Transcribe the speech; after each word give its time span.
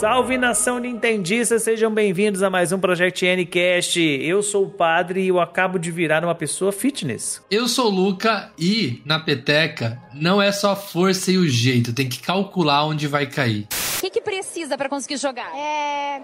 Salve 0.00 0.38
nação 0.38 0.78
nintendista, 0.78 1.58
sejam 1.58 1.92
bem-vindos 1.92 2.42
a 2.42 2.48
mais 2.48 2.72
um 2.72 2.78
Project 2.78 3.22
Ncast. 3.22 4.00
Eu 4.00 4.42
sou 4.42 4.64
o 4.64 4.70
padre 4.70 5.20
e 5.20 5.28
eu 5.28 5.38
acabo 5.38 5.78
de 5.78 5.90
virar 5.90 6.24
uma 6.24 6.34
pessoa 6.34 6.72
fitness. 6.72 7.44
Eu 7.50 7.68
sou 7.68 7.88
o 7.88 7.90
Luca 7.90 8.50
e 8.58 9.02
na 9.04 9.20
peteca 9.20 10.00
não 10.14 10.40
é 10.40 10.52
só 10.52 10.74
força 10.74 11.30
e 11.30 11.36
o 11.36 11.46
jeito, 11.46 11.92
tem 11.92 12.08
que 12.08 12.18
calcular 12.18 12.86
onde 12.86 13.06
vai 13.06 13.26
cair. 13.26 13.66
O 13.98 14.00
que, 14.00 14.08
que 14.08 14.22
precisa 14.22 14.78
para 14.78 14.88
conseguir 14.88 15.18
jogar? 15.18 15.54
É, 15.54 16.22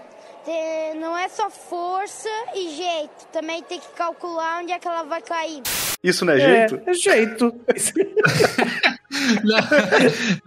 não 0.99 1.15
é 1.15 1.29
só 1.29 1.51
força 1.51 2.29
e 2.55 2.75
jeito, 2.75 3.27
também 3.31 3.61
tem 3.61 3.79
que 3.79 3.89
calcular 3.89 4.59
onde 4.59 4.71
é 4.71 4.79
que 4.79 4.87
ela 4.87 5.03
vai 5.03 5.21
cair. 5.21 5.61
Isso 6.03 6.25
não 6.25 6.33
é 6.33 6.39
jeito? 6.39 6.81
É, 6.83 6.89
é 6.89 6.93
jeito. 6.95 7.53
Não, 9.43 9.57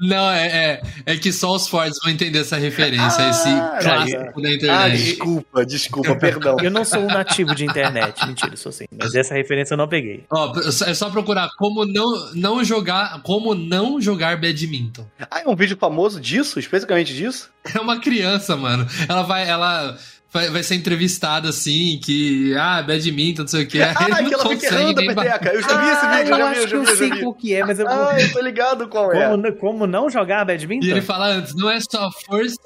não, 0.09 0.31
é, 0.31 0.47
é, 0.47 0.83
é 1.07 1.17
que 1.17 1.33
só 1.33 1.55
os 1.55 1.69
fortes 1.69 1.99
vão 2.03 2.11
entender 2.13 2.41
essa 2.41 2.57
referência, 2.57 3.29
esse 3.31 3.49
Ah, 3.49 3.79
clássico 3.83 4.41
da 4.43 4.49
Ah, 4.49 4.53
internet. 4.55 5.03
desculpa, 5.03 5.67
desculpa, 5.67 6.17
perdão. 6.17 6.57
Eu 6.63 6.71
não 6.71 6.85
sou 6.85 7.01
um 7.01 7.07
nativo 7.07 7.55
de 7.55 7.65
internet, 7.65 8.15
mentira, 8.27 8.53
eu 8.53 8.57
sou 8.57 8.73
sim. 8.73 8.85
Mas 8.97 9.15
essa 9.15 9.35
referência 9.35 9.75
eu 9.75 9.79
não 9.79 9.89
peguei. 9.89 10.25
Ó, 10.31 10.53
é 10.87 10.95
só 10.95 11.11
procurar 11.11 11.51
como 11.59 11.85
não, 11.85 12.33
não 12.35 12.65
jogar, 12.65 13.21
como 13.23 13.55
não 13.55 14.01
jogar 14.01 14.37
badminton. 14.41 15.07
Ah, 15.31 15.41
é 15.45 15.49
um 15.49 15.57
vídeo 15.57 15.77
famoso 15.79 16.21
disso? 16.21 16.59
Especificamente 16.59 17.15
disso? 17.15 17.51
É 17.75 17.81
uma 17.81 18.01
criança, 18.01 18.57
mano. 18.57 18.87
Ela 19.09 19.23
vai, 19.23 19.49
ela 19.49 19.97
vai, 20.33 20.49
vai 20.51 20.63
ser 20.63 20.75
entrevistada 20.77 21.49
assim, 21.49 21.99
que 22.03 22.55
ah, 22.57 22.83
badminton, 22.83 23.43
não 23.43 23.49
sei 23.49 23.65
o 23.65 23.67
que. 23.67 23.81
Ah, 23.83 23.95
que 24.23 24.35
ela 24.35 24.49
fica 24.49 24.67
errando 24.67 25.01
a 25.01 25.15
peteca. 25.15 25.49
Eu 25.53 25.63
já 25.63 25.77
vi 25.81 25.89
esse 25.91 26.07
vídeo, 26.07 26.35
eu 26.35 26.37
já 26.37 26.37
vi, 26.37 26.43
acho 26.43 26.61
eu 26.61 26.69
já 26.69 26.77
eu 26.77 26.83
vi, 26.85 26.91
eu 26.91 26.97
sei 26.97 27.11
vi. 27.11 27.21
qual 27.21 27.35
que 27.35 27.55
é, 27.55 27.65
mas 27.65 27.79
eu 27.79 27.89
Ah, 27.89 28.17
eu 28.21 28.33
tô 28.33 28.41
ligado 28.41 28.89
qual 28.89 29.13
é. 29.13 29.29
como, 29.29 29.53
como 29.55 29.87
não 29.87 30.09
jogar 30.11 30.45
badminton? 30.45 30.87
E 30.87 30.91
ele 30.91 31.03
fala 31.03 31.27
antes, 31.27 31.55
não 31.55 31.71
é 31.71 31.79
só 31.81 32.11
força. 32.27 32.59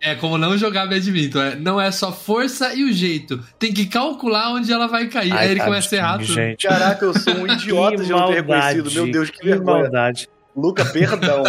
É 0.00 0.14
como 0.14 0.38
não 0.38 0.56
jogar 0.56 0.86
badminton. 0.86 1.40
É, 1.42 1.56
não 1.56 1.80
é 1.80 1.90
só 1.90 2.12
força 2.12 2.72
e 2.74 2.84
o 2.84 2.92
jeito. 2.92 3.42
Tem 3.58 3.72
que 3.72 3.86
calcular 3.86 4.52
onde 4.52 4.72
ela 4.72 4.86
vai 4.86 5.08
cair. 5.08 5.32
Ai, 5.32 5.46
Aí 5.46 5.50
ele 5.50 5.60
começa 5.60 5.88
tadinho, 5.90 6.00
errado. 6.06 6.24
Gente. 6.24 6.66
Caraca, 6.68 7.04
eu 7.04 7.14
sou 7.18 7.34
um 7.34 7.46
idiota 7.52 8.04
de 8.04 8.10
não 8.10 8.28
ter 8.28 8.34
reconhecido. 8.34 8.90
Meu 8.92 9.10
Deus, 9.10 9.28
que 9.30 9.38
Que 9.40 9.46
vergonha. 9.46 9.82
maldade. 9.82 10.28
Luca, 10.56 10.84
perdão. 10.84 11.42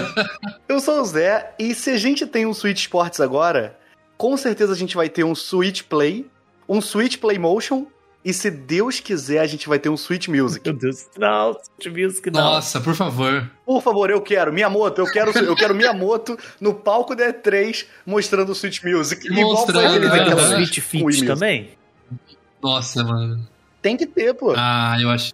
eu 0.68 0.80
sou 0.80 1.02
o 1.02 1.06
Zé, 1.06 1.52
e 1.58 1.74
se 1.74 1.90
a 1.92 1.98
gente 1.98 2.28
tem 2.28 2.46
um 2.46 2.54
Switch 2.54 2.80
Sports 2.82 3.20
agora, 3.20 3.76
com 4.20 4.36
certeza 4.36 4.74
a 4.74 4.76
gente 4.76 4.98
vai 4.98 5.08
ter 5.08 5.24
um 5.24 5.34
Switch 5.34 5.84
Play, 5.84 6.30
um 6.68 6.82
Switch 6.82 7.18
Play 7.18 7.40
Motion, 7.40 7.86
e 8.24 8.34
se 8.34 8.52
Deus 8.52 9.00
quiser, 9.00 9.40
a 9.40 9.48
gente 9.48 9.70
vai 9.70 9.80
ter 9.80 9.88
um 9.88 9.96
Switch 9.96 10.28
Music. 10.28 10.68
Meu 10.68 10.78
Deus. 10.78 11.08
Não, 11.18 11.54
Switch 11.54 11.98
Music 11.98 12.30
não. 12.30 12.42
Nossa, 12.42 12.82
por 12.82 12.94
favor. 12.94 13.50
Por 13.66 13.82
favor, 13.82 14.10
eu 14.10 14.22
quero 14.22 14.52
Miyamoto, 14.52 15.00
eu 15.00 15.06
quero, 15.06 15.32
eu 15.40 15.56
quero 15.56 15.74
Miyamoto 15.74 16.38
no 16.60 16.74
palco 16.74 17.16
da 17.16 17.32
E3 17.32 17.86
mostrando 18.06 18.52
o 18.52 18.56
Switch 18.56 18.84
Music. 18.84 19.26
Igual 19.26 19.66
foi 19.66 19.74
Mostrando, 19.74 19.86
aquele 19.86 20.00
né? 20.00 20.10
Vai 20.10 20.20
ter 20.20 20.36
daquela 20.36 20.50
um. 20.50 20.66
Switch 20.66 20.80
Fit 20.80 21.26
também? 21.26 21.70
Nossa, 22.62 23.02
mano. 23.06 23.48
Tem 23.82 23.96
que 23.96 24.06
ter, 24.06 24.34
pô. 24.34 24.54
Ah, 24.58 24.98
eu 25.00 25.10
acho. 25.10 25.32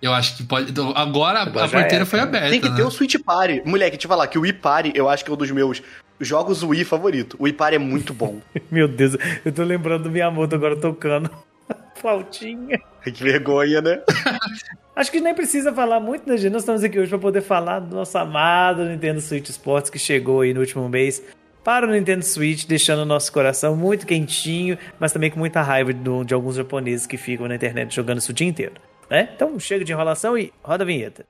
Eu 0.00 0.14
acho 0.14 0.38
que 0.38 0.44
pode. 0.44 0.72
Agora, 0.94 1.40
Agora 1.42 1.66
a 1.66 1.68
porteira 1.68 1.96
era, 1.96 2.06
foi 2.06 2.20
aberta. 2.20 2.48
Tem 2.48 2.60
que 2.60 2.70
ter 2.70 2.82
né? 2.82 2.84
o 2.84 2.90
Switch 2.90 3.16
Party. 3.22 3.62
Moleque, 3.66 3.98
te 3.98 4.08
falar 4.08 4.26
que 4.28 4.38
o 4.38 4.42
Wii 4.42 4.54
Party, 4.54 4.92
eu 4.94 5.10
acho 5.10 5.22
que 5.22 5.30
é 5.30 5.34
um 5.34 5.36
dos 5.36 5.50
meus 5.50 5.82
jogos 6.20 6.62
Wii 6.62 6.84
favorito. 6.84 7.36
O 7.38 7.44
Wii 7.44 7.52
Party 7.52 7.76
é 7.76 7.78
muito 7.78 8.12
bom. 8.14 8.40
Meu 8.70 8.86
Deus, 8.88 9.16
eu 9.44 9.52
tô 9.52 9.62
lembrando 9.62 10.04
do 10.04 10.10
Miyamoto 10.10 10.54
agora 10.54 10.76
tocando 10.76 11.30
flautinha. 12.00 12.80
que 13.02 13.10
vergonha, 13.22 13.80
né? 13.80 14.02
Acho 14.96 15.10
que 15.10 15.20
nem 15.20 15.34
precisa 15.34 15.72
falar 15.72 15.98
muito, 15.98 16.28
né, 16.28 16.36
gente? 16.36 16.52
Nós 16.52 16.62
estamos 16.62 16.84
aqui 16.84 16.98
hoje 16.98 17.08
para 17.10 17.18
poder 17.18 17.40
falar 17.42 17.80
do 17.80 17.96
nosso 17.96 18.16
amado 18.16 18.84
Nintendo 18.84 19.20
Switch 19.20 19.48
Sports 19.48 19.90
que 19.90 19.98
chegou 19.98 20.42
aí 20.42 20.54
no 20.54 20.60
último 20.60 20.88
mês 20.88 21.20
para 21.64 21.86
o 21.86 21.90
Nintendo 21.90 22.24
Switch, 22.24 22.64
deixando 22.66 23.00
o 23.00 23.04
nosso 23.06 23.32
coração 23.32 23.74
muito 23.74 24.06
quentinho, 24.06 24.78
mas 25.00 25.12
também 25.12 25.30
com 25.30 25.38
muita 25.38 25.62
raiva 25.62 25.92
do- 25.92 26.22
de 26.22 26.32
alguns 26.34 26.54
japoneses 26.56 27.06
que 27.06 27.16
ficam 27.16 27.48
na 27.48 27.54
internet 27.56 27.92
jogando 27.94 28.18
isso 28.18 28.30
o 28.30 28.34
dia 28.34 28.46
inteiro. 28.46 28.74
Né? 29.10 29.30
Então 29.34 29.58
chega 29.58 29.84
de 29.84 29.90
enrolação 29.92 30.36
e 30.38 30.52
roda 30.62 30.84
a 30.84 30.86
vinheta. 30.86 31.26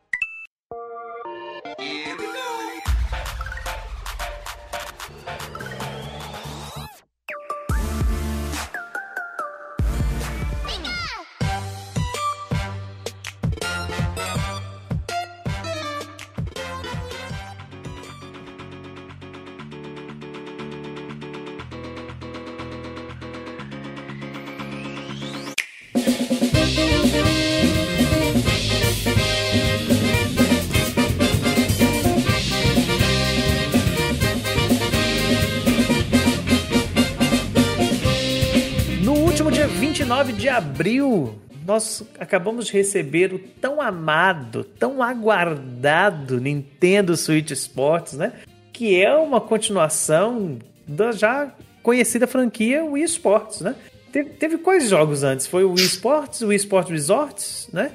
Abril, 40.88 41.34
nós 41.66 42.02
acabamos 42.18 42.66
de 42.66 42.72
receber 42.74 43.32
o 43.32 43.38
tão 43.38 43.80
amado, 43.80 44.64
tão 44.64 45.02
aguardado 45.02 46.38
Nintendo 46.40 47.16
Switch 47.16 47.50
Sports, 47.52 48.14
né? 48.14 48.32
Que 48.72 49.02
é 49.02 49.14
uma 49.16 49.40
continuação 49.40 50.58
da 50.86 51.12
já 51.12 51.50
conhecida 51.82 52.26
franquia 52.26 52.84
Wii 52.84 53.04
Sports, 53.04 53.60
né? 53.62 53.74
Teve, 54.12 54.30
teve 54.30 54.58
quais 54.58 54.88
jogos 54.90 55.22
antes? 55.24 55.46
Foi 55.46 55.64
o 55.64 55.70
Wii 55.72 55.86
Sports, 55.86 56.40
o 56.42 56.48
Wii 56.48 56.56
Sports 56.58 56.90
Resorts, 56.90 57.68
né? 57.72 57.90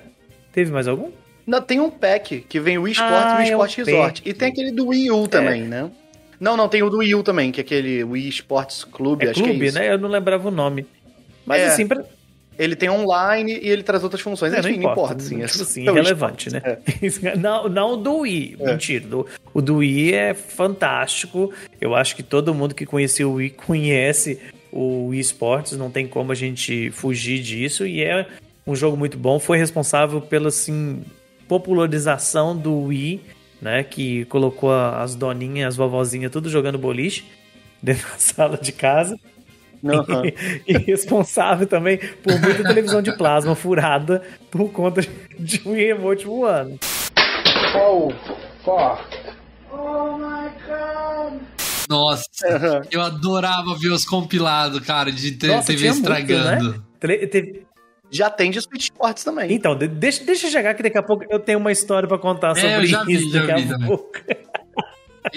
Teve 0.52 0.72
mais 0.72 0.88
algum? 0.88 1.12
Não, 1.46 1.62
tem 1.62 1.80
um 1.80 1.90
pack 1.90 2.42
que 2.50 2.60
vem 2.60 2.78
o 2.78 2.84
Wii 2.84 2.94
Sports 2.94 3.16
Ah, 3.26 3.32
e 3.32 3.36
o 3.36 3.38
Wii 3.38 3.52
é 3.52 3.58
um 3.58 3.66
Sports 3.66 3.76
Resort. 3.88 4.22
pack. 4.22 4.30
E 4.30 4.34
tem 4.34 4.48
aquele 4.50 4.72
do 4.72 4.88
Wii 4.88 5.12
U 5.12 5.28
também, 5.28 5.62
né? 5.64 5.90
Não, 6.40 6.56
não, 6.58 6.68
tem 6.68 6.82
o 6.84 6.90
do 6.90 6.98
Wii 6.98 7.16
U 7.16 7.24
também, 7.24 7.52
que 7.52 7.62
é 7.62 7.64
aquele 7.64 8.04
Wii 8.04 8.30
Sports 8.30 8.84
Clube, 8.84 9.26
É 9.26 9.30
acho 9.32 9.42
clube, 9.44 9.58
que 9.60 9.66
é 9.66 9.68
isso. 9.68 9.78
né? 9.80 9.94
Eu 9.94 9.98
não 9.98 10.10
lembrava 10.10 10.48
o 10.48 10.52
nome. 10.52 10.86
Mas 11.46 11.62
É. 11.62 11.68
assim, 11.68 11.88
pra, 11.88 12.04
Ele 12.60 12.76
tem 12.76 12.90
online 12.90 13.58
e 13.58 13.70
ele 13.70 13.84
traz 13.84 14.04
outras 14.04 14.22
funções. 14.22 14.54
É, 14.54 14.60
Enfim, 14.60 14.80
não 14.80 14.92
importa, 14.92 15.18
sim. 15.24 15.40
Tipo 15.40 15.64
assim, 15.64 15.88
é 15.88 15.90
o 15.90 15.94
Wii 15.94 16.02
irrelevante, 16.02 16.52
né? 16.52 16.62
Não, 17.40 17.70
não 17.70 17.94
o 17.94 17.98
do 17.98 18.18
Wii. 18.18 18.58
É. 18.60 18.72
Mentira. 18.72 19.08
Do, 19.08 19.26
o 19.54 19.62
do 19.62 19.78
Wii 19.78 20.14
é 20.14 20.34
fantástico. 20.34 21.54
Eu 21.80 21.96
acho 21.96 22.18
que 22.18 22.22
todo 22.22 22.54
mundo 22.54 22.76
que 22.76 22.86
conhecia 22.86 23.26
o 23.26 23.36
Wii 23.36 23.52
conhece 23.52 24.42
o 24.74 25.08
Wii 25.08 25.22
Sports. 25.22 25.78
Não 25.78 25.90
tem 25.90 26.06
como 26.06 26.34
a 26.34 26.36
gente 26.36 26.92
fugir 26.92 27.42
disso. 27.42 27.88
E 27.88 28.04
é 28.04 28.28
um 28.68 28.76
jogo 28.76 28.98
muito 28.98 29.18
bom. 29.18 29.40
Foi 29.40 29.58
responsável 29.58 30.20
pela, 30.20 30.50
assim, 30.50 31.02
popularização 31.48 32.58
do 32.58 32.78
Wii, 32.88 33.22
né? 33.62 33.86
Que 33.86 34.26
colocou 34.26 34.74
as 34.74 35.16
doninhas, 35.16 35.70
as 35.70 35.76
vovozinhas, 35.78 36.30
tudo 36.30 36.50
jogando 36.50 36.78
boliche 36.78 37.24
dentro 37.82 38.06
da 38.10 38.18
sala 38.18 38.58
de 38.58 38.74
casa. 38.74 39.18
Aham. 39.84 40.24
e 40.68 40.78
responsável 40.78 41.66
também 41.68 41.98
por 42.22 42.40
muita 42.40 42.64
televisão 42.64 43.02
de 43.02 43.16
plasma 43.16 43.56
furada 43.56 44.22
por 44.52 44.70
conta 44.72 45.02
de 45.40 45.62
um 45.66 45.74
remote 45.74 46.26
voando. 46.26 46.78
Nossa, 51.90 52.28
eu 52.92 53.02
adorava 53.02 53.76
ver 53.76 53.90
os 53.92 54.06
compilados, 54.06 54.80
cara, 54.82 55.12
de 55.12 55.32
te- 55.32 55.48
Nossa, 55.48 55.68
TV 55.68 55.80
tinha 55.80 55.92
muito, 55.94 56.04
estragando. 56.12 56.72
né? 56.74 56.80
Tele- 57.00 57.28
teve- 57.28 57.66
Já 58.12 58.28
tem 58.30 58.50
de 58.50 58.60
Switch 58.60 58.86
Sports 58.86 59.24
também. 59.24 59.54
Então, 59.54 59.76
de- 59.78 59.88
deixa, 59.88 60.24
deixa 60.24 60.48
eu 60.48 60.52
chegar 60.52 60.74
que 60.74 60.82
daqui 60.82 60.98
a 60.98 61.04
pouco 61.04 61.24
eu 61.30 61.40
tenho 61.40 61.60
uma 61.60 61.72
história 61.72 62.08
pra 62.08 62.18
contar 62.18 62.52
É, 62.52 62.56
sobre 62.56 62.76
eu 62.78 62.86
já 62.86 63.04
vi, 63.04 63.14
isso 63.14 63.30
já 63.32 63.46
daqui 63.46 63.62
vi 63.62 63.68
a 63.68 63.72
também. 63.74 63.88
pouco. 63.88 64.12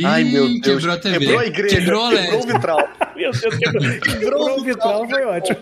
Ai, 0.05 0.25
meu 0.25 0.47
Ih, 0.47 0.61
Deus. 0.61 0.79
Quebrou 0.79 0.95
a 0.95 0.99
TV. 0.99 1.19
Quebrou 1.19 1.39
a 1.39 1.47
igreja. 1.47 1.77
Quebrou. 1.77 2.11
Quebrou 2.11 2.41
o 2.41 2.47
vitral. 2.47 2.89
Meu 3.15 3.31
Deus, 3.31 3.57
quebrou, 3.57 4.01
quebrou 4.01 4.59
o 4.59 4.65
vitral, 4.65 5.09
foi 5.09 5.25
ótimo. 5.25 5.59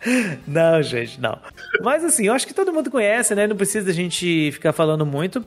Não, 0.48 0.82
gente, 0.82 1.20
não. 1.20 1.38
Mas 1.82 2.02
assim, 2.02 2.26
eu 2.26 2.32
acho 2.32 2.46
que 2.46 2.54
todo 2.54 2.72
mundo 2.72 2.90
conhece, 2.90 3.34
né? 3.34 3.46
Não 3.46 3.54
precisa 3.54 3.84
da 3.84 3.92
gente 3.92 4.50
ficar 4.50 4.72
falando 4.72 5.04
muito. 5.04 5.44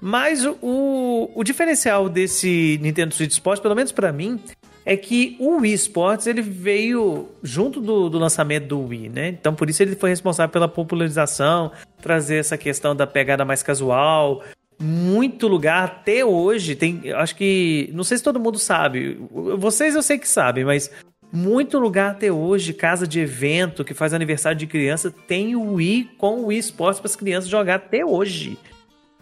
Mas 0.00 0.44
o, 0.44 1.30
o, 1.34 1.42
diferencial 1.42 2.08
desse 2.08 2.78
Nintendo 2.80 3.14
Switch 3.14 3.32
Sports, 3.32 3.60
pelo 3.60 3.74
menos 3.74 3.92
pra 3.92 4.12
mim, 4.12 4.38
é 4.84 4.96
que 4.96 5.36
o 5.40 5.56
Wii 5.56 5.74
Sports 5.74 6.26
ele 6.26 6.42
veio 6.42 7.28
junto 7.42 7.80
do, 7.80 8.08
do 8.08 8.18
lançamento 8.18 8.68
do 8.68 8.86
Wii, 8.86 9.08
né? 9.08 9.28
Então 9.28 9.54
por 9.54 9.68
isso 9.68 9.82
ele 9.82 9.96
foi 9.96 10.10
responsável 10.10 10.52
pela 10.52 10.68
popularização, 10.68 11.72
trazer 12.00 12.36
essa 12.36 12.56
questão 12.56 12.94
da 12.94 13.06
pegada 13.06 13.44
mais 13.44 13.62
casual. 13.62 14.44
Muito 14.78 15.48
lugar 15.48 15.84
até 15.84 16.24
hoje 16.24 16.74
tem, 16.76 17.10
acho 17.12 17.34
que, 17.34 17.88
não 17.94 18.04
sei 18.04 18.18
se 18.18 18.22
todo 18.24 18.38
mundo 18.38 18.58
sabe, 18.58 19.18
vocês 19.58 19.94
eu 19.94 20.02
sei 20.02 20.18
que 20.18 20.28
sabem, 20.28 20.64
mas 20.66 20.90
muito 21.32 21.78
lugar 21.78 22.10
até 22.12 22.30
hoje, 22.30 22.72
casa 22.74 23.06
de 23.06 23.18
evento 23.20 23.84
que 23.84 23.94
faz 23.94 24.12
aniversário 24.12 24.58
de 24.58 24.66
criança, 24.66 25.10
tem 25.26 25.56
o 25.56 25.74
Wii 25.74 26.10
com 26.18 26.40
o 26.40 26.46
Wii 26.46 26.58
Sports 26.58 27.00
para 27.00 27.08
as 27.08 27.16
crianças 27.16 27.48
jogar 27.48 27.76
até 27.76 28.04
hoje. 28.04 28.58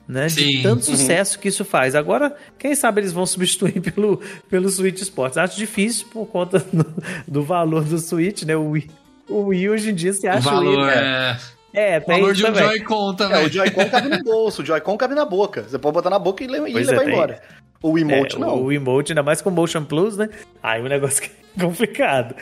né? 0.06 0.26
De 0.26 0.60
tanto 0.62 0.86
Uhum. 0.90 0.96
sucesso 0.96 1.38
que 1.38 1.48
isso 1.48 1.64
faz. 1.64 1.94
Agora, 1.94 2.36
quem 2.58 2.74
sabe 2.74 3.00
eles 3.00 3.12
vão 3.12 3.24
substituir 3.24 3.80
pelo, 3.80 4.20
pelo 4.50 4.68
Switch 4.68 5.00
Sports. 5.00 5.38
Acho 5.38 5.56
difícil 5.56 6.06
por 6.12 6.26
conta 6.26 6.58
do, 6.58 6.84
do 7.26 7.42
valor 7.42 7.84
do 7.84 7.98
Switch, 7.98 8.42
né? 8.42 8.54
O 8.54 8.70
Wii, 8.70 8.90
o 9.28 9.44
Wii 9.46 9.70
hoje 9.70 9.90
em 9.90 9.94
dia 9.94 10.12
se 10.12 10.26
O 10.26 10.30
acha 10.30 10.48
o 10.50 10.52
valor 10.52 10.78
Wii. 10.80 10.90
é. 10.90 11.36
É, 11.74 11.98
O 11.98 12.00
tem 12.02 12.20
valor 12.20 12.32
isso 12.32 12.40
de 12.44 12.50
um 12.50 12.52
também. 12.54 12.68
Joy-Con 12.68 13.12
É, 13.12 13.16
também. 13.16 13.44
o 13.46 13.52
Joy-Con 13.52 13.88
cabe 13.90 14.08
no 14.08 14.22
bolso, 14.22 14.62
o 14.62 14.64
Joy-Con 14.64 14.96
cabe 14.96 15.14
na 15.14 15.24
boca. 15.24 15.62
Você 15.64 15.78
pode 15.78 15.94
botar 15.94 16.08
na 16.10 16.18
boca 16.18 16.42
e, 16.44 16.46
le- 16.46 16.58
e 16.70 16.72
é, 16.76 16.80
levar 16.80 17.00
tem. 17.04 17.08
embora. 17.12 17.42
O 17.82 17.98
emote 17.98 18.36
É, 18.36 18.38
não. 18.38 18.62
O 18.62 18.72
emote, 18.72 19.12
ainda 19.12 19.22
mais 19.22 19.42
com 19.42 19.50
Motion 19.50 19.84
Plus, 19.84 20.16
né? 20.16 20.28
Aí 20.62 20.80
o 20.80 20.88
negócio 20.88 21.22
é 21.58 21.60
complicado. 21.60 22.34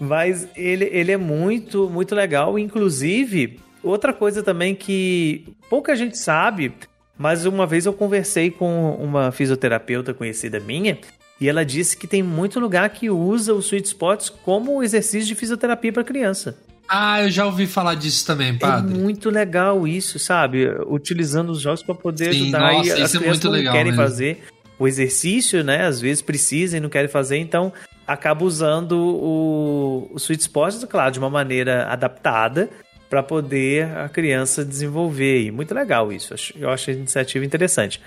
Mas 0.00 0.48
ele, 0.56 0.88
ele 0.92 1.12
é 1.12 1.16
muito, 1.16 1.88
muito 1.90 2.14
legal. 2.14 2.58
Inclusive, 2.58 3.60
outra 3.82 4.12
coisa 4.12 4.42
também 4.42 4.74
que 4.74 5.44
pouca 5.68 5.94
gente 5.94 6.16
sabe, 6.16 6.72
mas 7.16 7.44
uma 7.46 7.66
vez 7.66 7.84
eu 7.86 7.92
conversei 7.92 8.50
com 8.50 8.92
uma 8.94 9.30
fisioterapeuta 9.30 10.14
conhecida 10.14 10.58
minha 10.58 10.98
e 11.40 11.48
ela 11.48 11.64
disse 11.64 11.96
que 11.96 12.06
tem 12.06 12.22
muito 12.22 12.58
lugar 12.58 12.88
que 12.90 13.10
usa 13.10 13.54
o 13.54 13.58
Sweet 13.60 13.86
Spots 13.88 14.28
como 14.30 14.82
exercício 14.82 15.26
de 15.28 15.34
fisioterapia 15.34 15.92
para 15.92 16.02
criança. 16.04 16.56
Ah, 16.88 17.22
eu 17.22 17.30
já 17.30 17.44
ouvi 17.44 17.66
falar 17.66 17.94
disso 17.94 18.26
também, 18.26 18.56
padre. 18.56 18.94
É 18.94 18.98
muito 18.98 19.28
legal 19.28 19.86
isso, 19.86 20.18
sabe? 20.18 20.66
Utilizando 20.86 21.50
os 21.50 21.60
jogos 21.60 21.82
para 21.82 21.94
poder 21.94 22.32
Sim, 22.32 22.42
ajudar. 22.44 22.72
nossa, 22.72 22.88
e 22.88 23.02
as 23.02 23.14
é 23.14 23.18
crianças 23.18 23.26
muito 23.26 23.44
não 23.44 23.52
legal 23.52 23.72
querem 23.74 23.92
mesmo. 23.92 24.02
fazer 24.02 24.42
o 24.78 24.88
exercício, 24.88 25.62
né? 25.62 25.84
Às 25.86 26.00
vezes 26.00 26.22
precisam 26.22 26.78
e 26.78 26.80
não 26.80 26.88
querem 26.88 27.08
fazer, 27.08 27.36
então 27.36 27.72
acaba 28.06 28.42
usando 28.44 28.92
o, 28.92 30.08
o 30.12 30.16
Sweet 30.16 30.40
Spot, 30.42 30.74
claro, 30.86 31.12
de 31.12 31.18
uma 31.18 31.28
maneira 31.28 31.86
adaptada 31.88 32.70
para 33.10 33.22
poder 33.22 33.84
a 33.96 34.08
criança 34.08 34.64
desenvolver. 34.64 35.42
E 35.42 35.50
muito 35.50 35.74
legal 35.74 36.10
isso. 36.10 36.34
Eu 36.56 36.70
acho 36.70 36.90
a 36.90 36.92
iniciativa 36.94 37.44
interessante. 37.44 38.00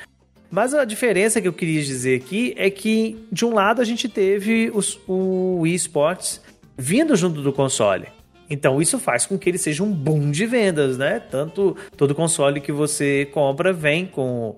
Mas 0.50 0.74
a 0.74 0.84
diferença 0.86 1.40
que 1.40 1.48
eu 1.48 1.54
queria 1.54 1.82
dizer 1.82 2.18
aqui 2.20 2.54
é 2.58 2.70
que, 2.70 3.26
de 3.32 3.46
um 3.46 3.54
lado, 3.54 3.80
a 3.82 3.86
gente 3.86 4.10
teve 4.10 4.72
os, 4.74 5.00
o 5.08 5.60
Wii 5.62 5.76
Sports 5.76 6.42
vindo 6.78 7.16
junto 7.16 7.42
do 7.42 7.54
console. 7.54 8.08
Então 8.52 8.82
isso 8.82 9.00
faz 9.00 9.26
com 9.26 9.40
que 9.40 9.50
ele 9.50 9.58
seja 9.58 9.82
um 9.82 9.90
boom 9.90 10.30
de 10.30 10.46
vendas, 10.46 10.98
né? 10.98 11.22
Tanto 11.22 11.78
todo 11.96 12.14
console 12.14 12.60
que 12.60 12.72
você 12.72 13.26
compra 13.32 13.72
vem 13.72 14.06
com 14.06 14.58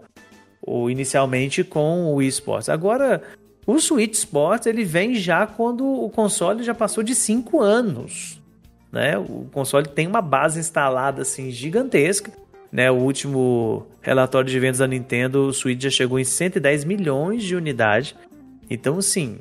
ou 0.60 0.90
inicialmente 0.90 1.64
com 1.64 2.06
o 2.06 2.16
Wii 2.16 2.30
Sports. 2.30 2.70
Agora, 2.70 3.22
o 3.68 3.80
Switch 3.80 4.16
Sports 4.16 4.66
ele 4.66 4.84
vem 4.84 5.14
já 5.14 5.46
quando 5.46 5.86
o 5.86 6.10
console 6.10 6.64
já 6.64 6.74
passou 6.74 7.04
de 7.04 7.14
5 7.14 7.62
anos, 7.62 8.42
né? 8.92 9.16
O 9.16 9.48
console 9.52 9.88
tem 9.88 10.08
uma 10.08 10.22
base 10.22 10.60
instalada 10.60 11.22
assim 11.22 11.52
gigantesca, 11.52 12.32
né? 12.72 12.90
O 12.90 12.96
último 12.96 13.86
relatório 14.02 14.50
de 14.50 14.60
vendas 14.60 14.80
da 14.80 14.88
Nintendo, 14.88 15.46
o 15.46 15.54
Switch 15.54 15.84
já 15.84 15.92
chegou 15.92 16.18
em 16.18 16.24
110 16.24 16.84
milhões 16.84 17.44
de 17.44 17.56
unidades. 17.56 18.16
Então, 18.68 18.98
assim, 18.98 19.38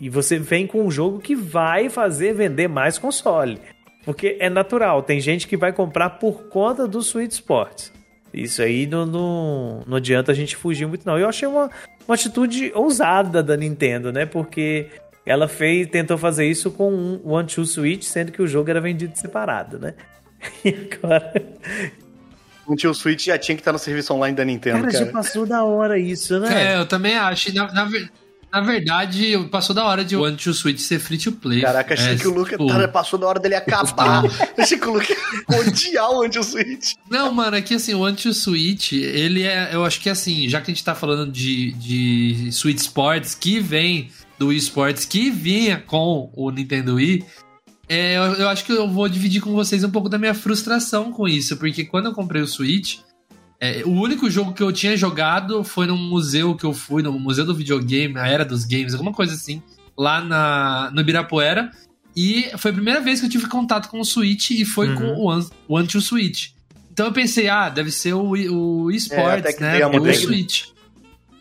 e 0.00 0.10
você 0.10 0.40
vem 0.40 0.66
com 0.66 0.84
um 0.84 0.90
jogo 0.90 1.20
que 1.20 1.36
vai 1.36 1.88
fazer 1.88 2.34
vender 2.34 2.66
mais 2.66 2.98
console. 2.98 3.60
Porque 4.06 4.36
é 4.38 4.48
natural, 4.48 5.02
tem 5.02 5.20
gente 5.20 5.48
que 5.48 5.56
vai 5.56 5.72
comprar 5.72 6.10
por 6.10 6.44
conta 6.44 6.86
do 6.86 7.02
Switch 7.02 7.32
Sports. 7.32 7.92
Isso 8.32 8.62
aí 8.62 8.86
não, 8.86 9.04
não, 9.04 9.82
não 9.84 9.96
adianta 9.96 10.30
a 10.30 10.34
gente 10.34 10.54
fugir 10.54 10.86
muito, 10.86 11.04
não. 11.04 11.18
Eu 11.18 11.28
achei 11.28 11.48
uma, 11.48 11.68
uma 12.06 12.14
atitude 12.14 12.70
ousada 12.72 13.42
da 13.42 13.56
Nintendo, 13.56 14.12
né? 14.12 14.24
Porque 14.24 14.86
ela 15.24 15.48
fez, 15.48 15.88
tentou 15.88 16.16
fazer 16.16 16.46
isso 16.46 16.70
com 16.70 16.92
um 16.92 17.20
One 17.24 17.48
Two 17.48 17.66
Switch, 17.66 18.04
sendo 18.04 18.30
que 18.30 18.40
o 18.40 18.46
jogo 18.46 18.70
era 18.70 18.80
vendido 18.80 19.18
separado, 19.18 19.78
né? 19.78 19.94
E 20.64 20.88
agora. 20.94 21.32
Um 22.68 22.76
tio 22.76 22.92
Switch 22.94 23.24
já 23.24 23.38
tinha 23.38 23.56
que 23.56 23.60
estar 23.60 23.72
no 23.72 23.78
serviço 23.78 24.12
online 24.12 24.36
da 24.36 24.44
Nintendo, 24.44 24.80
Cara, 24.80 24.92
cara. 24.92 25.04
já 25.06 25.10
passou 25.10 25.46
da 25.46 25.64
hora 25.64 25.98
isso, 25.98 26.38
né? 26.38 26.74
É, 26.74 26.78
eu 26.78 26.86
também 26.86 27.16
acho. 27.16 27.52
Na, 27.54 27.72
na, 27.72 27.88
na 28.60 28.66
verdade, 28.66 29.36
passou 29.50 29.74
da 29.74 29.84
hora 29.84 30.04
de 30.04 30.16
One 30.16 30.36
to 30.36 30.52
Switch 30.54 30.78
ser 30.80 30.98
free 30.98 31.18
to 31.18 31.32
play. 31.32 31.60
Caraca, 31.60 31.94
achei 31.94 32.14
É, 32.14 32.16
que 32.16 32.26
o 32.26 32.34
Luca 32.34 32.52
tipo, 32.56 32.66
tá- 32.66 32.88
passou 32.88 33.18
da 33.18 33.26
hora 33.26 33.38
dele 33.40 33.54
acabar. 33.54 34.24
achei 34.56 34.78
que 34.78 34.88
o 34.88 34.92
Luca 34.94 35.12
ia 35.12 35.60
odiar 35.60 36.10
o 36.10 36.22
anti-Switch. 36.22 36.94
Não, 37.10 37.32
mano, 37.32 37.56
é 37.56 37.62
que 37.62 37.74
assim, 37.74 37.94
o 37.94 38.04
Anti-Switch, 38.04 38.92
ele 38.92 39.42
é. 39.42 39.70
Eu 39.72 39.84
acho 39.84 40.00
que 40.00 40.08
assim, 40.08 40.48
já 40.48 40.60
que 40.60 40.70
a 40.70 40.74
gente 40.74 40.84
tá 40.84 40.94
falando 40.94 41.30
de, 41.30 41.72
de 41.72 42.50
Switch 42.52 42.78
Sports, 42.78 43.34
que 43.34 43.60
vem 43.60 44.10
do 44.38 44.48
Wii 44.48 44.58
Sports, 44.58 45.04
que 45.04 45.30
vinha 45.30 45.82
com 45.86 46.30
o 46.34 46.50
Nintendo 46.50 46.96
Wii, 46.96 47.24
é, 47.88 48.16
eu, 48.16 48.22
eu 48.34 48.48
acho 48.48 48.64
que 48.64 48.72
eu 48.72 48.88
vou 48.88 49.08
dividir 49.08 49.40
com 49.40 49.52
vocês 49.52 49.84
um 49.84 49.90
pouco 49.90 50.08
da 50.08 50.18
minha 50.18 50.34
frustração 50.34 51.12
com 51.12 51.28
isso, 51.28 51.56
porque 51.56 51.84
quando 51.84 52.06
eu 52.06 52.12
comprei 52.12 52.42
o 52.42 52.46
Switch, 52.46 52.98
é, 53.60 53.82
o 53.84 53.90
único 53.90 54.30
jogo 54.30 54.52
que 54.52 54.62
eu 54.62 54.72
tinha 54.72 54.96
jogado 54.96 55.64
foi 55.64 55.86
num 55.86 55.96
museu 55.96 56.54
que 56.54 56.64
eu 56.64 56.72
fui, 56.74 57.02
no 57.02 57.12
Museu 57.18 57.44
do 57.44 57.54
Videogame, 57.54 58.18
a 58.18 58.26
Era 58.26 58.44
dos 58.44 58.64
Games, 58.64 58.92
alguma 58.92 59.12
coisa 59.12 59.34
assim, 59.34 59.62
lá 59.96 60.20
na, 60.20 60.90
no 60.92 61.00
Ibirapuera. 61.00 61.70
E 62.14 62.50
foi 62.58 62.70
a 62.70 62.74
primeira 62.74 63.00
vez 63.00 63.20
que 63.20 63.26
eu 63.26 63.30
tive 63.30 63.46
contato 63.46 63.88
com 63.88 64.00
o 64.00 64.04
Switch 64.04 64.50
e 64.50 64.64
foi 64.64 64.88
Uhum. 64.88 64.94
com 64.96 65.04
o 65.04 65.24
One, 65.26 65.46
o 65.68 65.74
One 65.76 65.86
to 65.88 66.00
Switch. 66.00 66.48
Então 66.92 67.06
eu 67.06 67.12
pensei, 67.12 67.48
ah, 67.48 67.68
deve 67.68 67.90
ser 67.90 68.14
o, 68.14 68.30
o 68.30 68.90
É, 68.90 68.94
eSports, 68.94 69.54
que 69.54 69.60
né? 69.60 69.78
demo 69.78 70.02
O. 70.02 70.14
Switch. 70.14 70.64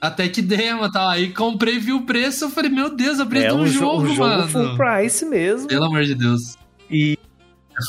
Até 0.02 0.28
que 0.28 0.42
demo 0.42 0.86
e 0.86 0.92
tal. 0.92 1.08
Aí 1.10 1.30
comprei, 1.32 1.80
vi 1.80 1.94
o 1.94 2.02
preço, 2.02 2.44
eu 2.46 2.50
falei, 2.50 2.70
meu 2.70 2.94
Deus, 2.94 3.24
preço 3.24 3.48
É 3.48 3.54
um, 3.54 3.66
jo- 3.66 3.72
jogo, 3.72 4.04
um 4.04 4.08
jogo 4.16 4.20
mano. 4.30 4.50
full 4.50 4.78
price 4.78 5.26
mesmo. 5.26 5.68
Pelo 5.68 5.86
amor 5.86 6.04
de 6.04 6.14
Deus. 6.14 6.58
E 6.92 7.15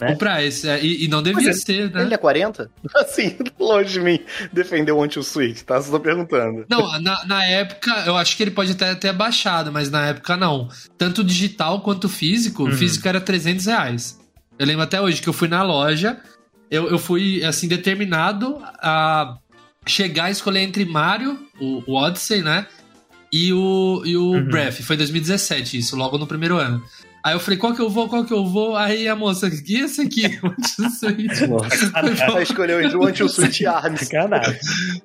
né? 0.00 0.08
Full 0.08 0.16
price. 0.16 0.68
é, 0.68 0.82
e, 0.84 1.04
e 1.04 1.08
não 1.08 1.22
devia 1.22 1.46
Mas 1.48 1.62
ser, 1.62 1.90
né? 1.92 2.02
Ele 2.02 2.14
é 2.14 2.18
40? 2.18 2.70
Assim, 2.96 3.36
longe 3.58 3.92
de 3.94 4.00
mim 4.00 4.18
defender 4.52 4.92
o 4.92 5.02
anti-Switch, 5.02 5.62
tá? 5.62 5.80
Só 5.80 5.98
perguntando. 5.98 6.64
Não, 6.68 7.00
na, 7.00 7.24
na 7.24 7.44
época, 7.44 7.90
eu 8.06 8.16
acho 8.16 8.36
que 8.36 8.42
ele 8.42 8.50
pode 8.50 8.72
até 8.72 8.94
ter 8.94 9.12
baixado, 9.12 9.72
mas 9.72 9.90
na 9.90 10.06
época 10.08 10.36
não. 10.36 10.68
Tanto 10.98 11.22
digital 11.24 11.80
quanto 11.80 12.08
físico, 12.08 12.64
Uhum. 12.64 12.70
o 12.70 12.72
físico 12.72 13.06
era 13.06 13.20
300 13.20 13.66
reais. 13.66 14.18
Eu 14.58 14.66
lembro 14.66 14.82
até 14.82 15.00
hoje 15.00 15.20
que 15.20 15.28
eu 15.28 15.32
fui 15.32 15.48
na 15.48 15.62
loja, 15.62 16.18
eu, 16.70 16.88
eu 16.88 16.98
fui, 16.98 17.44
assim, 17.44 17.68
determinado 17.68 18.58
a 18.82 19.36
chegar 19.86 20.28
e 20.28 20.32
escolher 20.32 20.60
entre 20.60 20.84
Mario, 20.84 21.38
o, 21.60 21.82
o 21.86 21.94
Odyssey, 21.94 22.42
né? 22.42 22.66
E 23.32 23.52
o, 23.52 24.02
e 24.04 24.16
o 24.16 24.32
Uhum. 24.32 24.44
Breath. 24.48 24.80
Foi 24.82 24.96
2017, 24.96 25.76
isso, 25.78 25.94
logo 25.96 26.16
no 26.16 26.26
primeiro 26.26 26.56
ano. 26.56 26.82
Aí 27.26 27.34
eu 27.34 27.40
falei, 27.40 27.58
qual 27.58 27.74
que 27.74 27.80
eu 27.80 27.90
vou, 27.90 28.08
qual 28.08 28.24
que 28.24 28.32
eu 28.32 28.46
vou? 28.46 28.76
Aí 28.76 29.08
a 29.08 29.16
moça, 29.16 29.50
que 29.50 29.74
esse 29.78 30.00
aqui? 30.00 30.22
O 30.78 30.90
Switch. 30.90 31.42
Ela 32.22 32.40
escolheu 32.42 32.80
entre 32.80 32.96
o 32.96 33.04
anti-Switch 33.04 33.60
e 33.62 33.66
Arms. 33.66 34.08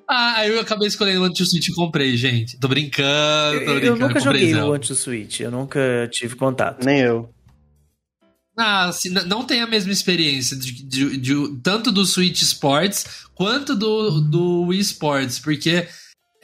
Ah, 0.08 0.34
aí 0.36 0.50
eu 0.50 0.60
acabei 0.60 0.86
escolhendo 0.86 1.22
o 1.22 1.24
Anti-Switch 1.24 1.66
e 1.68 1.74
comprei, 1.74 2.16
gente. 2.16 2.56
Tô 2.60 2.68
brincando, 2.68 3.58
tô 3.58 3.64
Eu, 3.64 3.74
brincando. 3.74 3.86
eu 3.86 3.96
nunca 3.96 4.20
comprei 4.20 4.22
joguei 4.40 4.54
Zelda. 4.54 4.70
o 4.70 4.72
Anti-Switch, 4.74 5.40
eu 5.40 5.50
nunca 5.50 5.80
tive 6.12 6.36
contato. 6.36 6.84
Nem 6.84 7.00
eu. 7.00 7.28
Ah, 8.56 8.84
assim, 8.88 9.08
não 9.08 9.44
tem 9.44 9.62
a 9.62 9.66
mesma 9.66 9.90
experiência 9.92 10.56
de, 10.56 10.72
de- 10.86 11.16
de- 11.16 11.56
tanto 11.62 11.90
do 11.90 12.04
Switch 12.04 12.42
Sports 12.42 13.06
quanto 13.34 13.74
do, 13.74 14.20
do 14.20 14.62
Wii 14.66 14.80
Sports, 14.80 15.38
porque 15.38 15.88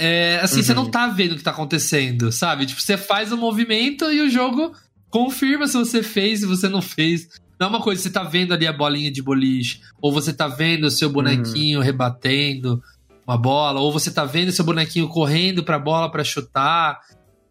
é, 0.01 0.41
assim, 0.43 0.63
você 0.63 0.73
Uhum. 0.73 0.85
não 0.85 0.91
tá 0.91 1.07
vendo 1.09 1.33
o 1.33 1.37
que 1.37 1.43
tá 1.45 1.51
acontecendo, 1.51 2.33
sabe? 2.33 2.65
Tipo, 2.67 2.81
você 2.81 2.97
faz 2.97 3.31
o 3.31 3.37
movimento 3.37 4.11
e 4.11 4.23
o 4.23 4.31
jogo 4.31 4.75
confirma 5.11 5.67
se 5.67 5.77
você 5.77 6.03
fez, 6.03 6.41
se 6.41 6.47
você 6.47 6.69
não 6.69 6.83
fez. 6.83 7.29
Não 7.59 7.67
é 7.67 7.71
uma 7.71 7.81
coisa, 7.83 8.01
você 8.03 8.11
tá 8.11 8.23
vendo 8.23 8.55
ali 8.55 8.67
a 8.67 8.73
bolinha 8.73 9.11
de 9.11 9.21
boliche, 9.23 9.81
ou 10.01 10.13
você 10.13 10.33
tá 10.33 10.47
vendo 10.47 10.85
o 10.85 10.91
seu 10.91 11.11
bonequinho 11.11 11.81
rebatendo 11.81 12.81
uma 13.27 13.37
bola, 13.37 13.81
ou 13.81 13.93
você 13.93 14.11
tá 14.13 14.25
vendo 14.25 14.49
o 14.49 14.53
seu 14.53 14.65
bonequinho 14.65 15.09
correndo 15.09 15.65
pra 15.65 15.79
bola 15.79 16.11
pra 16.11 16.23
chutar. 16.25 17.01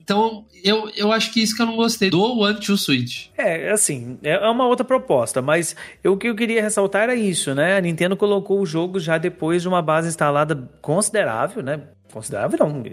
Então, 0.01 0.45
eu, 0.63 0.89
eu 0.95 1.11
acho 1.11 1.33
que 1.33 1.41
isso 1.41 1.53
que 1.53 1.61
eu 1.61 1.65
não 1.65 1.75
gostei 1.75 2.09
do 2.09 2.23
One 2.39 2.57
to 2.61 2.77
Switch. 2.77 3.27
É, 3.37 3.69
assim, 3.71 4.17
é 4.23 4.39
uma 4.49 4.65
outra 4.65 4.85
proposta, 4.85 5.41
mas 5.41 5.75
eu- 6.01 6.13
o 6.13 6.17
que 6.17 6.27
eu 6.29 6.35
queria 6.35 6.61
ressaltar 6.61 7.03
era 7.03 7.13
isso, 7.15 7.53
né? 7.53 7.75
A 7.75 7.81
Nintendo 7.81 8.15
colocou 8.15 8.61
o 8.61 8.65
jogo 8.65 9.01
já 9.01 9.17
depois 9.17 9.61
de 9.61 9.67
uma 9.67 9.81
base 9.81 10.07
instalada 10.07 10.55
considerável, 10.81 11.61
né? 11.61 11.81
Considerável 12.13 12.57
não, 12.57 12.83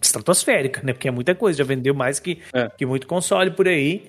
estratosférica, 0.00 0.80
né? 0.84 0.92
Porque 0.92 1.08
é 1.08 1.10
muita 1.10 1.34
coisa, 1.34 1.58
já 1.58 1.64
vendeu 1.64 1.94
mais 1.94 2.18
que, 2.20 2.38
É. 2.52 2.68
que 2.76 2.86
muito 2.86 3.06
console 3.06 3.50
por 3.50 3.66
aí. 3.68 4.06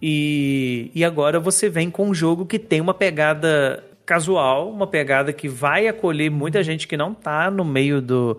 E, 0.00 0.90
e 0.94 1.04
agora 1.04 1.40
você 1.40 1.68
vem 1.68 1.90
com 1.90 2.08
um 2.08 2.14
jogo 2.14 2.44
que 2.44 2.58
tem 2.58 2.80
uma 2.80 2.94
pegada 2.94 3.82
casual, 4.04 4.70
uma 4.70 4.86
pegada 4.86 5.32
que 5.32 5.48
vai 5.48 5.88
acolher 5.88 6.30
muita 6.30 6.62
gente 6.62 6.86
que 6.86 6.96
não 6.96 7.14
tá 7.14 7.50
no 7.50 7.64
meio 7.64 8.00
do. 8.00 8.38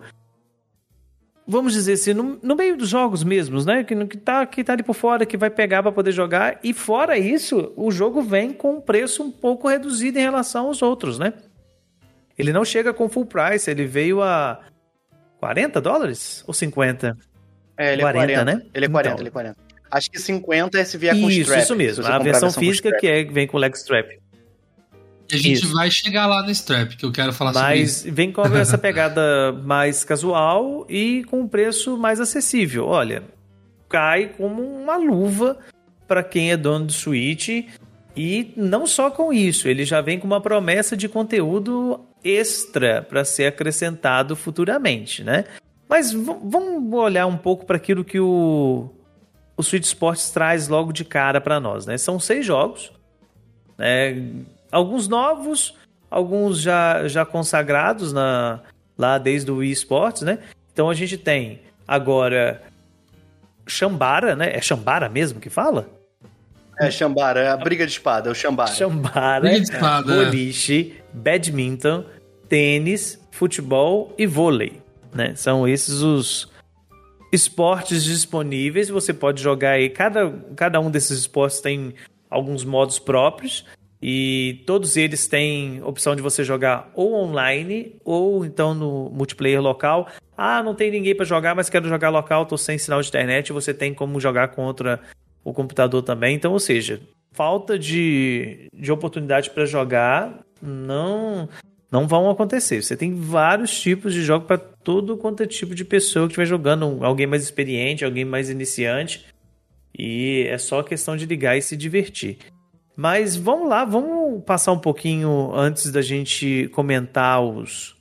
Vamos 1.46 1.72
dizer 1.72 1.94
assim, 1.94 2.12
no, 2.12 2.38
no 2.42 2.54
meio 2.54 2.76
dos 2.76 2.90
jogos 2.90 3.24
mesmos, 3.24 3.64
né? 3.64 3.82
Que, 3.82 3.94
que, 4.06 4.16
tá, 4.18 4.44
que 4.44 4.62
tá 4.62 4.74
ali 4.74 4.82
por 4.82 4.94
fora, 4.94 5.24
que 5.24 5.36
vai 5.36 5.48
pegar 5.48 5.82
para 5.82 5.90
poder 5.90 6.12
jogar. 6.12 6.58
E 6.62 6.74
fora 6.74 7.18
isso, 7.18 7.72
o 7.74 7.90
jogo 7.90 8.20
vem 8.22 8.52
com 8.52 8.74
um 8.76 8.80
preço 8.80 9.22
um 9.22 9.30
pouco 9.30 9.66
reduzido 9.66 10.18
em 10.18 10.22
relação 10.22 10.66
aos 10.66 10.82
outros, 10.82 11.18
né? 11.18 11.32
Ele 12.38 12.52
não 12.52 12.64
chega 12.64 12.92
com 12.92 13.08
full 13.08 13.26
price, 13.26 13.68
ele 13.70 13.84
veio 13.86 14.22
a 14.22 14.60
40 15.38 15.80
dólares? 15.80 16.44
Ou 16.46 16.54
50? 16.54 17.16
É, 17.76 17.92
ele 17.92 18.02
40, 18.02 18.32
é 18.32 18.34
40, 18.36 18.44
né? 18.44 18.62
Ele 18.74 18.84
é 18.84 18.88
40, 18.88 19.08
Então. 19.14 19.20
ele 19.22 19.28
é 19.28 19.32
40. 19.32 19.56
Acho 19.90 20.10
que 20.10 20.18
50 20.20 20.78
é 20.78 20.84
se 20.84 20.98
vier 20.98 21.14
com 21.18 21.30
isso, 21.30 21.40
strap. 21.42 21.62
isso 21.62 21.76
mesmo. 21.76 22.02
se 22.02 22.08
você 22.10 22.14
A 22.14 22.18
versão 22.18 22.50
física 22.50 22.94
que 22.98 23.06
é, 23.06 23.24
vem 23.24 23.46
com 23.46 23.56
leg 23.56 23.74
strap. 23.74 24.10
E 25.30 25.34
a 25.34 25.38
gente 25.38 25.62
Isso. 25.64 25.74
vai 25.74 25.90
chegar 25.90 26.26
lá 26.26 26.42
no 26.42 26.50
Strap, 26.50 26.92
que 26.96 27.04
eu 27.04 27.12
quero 27.12 27.34
falar 27.34 27.52
sobre 27.52 27.68
Mas 27.68 28.04
isso. 28.06 28.12
vem 28.14 28.32
com 28.32 28.40
essa 28.56 28.78
pegada 28.78 29.52
mais 29.52 30.02
casual 30.02 30.86
e 30.88 31.22
com 31.24 31.40
um 31.40 31.48
preço 31.48 31.98
mais 31.98 32.18
acessível. 32.18 32.86
Olha, 32.86 33.22
cai 33.90 34.28
como 34.38 34.62
uma 34.62 34.96
luva 34.96 35.58
para 36.06 36.22
quem 36.22 36.50
é 36.50 36.56
dono 36.56 36.86
do 36.86 36.92
Switch. 36.94 37.48
E 38.16 38.52
não 38.56 38.86
só 38.86 39.10
com 39.10 39.30
isso, 39.30 39.68
ele 39.68 39.84
já 39.84 40.00
vem 40.00 40.18
com 40.18 40.26
uma 40.26 40.40
promessa 40.40 40.96
de 40.96 41.08
conteúdo 41.10 42.00
extra 42.24 43.02
para 43.02 43.24
ser 43.24 43.46
acrescentado 43.46 44.36
futuramente, 44.36 45.22
né? 45.22 45.44
Mas 45.88 46.12
vamos 46.12 46.92
olhar 46.92 47.26
um 47.26 47.36
pouco 47.36 47.64
para 47.64 47.76
aquilo 47.76 48.04
que 48.04 48.20
o, 48.20 48.90
o 49.56 49.62
Switch 49.62 49.84
Sports 49.84 50.30
traz 50.30 50.68
logo 50.68 50.92
de 50.92 51.04
cara 51.04 51.40
para 51.40 51.58
nós, 51.58 51.86
né? 51.86 51.96
São 51.96 52.20
seis 52.20 52.44
jogos, 52.44 52.92
né? 53.76 54.30
Alguns 54.70 55.08
novos, 55.08 55.74
alguns 56.10 56.60
já, 56.60 57.08
já 57.08 57.24
consagrados 57.24 58.12
na, 58.12 58.60
lá 58.98 59.16
desde 59.16 59.50
o 59.50 59.56
Wii 59.56 59.72
Sports, 59.72 60.22
né? 60.22 60.38
Então 60.72 60.90
a 60.90 60.94
gente 60.94 61.16
tem 61.16 61.60
agora 61.86 62.62
Shambara, 63.66 64.36
né? 64.36 64.54
É 64.54 64.60
Shambara 64.60 65.08
mesmo 65.08 65.40
que 65.40 65.48
fala? 65.48 65.88
É, 66.80 66.90
Xambara, 66.90 67.40
é 67.40 67.48
a 67.48 67.56
briga 67.56 67.86
de 67.86 67.92
espada, 67.92 68.28
é 68.28 68.32
o 68.32 68.34
Xambara. 68.34 68.72
Shambara, 68.72 69.40
Briga 69.40 69.60
de 69.60 69.72
espada, 69.72 70.12
é. 70.12 70.24
boliche, 70.24 70.94
badminton, 71.12 72.04
tênis, 72.48 73.20
futebol 73.30 74.14
e 74.16 74.26
vôlei, 74.26 74.80
né? 75.12 75.34
São 75.34 75.66
esses 75.66 76.02
os 76.02 76.48
esportes 77.32 78.04
disponíveis. 78.04 78.88
Você 78.88 79.12
pode 79.12 79.42
jogar 79.42 79.72
aí, 79.72 79.90
cada, 79.90 80.32
cada 80.56 80.80
um 80.80 80.90
desses 80.90 81.18
esportes 81.18 81.60
tem 81.60 81.94
alguns 82.30 82.64
modos 82.64 82.98
próprios 82.98 83.64
e 84.00 84.62
todos 84.66 84.96
eles 84.96 85.26
têm 85.26 85.82
opção 85.82 86.14
de 86.14 86.22
você 86.22 86.44
jogar 86.44 86.90
ou 86.94 87.14
online 87.14 87.96
ou 88.04 88.44
então 88.44 88.74
no 88.74 89.10
multiplayer 89.10 89.60
local. 89.60 90.08
Ah, 90.36 90.62
não 90.62 90.74
tem 90.74 90.90
ninguém 90.90 91.16
para 91.16 91.24
jogar, 91.24 91.54
mas 91.54 91.68
quero 91.68 91.88
jogar 91.88 92.10
local, 92.10 92.46
tô 92.46 92.56
sem 92.56 92.78
sinal 92.78 93.02
de 93.02 93.08
internet. 93.08 93.52
Você 93.52 93.74
tem 93.74 93.92
como 93.92 94.20
jogar 94.20 94.48
contra 94.48 95.00
o 95.48 95.54
computador 95.54 96.02
também. 96.02 96.34
Então, 96.34 96.52
ou 96.52 96.58
seja, 96.58 97.00
falta 97.32 97.78
de, 97.78 98.68
de 98.74 98.92
oportunidade 98.92 99.50
para 99.50 99.64
jogar 99.64 100.44
não 100.60 101.48
não 101.90 102.06
vão 102.06 102.28
acontecer. 102.28 102.82
Você 102.82 102.96
tem 102.96 103.14
vários 103.14 103.80
tipos 103.80 104.12
de 104.12 104.22
jogo 104.22 104.44
para 104.44 104.58
todo 104.58 105.16
quanto 105.16 105.42
é 105.42 105.46
tipo 105.46 105.74
de 105.74 105.86
pessoa 105.86 106.26
que 106.26 106.32
estiver 106.32 106.44
jogando, 106.44 106.98
alguém 107.02 107.26
mais 107.26 107.42
experiente, 107.42 108.04
alguém 108.04 108.26
mais 108.26 108.50
iniciante. 108.50 109.24
E 109.98 110.46
é 110.48 110.58
só 110.58 110.82
questão 110.82 111.16
de 111.16 111.24
ligar 111.24 111.56
e 111.56 111.62
se 111.62 111.76
divertir. 111.76 112.38
Mas 112.94 113.36
vamos 113.36 113.68
lá, 113.68 113.84
vamos 113.86 114.44
passar 114.44 114.72
um 114.72 114.78
pouquinho 114.78 115.52
antes 115.54 115.90
da 115.90 116.02
gente 116.02 116.68
comentar 116.74 117.42
os, 117.42 117.96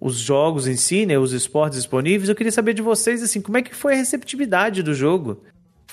os 0.00 0.16
jogos 0.16 0.66
em 0.66 0.76
si, 0.76 1.06
né, 1.06 1.16
os 1.16 1.32
esportes 1.32 1.78
disponíveis. 1.78 2.28
Eu 2.28 2.34
queria 2.34 2.50
saber 2.50 2.74
de 2.74 2.82
vocês 2.82 3.22
assim, 3.22 3.40
como 3.40 3.58
é 3.58 3.62
que 3.62 3.74
foi 3.74 3.94
a 3.94 3.96
receptividade 3.96 4.82
do 4.82 4.92
jogo? 4.92 5.44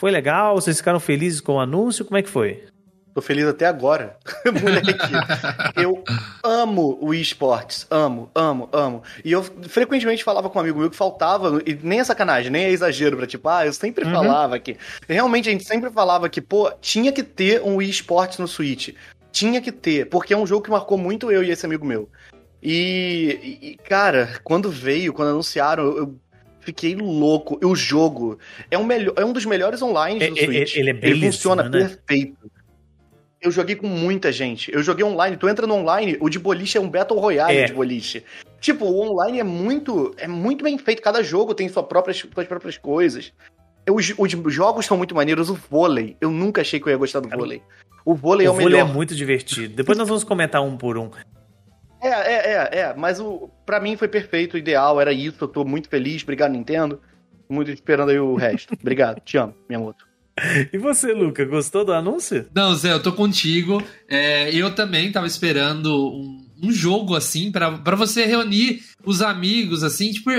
Foi 0.02 0.10
legal? 0.10 0.56
Vocês 0.56 0.78
ficaram 0.78 1.00
felizes 1.00 1.40
com 1.40 1.58
o 1.58 1.60
anúncio? 1.60 2.04
Como 2.04 2.18
é 2.18 2.24
que 2.24 2.28
foi? 2.28 2.64
Tô 3.14 3.22
feliz 3.22 3.46
até 3.46 3.68
agora. 3.68 4.18
Moleque, 4.60 4.98
eu 5.80 6.04
amo 6.44 6.98
o 7.00 7.14
esportes. 7.14 7.86
Amo, 7.88 8.28
amo, 8.34 8.68
amo. 8.74 9.04
E 9.24 9.32
eu 9.32 9.44
frequentemente 9.44 10.24
falava 10.24 10.50
com 10.50 10.58
um 10.58 10.62
amigo 10.64 10.80
meu 10.80 10.90
que 10.90 10.96
faltava, 10.96 11.62
e 11.68 11.78
nem 11.84 12.00
é 12.00 12.04
sacanagem, 12.04 12.52
nem 12.52 12.64
é 12.64 12.72
exagero 12.72 13.16
pra 13.16 13.28
tipo, 13.28 13.48
ah, 13.48 13.64
eu 13.64 13.72
sempre 13.74 14.04
Uhum. 14.04 14.12
falava 14.12 14.58
que. 14.58 14.76
Realmente 15.08 15.50
a 15.50 15.52
gente 15.52 15.66
sempre 15.66 15.92
falava 15.92 16.28
que, 16.30 16.42
pô, 16.42 16.72
tinha 16.82 17.12
que 17.12 17.22
ter 17.22 17.62
um 17.62 17.80
esportes 17.80 18.40
no 18.40 18.48
Switch. 18.48 18.96
Tinha 19.32 19.62
que 19.62 19.72
ter, 19.72 20.10
porque 20.10 20.34
é 20.34 20.38
um 20.38 20.48
jogo 20.48 20.64
que 20.64 20.72
marcou 20.72 20.98
muito 20.98 21.32
eu 21.32 21.44
e 21.44 21.52
esse 21.52 21.68
amigo 21.68 21.86
meu. 21.86 22.10
E, 22.60 23.60
e, 23.62 23.78
cara, 23.88 24.40
quando 24.44 24.72
veio, 24.72 25.14
quando 25.14 25.30
anunciaram, 25.30 25.84
eu, 25.84 25.98
eu 26.00 26.16
fiquei 26.62 26.96
louco. 26.96 27.60
E 27.62 27.66
o 27.66 27.76
jogo 27.76 28.40
é 28.70 28.78
um, 28.78 28.84
melhor, 28.86 29.14
é 29.18 29.26
um 29.26 29.34
dos 29.34 29.46
melhores 29.46 29.82
online 29.82 30.20
do 30.20 30.24
É- 30.38 30.42
é- 30.42 30.46
Switch. 30.46 30.76
ele 30.78 30.90
é 30.90 30.94
Ele 30.94 31.00
belíssimo, 31.02 31.32
funciona 31.34 31.64
né? 31.64 31.70
perfeito. 31.70 32.38
Eu 33.42 33.50
joguei 33.52 33.76
com 33.76 33.88
muita 33.88 34.32
gente. 34.32 34.72
Eu 34.72 34.84
joguei 34.84 35.04
online. 35.04 35.36
Tu 35.36 35.50
entra 35.50 35.66
no 35.66 35.74
online, 35.74 36.16
o 36.20 36.30
de 36.30 36.38
boliche 36.38 36.78
é 36.78 36.82
um 36.82 36.88
Battle 36.90 37.20
Royale 37.20 37.58
É. 37.58 37.66
de 37.66 37.74
boliche. 37.74 38.24
Tipo, 38.60 38.86
o 38.86 39.02
online 39.02 39.40
é 39.40 39.44
muito, 39.44 40.14
é 40.18 40.28
muito 40.28 40.64
bem 40.64 40.78
feito. 40.78 41.02
Cada 41.02 41.24
jogo 41.24 41.56
tem 41.56 41.68
sua 41.68 41.82
própria, 41.82 42.14
suas 42.14 42.48
próprias 42.48 42.78
coisas. 42.78 43.34
Os, 43.90 44.14
os 44.18 44.54
jogos 44.54 44.86
são 44.86 44.96
muito 44.96 45.16
maneiros. 45.16 45.50
O 45.50 45.56
vôlei, 45.56 46.16
eu 46.22 46.30
nunca 46.30 46.62
achei 46.62 46.80
que 46.80 46.86
eu 46.86 46.92
ia 46.92 46.98
gostar 46.98 47.20
do 47.20 47.30
vôlei. 47.30 47.64
O 48.06 48.14
vôlei 48.14 48.46
é 48.46 48.50
o 48.50 48.54
o 48.54 48.56
vôlei 48.56 48.74
melhor. 48.78 48.88
é 48.90 48.94
muito 48.94 49.16
divertido. 49.16 49.76
Depois 49.76 49.98
nós 49.98 50.08
vamos 50.08 50.24
comentar 50.24 50.62
um 50.62 50.78
por 50.78 50.96
um. 51.00 51.10
É, 52.02 52.10
é, 52.10 52.54
é, 52.54 52.80
é. 52.80 52.94
Mas 52.98 53.20
o, 53.20 53.50
pra 53.66 53.80
mim 53.80 53.96
foi 53.96 54.08
perfeito, 54.08 54.56
o 54.56 54.58
ideal, 54.58 55.00
era 55.00 55.14
isso. 55.14 55.38
Eu 55.42 55.48
tô 55.48 55.64
muito 55.64 55.88
feliz. 55.88 56.24
Obrigado, 56.24 56.52
Nintendo. 56.52 57.00
Muito 57.50 57.70
esperando 57.72 58.10
aí 58.10 58.20
o 58.20 58.36
resto. 58.36 58.74
Obrigado. 58.80 59.22
Te 59.22 59.38
amo, 59.38 59.56
minha 59.70 59.80
moto. 59.80 60.06
E 60.74 60.78
você, 60.78 61.14
Luca, 61.14 61.46
gostou 61.46 61.86
do 61.86 61.94
anúncio? 61.94 62.48
Não, 62.56 62.74
Zé, 62.74 62.94
eu 62.94 63.04
tô 63.04 63.12
contigo. 63.12 63.84
É, 64.08 64.54
eu 64.56 64.74
também 64.74 65.12
tava 65.12 65.28
esperando 65.28 65.94
um, 65.94 66.48
um 66.64 66.72
jogo 66.72 67.16
assim 67.16 67.52
pra 67.52 67.78
pra 67.78 67.96
você 67.96 68.26
reunir 68.26 68.82
os 69.06 69.22
amigos, 69.22 69.84
assim, 69.84 70.12
tipo. 70.12 70.32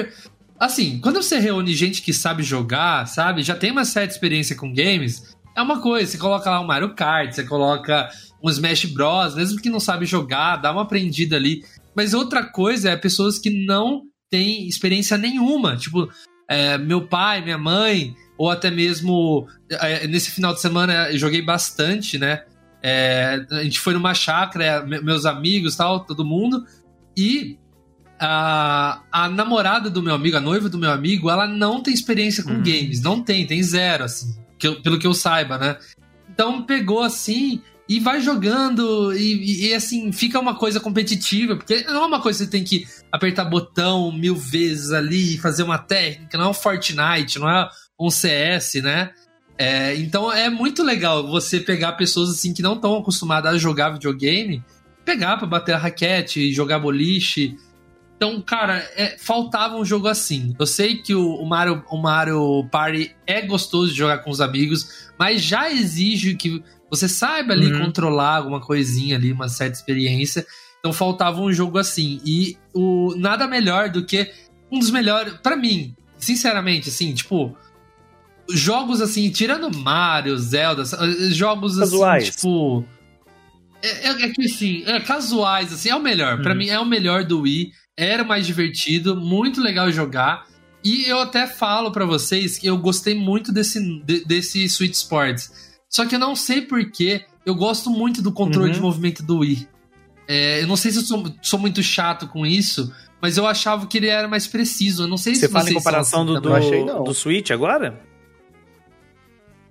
Assim, 0.59 1.00
quando 1.00 1.23
você 1.23 1.38
reúne 1.38 1.75
gente 1.75 2.02
que 2.02 2.12
sabe 2.12 2.42
jogar, 2.42 3.07
sabe, 3.07 3.42
já 3.42 3.54
tem 3.54 3.73
uma 3.73 3.85
certa 3.85 4.14
experiência 4.14 4.54
com 4.57 4.73
games, 4.73 5.37
é 5.57 5.61
uma 5.61 5.81
coisa. 5.81 6.11
Você 6.11 6.19
coloca 6.19 6.49
lá 6.50 6.61
um 6.61 6.66
Mario 6.66 6.95
Kart, 6.95 7.33
você 7.33 7.45
coloca 7.45 8.09
um 8.42 8.50
Smash 8.50 8.87
Bros, 8.87 9.34
mesmo 9.34 9.61
que 9.61 9.70
não 9.70 9.78
sabe 9.80 10.04
jogar, 10.06 10.56
dá 10.56 10.72
uma 10.72 10.82
aprendida 10.82 11.37
ali. 11.37 11.62
Mas 11.94 12.14
outra 12.14 12.44
coisa 12.44 12.90
é 12.90 12.96
pessoas 12.96 13.38
que 13.38 13.50
não 13.66 14.02
têm 14.30 14.66
experiência 14.66 15.16
nenhuma. 15.16 15.76
Tipo, 15.76 16.08
é, 16.49 16.76
meu 16.78 17.06
pai, 17.06 17.42
minha 17.42 17.58
mãe, 17.58 18.14
ou 18.38 18.50
até 18.50 18.70
mesmo 18.70 19.46
é, 19.70 20.06
nesse 20.06 20.30
final 20.30 20.52
de 20.54 20.61
semana 20.61 21.11
eu 21.11 21.18
joguei 21.18 21.42
bastante, 21.42 22.18
né? 22.18 22.42
É, 22.82 23.44
a 23.50 23.62
gente 23.62 23.78
foi 23.78 23.92
numa 23.94 24.12
chácara, 24.14 24.84
me- 24.84 25.00
meus 25.00 25.25
amigos, 25.25 25.76
tal, 25.76 26.04
todo 26.04 26.25
mundo, 26.25 26.64
e 27.16 27.56
a, 28.18 29.02
a 29.11 29.28
namorada 29.28 29.88
do 29.90 30.02
meu 30.02 30.14
amigo, 30.14 30.37
a 30.37 30.40
noiva 30.40 30.68
do 30.68 30.78
meu 30.78 30.90
amigo, 30.90 31.30
ela 31.30 31.46
não 31.46 31.82
tem 31.82 31.92
experiência 31.94 32.42
com 32.42 32.52
Hum. 32.54 32.62
games, 32.62 33.00
não 33.02 33.22
tem, 33.22 33.46
tem 33.46 33.62
zero, 33.62 34.04
assim, 34.04 34.34
que 34.58 34.66
eu- 34.66 34.80
pelo 34.80 34.99
que 34.99 35.06
eu 35.06 35.14
saiba, 35.14 35.58
né? 35.58 35.76
Então 36.30 36.62
pegou 36.62 37.02
assim 37.02 37.61
e 37.88 37.98
vai 38.00 38.20
jogando 38.20 39.12
e, 39.12 39.32
e- 39.34 39.66
e, 39.68 39.74
assim 39.74 40.12
fica 40.12 40.38
uma 40.38 40.54
coisa 40.54 40.80
competitiva, 40.80 41.56
porque 41.56 41.82
não 41.84 42.04
é 42.04 42.06
uma 42.06 42.20
coisa 42.20 42.38
que 42.38 42.44
você 42.44 42.50
tem 42.50 42.64
que 42.64 42.86
apertar 43.10 43.44
botão 43.44 44.10
mil 44.12 44.34
vezes 44.36 44.92
ali, 44.92 45.36
fazer 45.38 45.62
uma 45.62 45.78
técnica, 45.78 46.38
não 46.38 46.46
é 46.46 46.48
um 46.48 46.54
Fortnite, 46.54 47.38
não 47.38 47.48
é 47.48 47.68
um 48.00 48.10
CS, 48.10 48.74
né? 48.82 49.10
É, 49.58 49.94
então 49.96 50.32
é 50.32 50.48
muito 50.48 50.82
legal 50.82 51.26
você 51.28 51.60
pegar 51.60 51.92
pessoas 51.92 52.30
assim 52.30 52.54
que 52.54 52.62
não 52.62 52.74
estão 52.74 52.96
acostumadas 52.96 53.54
a 53.54 53.58
jogar 53.58 53.90
videogame, 53.90 54.62
pegar 55.04 55.36
pra 55.36 55.46
bater 55.46 55.74
a 55.74 55.78
raquete, 55.78 56.52
jogar 56.52 56.78
boliche. 56.78 57.56
Então, 58.25 58.41
cara, 58.41 58.79
é, 58.95 59.17
faltava 59.19 59.75
um 59.76 59.85
jogo 59.85 60.07
assim. 60.07 60.55
Eu 60.57 60.64
sei 60.67 60.99
que 60.99 61.12
o, 61.12 61.35
o 61.35 61.45
Mario, 61.45 61.83
o 61.91 61.97
Mario 62.00 62.69
Party 62.71 63.17
é 63.26 63.43
gostoso 63.43 63.91
de 63.91 63.99
jogar 63.99 64.19
com 64.19 64.31
os 64.31 64.41
amigos, 64.41 65.11
mas 65.19 65.43
já 65.43 65.73
exige 65.73 66.37
que 66.37 66.62
você 66.88 67.09
saiba 67.09 67.52
ali 67.52 67.73
Uhum. 67.73 67.87
controlar 67.87 68.37
alguma 68.37 68.61
coisinha 68.61 69.17
ali, 69.17 69.33
uma 69.33 69.49
certa 69.49 69.76
experiência. 69.76 70.47
Então 70.79 70.93
faltava 70.93 71.41
um 71.41 71.52
jogo 71.52 71.79
assim. 71.79 72.21
E 72.25 72.57
o 72.73 73.12
nada 73.17 73.49
melhor 73.49 73.88
do 73.88 74.05
que 74.05 74.31
um 74.71 74.79
dos 74.79 74.91
melhores, 74.91 75.35
Pra 75.43 75.57
mim, 75.57 75.93
sinceramente, 76.17 76.91
assim, 76.91 77.12
tipo, 77.14 77.57
jogos 78.49 79.00
assim, 79.00 79.31
tirando 79.31 79.69
Mario, 79.76 80.38
Zelda, 80.38 80.85
jogos 81.33 81.76
Casuais. 81.76 82.23
assim, 82.29 82.31
tipo. 82.37 82.85
É, 83.83 84.07
é, 84.07 84.11
é 84.11 84.29
que 84.29 84.45
assim, 84.45 84.85
é, 84.87 85.00
casuais, 85.00 85.73
assim, 85.73 85.88
é 85.88 85.97
o 85.97 86.00
melhor. 86.00 86.41
Pra 86.41 86.52
Uhum. 86.52 86.59
mim 86.59 86.69
é 86.69 86.79
o 86.79 86.87
melhor 86.87 87.25
do 87.25 87.41
Wii. 87.41 87.73
Era 88.02 88.25
mais 88.25 88.47
divertido, 88.47 89.14
muito 89.16 89.61
legal 89.61 89.90
jogar. 89.92 90.47
E 90.85 91.04
eu 91.09 91.21
até 91.21 91.47
falo 91.47 91.92
pra 91.92 92.04
vocês 92.04 92.59
que 92.59 92.66
eu 92.66 92.76
gostei 92.76 93.14
muito 93.14 93.52
desse, 93.52 93.78
de- 94.04 94.25
desse 94.25 94.68
Switch 94.68 94.94
Sports. 94.94 95.52
Só 95.88 96.04
que 96.06 96.14
eu 96.14 96.18
não 96.18 96.35
sei 96.35 96.62
porquê, 96.62 97.25
eu 97.47 97.54
gosto 97.54 97.88
muito 97.90 98.21
do 98.21 98.32
controle 98.32 98.68
Uhum. 98.68 98.75
de 98.75 98.80
movimento 98.80 99.23
do 99.23 99.38
Wii. 99.38 99.68
É, 100.26 100.62
eu 100.62 100.66
não 100.66 100.76
sei 100.76 100.90
se 100.90 100.99
eu 100.99 101.02
sou, 101.04 101.32
sou 101.42 101.59
muito 101.59 101.82
chato 101.82 102.26
com 102.26 102.44
isso, 102.47 102.92
mas 103.21 103.37
eu 103.37 103.47
achava 103.47 103.87
que 103.87 103.99
ele 103.99 104.09
era 104.09 104.26
mais 104.26 104.47
preciso. 104.47 105.04
Eu 105.04 105.09
não 105.09 105.16
sei 105.16 105.35
Você 105.35 105.47
se 105.47 105.52
fala 105.52 105.71
em 105.71 105.75
comparação 105.75 106.23
assim 106.23 106.35
do. 106.35 106.40
Não 106.49 106.56
achei, 106.56 106.85
do, 106.85 107.04
do 107.04 107.14
Switch 107.14 107.50
agora? 107.50 108.00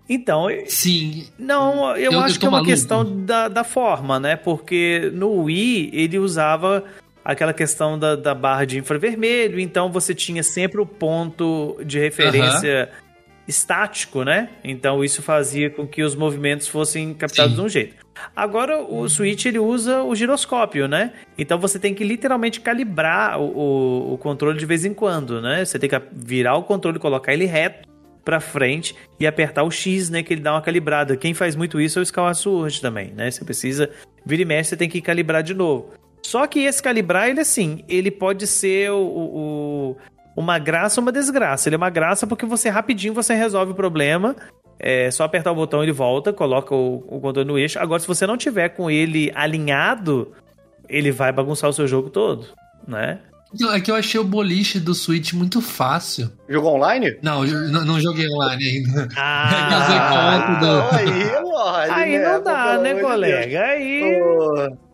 Então, 0.10 0.48
Sim, 0.68 1.28
Não, 1.40 1.92
eu, 1.92 1.98
Eu- 1.98 2.12
eu 2.14 2.20
acho 2.20 2.36
tô 2.36 2.40
que 2.42 2.46
é 2.46 2.50
uma 2.50 2.58
maluco. 2.58 2.70
questão 2.72 3.26
da, 3.26 3.48
da 3.48 3.64
forma, 3.64 4.20
né? 4.20 4.36
Porque 4.36 5.10
no 5.14 5.44
Wii 5.44 5.90
ele 5.94 6.20
usava 6.20 6.84
aquela 7.24 7.54
questão 7.54 7.98
da, 7.98 8.16
da 8.16 8.34
barra 8.34 8.66
de 8.66 8.78
infravermelho, 8.78 9.60
então 9.60 9.92
você 9.92 10.14
tinha 10.14 10.44
sempre 10.44 10.82
o 10.82 10.86
ponto 10.86 11.80
de 11.86 12.00
referência 12.00 12.90
estático, 13.48 14.24
né? 14.24 14.50
Então 14.64 15.04
isso 15.04 15.22
fazia 15.22 15.70
com 15.70 15.88
que 15.88 16.04
os 16.04 16.16
movimentos 16.16 16.68
fossem 16.68 17.14
captados 17.14 17.52
Sim. 17.52 17.60
de 17.60 17.66
um 17.66 17.70
jeito. 17.70 17.96
Agora 18.36 18.80
o 18.80 19.08
Switch 19.10 19.46
ele 19.46 19.60
usa 19.60 20.04
o 20.04 20.16
giroscópio, 20.16 20.88
né? 20.88 21.14
Então 21.38 21.60
você 21.60 21.80
tem 21.80 21.94
que 21.94 22.04
literalmente 22.04 22.60
calibrar 22.60 23.40
o, 23.40 23.46
o, 23.46 24.14
o 24.14 24.18
controle 24.18 24.58
de 24.58 24.66
vez 24.66 24.86
em 24.86 24.94
quando, 24.94 25.42
né? 25.42 25.66
Você 25.66 25.80
tem 25.80 25.90
que 25.90 26.02
virar 26.12 26.56
o 26.56 26.64
controle, 26.64 27.00
colocar 27.00 27.34
ele 27.34 27.46
reto 27.46 27.90
pra 28.24 28.40
frente 28.40 28.96
e 29.20 29.26
apertar 29.26 29.64
o 29.64 29.72
X, 29.72 30.10
né? 30.10 30.22
Que 30.22 30.34
ele 30.34 30.42
dá 30.42 30.54
uma 30.54 30.62
calibrada. 30.62 31.18
Quem 31.18 31.34
faz 31.34 31.56
muito 31.56 31.82
isso 31.82 32.00
é 32.00 32.02
o 32.02 32.04
Skyward 32.04 32.38
Sword 32.38 32.82
também, 32.82 33.12
né? 33.14 33.32
Você 33.32 33.44
precisa 33.44 33.90
vira 34.26 34.44
e 34.44 34.46
mexe, 34.46 34.70
você 34.70 34.78
tem 34.78 34.90
que 34.90 35.02
calibrar 35.02 35.42
de 35.42 35.54
novo. 35.54 35.94
Só 36.24 36.46
que 36.48 36.60
esse 36.60 36.82
calibrar, 36.82 37.28
ele 37.30 37.42
assim, 37.42 37.84
ele 37.90 38.12
pode 38.12 38.46
ser 38.48 38.92
o, 38.92 38.98
o- 38.98 39.98
uma 40.36 40.58
graça 40.60 41.00
ou 41.00 41.04
uma 41.06 41.12
desgraça. 41.12 41.68
Ele 41.68 41.76
é 41.76 41.78
uma 41.78 41.90
graça 41.90 42.26
porque 42.28 42.46
você 42.46 42.70
rapidinho 42.70 43.14
você 43.14 43.34
resolve 43.34 43.72
o 43.72 43.76
problema. 43.76 44.36
É 44.80 45.12
só 45.12 45.24
apertar 45.26 45.52
o 45.52 45.56
botão, 45.56 45.84
ele 45.84 45.92
volta, 45.92 46.34
coloca 46.34 46.74
o, 46.74 47.04
o 47.08 47.20
controle 47.20 47.48
no 47.48 47.58
eixo. 47.60 47.78
Agora, 47.80 48.00
se 48.00 48.08
você 48.08 48.26
não 48.26 48.38
tiver 48.38 48.70
com 48.70 48.90
ele 48.90 49.32
alinhado, 49.36 50.32
ele 50.90 51.12
vai 51.12 51.32
bagunçar 51.32 51.70
o 51.70 51.74
seu 51.74 51.88
jogo 51.88 52.10
todo, 52.10 52.48
né? 52.88 53.20
É 53.74 53.80
que 53.82 53.92
eu 53.92 53.96
achei 53.96 54.18
o 54.20 54.24
boliche 54.24 54.80
do 54.80 54.96
Switch 54.96 55.34
muito 55.34 55.62
fácil. 55.62 56.32
Jogou 56.48 56.76
online? 56.76 57.18
Não, 57.22 57.46
eu 57.46 57.70
não, 57.70 57.84
não 57.84 58.00
joguei 58.00 58.26
online 58.30 58.64
ainda. 58.66 59.08
Ah, 59.18 60.58
do- 60.62 60.66
Não, 60.66 60.90
aí, 60.94 61.42
lógico. 61.44 61.94
aí 61.94 62.18
não 62.20 62.42
dá, 62.44 62.78
né, 62.78 62.96
colega? 62.96 63.62
Aí 63.64 64.18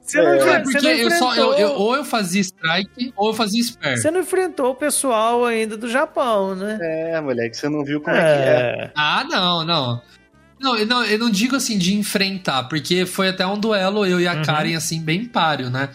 você 0.08 0.22
não, 0.22 0.32
É. 0.32 0.38
É, 0.38 0.64
você 0.64 0.72
porque 0.72 0.82
não 0.88 0.92
eu 0.92 1.12
só, 1.12 1.36
eu, 1.36 1.54
eu- 1.54 1.72
ou 1.74 1.96
eu 1.96 2.06
fazia 2.06 2.42
strike 2.42 3.14
ou 3.16 3.30
eu 3.30 3.34
fazia 3.34 3.62
spare. 3.62 3.98
Você 3.98 4.10
não 4.10 4.22
enfrentou 4.22 4.72
o 4.72 4.76
pessoal 4.76 5.46
ainda 5.46 5.76
do 5.78 5.90
Japão, 5.90 6.56
né? 6.56 6.78
É, 6.82 7.20
moleque, 7.22 7.58
você 7.58 7.68
não 7.70 7.84
viu 7.84 8.00
como 8.02 8.16
é, 8.16 8.20
que 8.22 8.50
é. 8.50 8.84
É. 8.86 8.92
Ah, 8.96 9.24
não, 9.30 9.66
não. 9.66 10.02
Não 10.60 10.76
eu, 10.76 10.88
não, 10.88 11.04
eu 11.06 11.20
não 11.20 11.30
digo 11.30 11.56
assim 11.56 11.78
de 11.78 11.94
enfrentar, 11.94 12.64
porque 12.64 13.06
foi 13.06 13.28
até 13.30 13.46
um 13.46 13.60
duelo 13.60 14.06
eu 14.06 14.20
e 14.20 14.28
a 14.28 14.34
Uhum. 14.36 14.42
Karen, 14.44 14.76
assim, 14.76 15.00
bem 15.02 15.26
páreo, 15.26 15.70
né? 15.70 15.90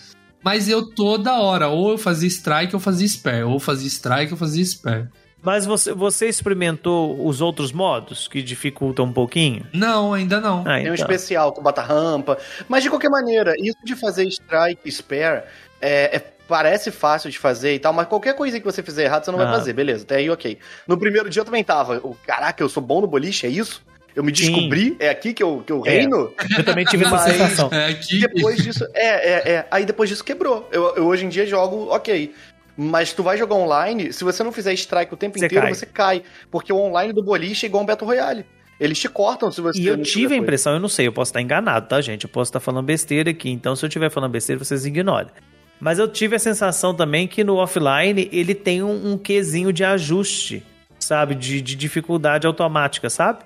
Mas 0.44 0.68
eu 0.68 0.88
toda 0.94 1.40
hora, 1.40 1.68
ou 1.68 1.92
eu 1.92 1.98
fazia 1.98 2.28
strike 2.28 2.74
ou 2.74 2.78
eu 2.78 2.80
fazia 2.84 3.06
spare, 3.08 3.42
ou 3.44 3.54
eu 3.54 3.58
fazia 3.60 3.86
strike 3.88 4.26
ou 4.32 4.34
eu 4.34 4.36
fazia 4.36 4.62
spare. 4.64 5.08
Mas 5.42 5.66
você, 5.66 5.92
você 5.92 6.28
experimentou 6.28 7.26
os 7.26 7.40
outros 7.40 7.72
modos 7.72 8.28
que 8.28 8.40
dificultam 8.42 9.06
um 9.06 9.12
pouquinho? 9.12 9.66
Não, 9.72 10.14
ainda 10.14 10.40
não. 10.40 10.60
Ah, 10.60 10.74
Tem 10.76 10.76
um 10.76 10.80
então. 10.82 10.94
especial 10.94 11.52
com 11.52 11.62
bota 11.62 11.82
rampa. 11.82 12.38
Mas 12.68 12.82
de 12.84 12.88
qualquer 12.90 13.10
maneira, 13.10 13.54
isso 13.58 13.78
de 13.84 13.96
fazer 13.96 14.24
strike 14.28 14.90
spare 14.90 15.42
é, 15.80 16.16
é- 16.16 16.32
parece 16.46 16.90
fácil 16.90 17.30
de 17.30 17.38
fazer 17.38 17.74
e 17.74 17.78
tal, 17.78 17.92
mas 17.92 18.06
qualquer 18.06 18.34
coisa 18.34 18.58
que 18.60 18.64
você 18.64 18.82
fizer 18.82 19.04
errado, 19.04 19.24
você 19.24 19.30
não 19.32 19.40
Ah. 19.40 19.44
vai 19.46 19.54
fazer, 19.54 19.72
beleza. 19.72 20.04
Até 20.04 20.16
aí, 20.16 20.30
ok. 20.30 20.58
No 20.86 20.96
primeiro 20.98 21.28
dia 21.28 21.40
eu 21.40 21.44
também 21.44 21.64
tava. 21.64 21.96
o 22.04 22.14
Caraca, 22.26 22.62
eu 22.62 22.68
sou 22.68 22.82
bom 22.82 23.00
no 23.00 23.06
boliche, 23.06 23.46
é 23.46 23.50
isso? 23.50 23.82
Eu 24.14 24.22
me 24.22 24.36
Sim. 24.36 24.52
descobri? 24.52 24.94
É 25.00 25.08
aqui 25.08 25.32
que 25.32 25.42
eu, 25.42 25.62
que 25.66 25.72
eu 25.72 25.82
É. 25.86 25.90
reino? 25.90 26.30
Eu 26.58 26.62
também 26.62 26.84
tive 26.84 27.04
essa 27.06 27.16
sensação. 27.24 27.70
É 27.72 27.86
aqui. 27.88 28.20
Depois 28.20 28.62
disso, 28.62 28.86
é, 28.92 29.06
é, 29.06 29.52
é. 29.54 29.66
Aí 29.70 29.86
depois 29.86 30.10
disso 30.10 30.22
quebrou. 30.22 30.68
Eu, 30.70 30.94
eu 30.96 31.06
hoje 31.06 31.24
em 31.24 31.30
dia 31.30 31.46
jogo, 31.46 31.88
ok. 31.90 32.32
Mas 32.76 33.12
tu 33.12 33.22
vai 33.22 33.36
jogar 33.36 33.54
online, 33.54 34.12
se 34.12 34.24
você 34.24 34.42
não 34.42 34.52
fizer 34.52 34.72
strike 34.74 35.12
o 35.12 35.16
tempo 35.16 35.38
Você 35.38 35.46
inteiro, 35.46 35.64
cai. 35.64 35.74
você 35.74 35.86
cai. 35.86 36.22
Porque 36.50 36.72
o 36.72 36.76
online 36.76 37.12
do 37.12 37.22
boliche 37.22 37.66
é 37.66 37.68
igual 37.68 37.82
um 37.82 37.86
Battle 37.86 38.06
Royale. 38.06 38.46
Eles 38.80 38.98
te 38.98 39.08
cortam 39.08 39.50
se 39.52 39.60
você 39.60 39.80
E 39.80 39.86
eu 39.86 40.02
tive 40.02 40.34
a 40.34 40.36
impressão, 40.36 40.72
eu 40.72 40.80
não 40.80 40.88
sei, 40.88 41.06
eu 41.06 41.12
posso 41.12 41.28
estar 41.30 41.40
enganado, 41.40 41.86
tá, 41.86 42.00
gente? 42.00 42.24
Eu 42.24 42.30
posso 42.30 42.48
estar 42.48 42.58
falando 42.58 42.84
besteira 42.84 43.30
aqui, 43.30 43.50
então 43.50 43.76
se 43.76 43.84
eu 43.84 43.88
estiver 43.88 44.10
falando 44.10 44.32
besteira, 44.32 44.62
vocês 44.62 44.84
ignorem. 44.84 45.30
Mas 45.78 45.98
eu 45.98 46.08
tive 46.08 46.34
a 46.36 46.38
sensação 46.38 46.94
também 46.94 47.28
que 47.28 47.44
no 47.44 47.56
offline 47.56 48.28
ele 48.32 48.54
tem 48.54 48.82
um, 48.82 49.12
um 49.12 49.18
quesinho 49.18 49.72
de 49.72 49.84
ajuste, 49.84 50.64
sabe? 50.98 51.34
De, 51.34 51.60
de 51.60 51.76
dificuldade 51.76 52.46
automática, 52.46 53.10
sabe? 53.10 53.44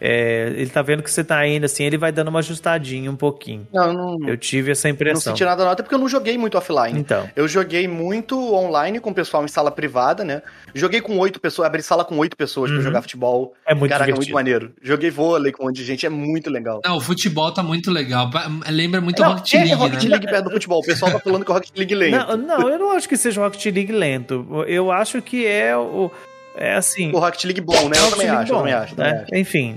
É, 0.00 0.52
ele 0.56 0.70
tá 0.70 0.80
vendo 0.80 1.02
que 1.02 1.10
você 1.10 1.24
tá 1.24 1.46
indo 1.46 1.64
assim, 1.64 1.84
ele 1.84 1.98
vai 1.98 2.12
dando 2.12 2.28
uma 2.28 2.38
ajustadinha 2.38 3.10
um 3.10 3.16
pouquinho. 3.16 3.66
Não, 3.72 3.86
eu 3.86 3.92
não, 3.92 4.28
Eu 4.28 4.36
tive 4.36 4.70
essa 4.70 4.86
eu 4.88 4.90
não 4.90 4.94
impressão. 4.94 5.32
senti 5.32 5.44
nada 5.44 5.64
não, 5.64 5.72
até 5.72 5.82
porque 5.82 5.94
eu 5.94 5.98
não 5.98 6.08
joguei 6.08 6.38
muito 6.38 6.56
offline. 6.56 6.98
Então. 6.98 7.28
Eu 7.34 7.48
joguei 7.48 7.88
muito 7.88 8.38
online 8.54 9.00
com 9.00 9.10
o 9.10 9.14
pessoal 9.14 9.44
em 9.44 9.48
sala 9.48 9.70
privada, 9.70 10.22
né? 10.24 10.42
Joguei 10.74 11.00
com 11.00 11.18
oito 11.18 11.40
pessoas, 11.40 11.66
abri 11.66 11.82
sala 11.82 12.04
com 12.04 12.16
oito 12.18 12.36
pessoas 12.36 12.70
pra 12.70 12.78
Uhum. 12.78 12.84
jogar 12.84 13.02
futebol. 13.02 13.54
É 13.66 13.74
muito 13.74 13.90
Caraca, 13.90 14.10
é 14.10 14.12
divertido. 14.14 14.32
muito 14.32 14.34
maneiro. 14.34 14.72
Joguei 14.82 15.10
vôlei 15.10 15.50
com 15.52 15.64
um 15.64 15.66
monte 15.66 15.76
de 15.76 15.84
gente, 15.84 16.06
é 16.06 16.08
muito 16.08 16.48
legal. 16.50 16.80
Não, 16.84 16.96
o 16.96 17.00
futebol 17.00 17.52
tá 17.52 17.62
muito 17.62 17.90
legal. 17.90 18.30
Lembra 18.70 19.00
muito 19.00 19.20
Não, 19.20 19.32
Rocket 19.34 19.54
é 19.54 19.58
League, 19.58 19.72
Rocket 19.74 20.02
né? 20.04 20.10
League 20.10 20.26
perto 20.26 20.44
do 20.44 20.50
futebol. 20.52 20.78
O 20.80 20.86
pessoal 20.86 21.10
tá 21.10 21.18
falando 21.18 21.44
que 21.44 21.50
é 21.50 21.54
Rocket 21.54 21.76
League 21.76 21.94
lento. 21.94 22.36
Não, 22.36 22.36
não, 22.36 22.68
eu 22.68 22.78
não 22.78 22.92
acho 22.92 23.08
que 23.08 23.16
seja 23.16 23.40
Rocket 23.42 23.64
League 23.74 23.92
lento. 23.92 24.46
Eu 24.68 24.92
acho 24.92 25.20
que 25.20 25.46
é 25.46 25.76
o. 25.76 26.10
É 26.60 26.74
assim. 26.74 27.12
O 27.12 27.20
Rocket 27.20 27.44
League 27.44 27.60
bom, 27.60 27.88
né? 27.88 27.96
Eu 27.96 28.10
também 28.10 28.26
League 28.26 28.42
acho, 28.42 28.52
eu 28.52 28.56
bom, 28.56 28.62
também 28.62 28.74
acho. 28.74 28.96
também 28.96 29.12
né? 29.12 29.22
acho. 29.22 29.34
Enfim. 29.36 29.76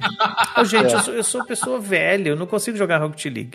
Ô, 0.57 0.65
gente, 0.65 0.91
É. 0.91 0.95
eu, 0.95 0.99
sou, 0.99 1.13
eu 1.13 1.23
sou 1.23 1.45
pessoa 1.45 1.79
velha, 1.79 2.29
eu 2.29 2.35
não 2.35 2.47
consigo 2.47 2.75
jogar 2.75 2.97
Rocket 2.97 3.25
League. 3.25 3.51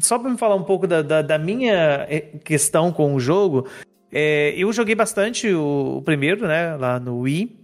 Só 0.00 0.18
pra 0.18 0.30
me 0.30 0.38
falar 0.38 0.54
um 0.56 0.62
pouco 0.62 0.86
da, 0.86 1.02
da, 1.02 1.22
da 1.22 1.38
minha 1.38 2.06
eh, 2.08 2.20
questão 2.44 2.90
com 2.92 3.14
o 3.14 3.20
jogo, 3.20 3.66
é, 4.10 4.54
eu 4.56 4.72
joguei 4.72 4.94
bastante 4.94 5.48
o, 5.52 5.98
o 5.98 6.02
primeiro, 6.02 6.46
né, 6.46 6.76
lá 6.76 6.98
no 6.98 7.20
Wii. 7.20 7.61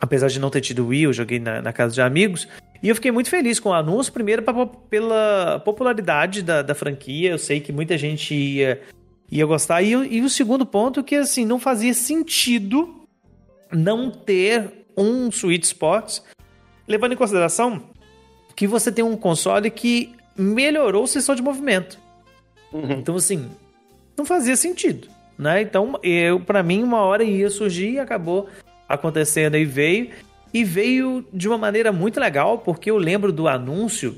Apesar 0.00 0.28
de 0.28 0.38
não 0.38 0.50
ter 0.50 0.60
tido 0.60 0.86
Wii, 0.86 1.02
eu 1.02 1.12
joguei 1.12 1.38
na, 1.40 1.60
na 1.60 1.72
casa 1.72 1.92
de 1.94 2.00
amigos. 2.00 2.46
E 2.82 2.88
eu 2.88 2.94
fiquei 2.94 3.10
muito 3.10 3.28
feliz 3.28 3.58
com 3.58 3.70
o 3.70 3.74
anúncio, 3.74 4.12
primeiro 4.12 4.42
pra, 4.42 4.54
pela 4.66 5.60
popularidade 5.64 6.42
da, 6.42 6.62
da 6.62 6.74
franquia. 6.74 7.30
Eu 7.30 7.38
sei 7.38 7.60
que 7.60 7.72
muita 7.72 7.98
gente 7.98 8.32
ia, 8.34 8.80
ia 9.30 9.44
gostar. 9.44 9.82
E, 9.82 9.96
o- 9.96 10.04
e 10.04 10.20
o 10.22 10.28
segundo 10.30 10.64
ponto 10.64 11.02
que, 11.02 11.16
assim, 11.16 11.44
não 11.44 11.58
fazia 11.58 11.92
sentido 11.94 12.94
não 13.72 14.10
ter 14.10 14.86
um 14.96 15.30
Switch 15.32 15.64
Sports, 15.64 16.22
levando 16.86 17.12
em 17.12 17.16
consideração 17.16 17.82
que 18.54 18.66
você 18.66 18.90
tem 18.92 19.04
um 19.04 19.16
console 19.16 19.70
que 19.70 20.12
melhorou 20.36 21.04
o 21.04 21.08
sensor 21.08 21.34
de 21.34 21.42
movimento. 21.42 21.98
Uhum. 22.72 22.92
Então, 22.92 23.16
assim, 23.16 23.48
não 24.16 24.24
fazia 24.24 24.56
sentido, 24.56 25.08
né? 25.36 25.60
Então, 25.62 25.98
eu, 26.02 26.38
para 26.40 26.62
mim, 26.62 26.82
uma 26.84 27.00
hora 27.00 27.24
ia 27.24 27.50
surgir 27.50 27.92
e 27.94 27.98
acabou 28.00 28.48
acontecendo 28.88 29.56
e 29.56 29.64
veio. 29.64 30.10
E 30.52 30.64
veio 30.64 31.26
de 31.32 31.46
uma 31.46 31.58
maneira 31.58 31.92
muito 31.92 32.18
legal, 32.18 32.58
porque 32.58 32.90
eu 32.90 32.96
lembro 32.96 33.30
do 33.30 33.46
anúncio 33.46 34.16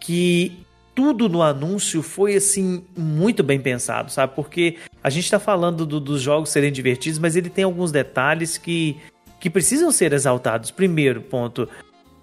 que 0.00 0.64
tudo 0.94 1.28
no 1.28 1.42
anúncio 1.42 2.02
foi, 2.02 2.34
assim, 2.34 2.84
muito 2.96 3.42
bem 3.42 3.60
pensado, 3.60 4.10
sabe? 4.10 4.34
Porque 4.34 4.76
a 5.02 5.08
gente 5.08 5.30
tá 5.30 5.38
falando 5.38 5.86
do- 5.86 6.00
dos 6.00 6.20
jogos 6.20 6.50
serem 6.50 6.72
divertidos, 6.72 7.18
mas 7.18 7.36
ele 7.36 7.48
tem 7.48 7.64
alguns 7.64 7.92
detalhes 7.92 8.58
que, 8.58 8.96
que 9.38 9.48
precisam 9.48 9.92
ser 9.92 10.12
exaltados. 10.12 10.70
Primeiro 10.70 11.22
ponto, 11.22 11.68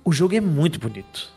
o 0.04 0.12
jogo 0.12 0.36
é 0.36 0.42
muito 0.42 0.80
bonito. 0.80 1.30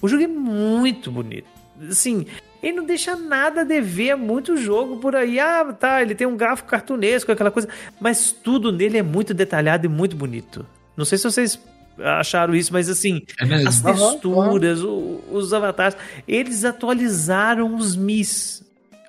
O 0.00 0.06
jogo 0.08 0.22
é 0.22 0.28
muito 0.28 1.10
bonito. 1.10 1.48
Assim, 1.90 2.26
ele 2.68 2.76
não 2.78 2.84
deixa 2.84 3.14
nada 3.16 3.60
a 3.60 3.64
dever 3.64 4.12
a 4.12 4.16
muito 4.16 4.56
jogo 4.56 4.96
por 4.98 5.14
aí. 5.16 5.38
Ah, 5.38 5.64
tá, 5.72 6.02
ele 6.02 6.14
tem 6.14 6.26
um 6.26 6.36
gráfico 6.36 6.68
cartunesco, 6.68 7.30
aquela 7.32 7.50
coisa. 7.50 7.68
Mas 8.00 8.32
tudo 8.32 8.72
nele 8.72 8.98
é 8.98 9.02
muito 9.02 9.32
detalhado 9.34 9.86
e 9.86 9.88
muito 9.88 10.16
bonito. 10.16 10.66
Não 10.96 11.04
sei 11.04 11.18
se 11.18 11.24
vocês 11.24 11.58
acharam 11.98 12.54
isso, 12.54 12.72
mas 12.72 12.88
assim, 12.90 13.22
É 13.40 13.54
as 13.66 13.80
texturas, 13.80 14.82
o- 14.82 15.20
os 15.30 15.52
avatares, 15.54 15.96
eles 16.28 16.64
atualizaram 16.64 17.74
os 17.74 17.96
Mis. 17.96 18.64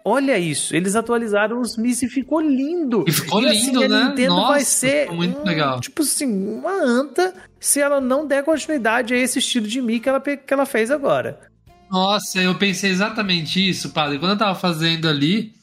Olha 0.06 0.40
isso, 0.40 0.74
eles 0.74 0.96
atualizaram 0.96 1.60
os 1.60 1.76
Mis 1.76 2.02
e 2.02 2.08
ficou 2.08 2.40
lindo. 2.40 3.04
E 3.06 3.12
ficou 3.12 3.40
assim, 3.46 3.66
lindo, 3.72 3.84
a 3.84 3.88
né? 3.90 4.04
Nintendo 4.06 4.36
Nossa, 4.36 4.52
vai 4.54 4.62
ser 4.62 5.12
muito 5.12 5.42
um- 5.42 5.44
legal. 5.44 5.82
tipo 5.82 6.02
assim, 6.02 6.26
uma 6.54 6.72
anta 6.82 7.34
se 7.60 7.82
ela 7.82 8.00
não 8.00 8.26
der 8.26 8.42
continuidade 8.44 9.14
a 9.14 9.18
esse 9.18 9.40
estilo 9.40 9.68
de 9.68 9.82
Mi 9.82 10.00
que 10.00 10.08
ela, 10.08 10.22
que 10.22 10.54
ela 10.54 10.66
fez 10.66 10.90
agora. 10.92 11.40
Nossa, 11.90 12.40
eu 12.42 12.56
pensei 12.56 12.92
exatamente 12.92 13.68
isso, 13.68 13.90
padre. 13.90 14.20
Quando 14.20 14.32
eu 14.32 14.38
tava 14.38 14.56
fazendo 14.56 15.08
ali, 15.08 15.54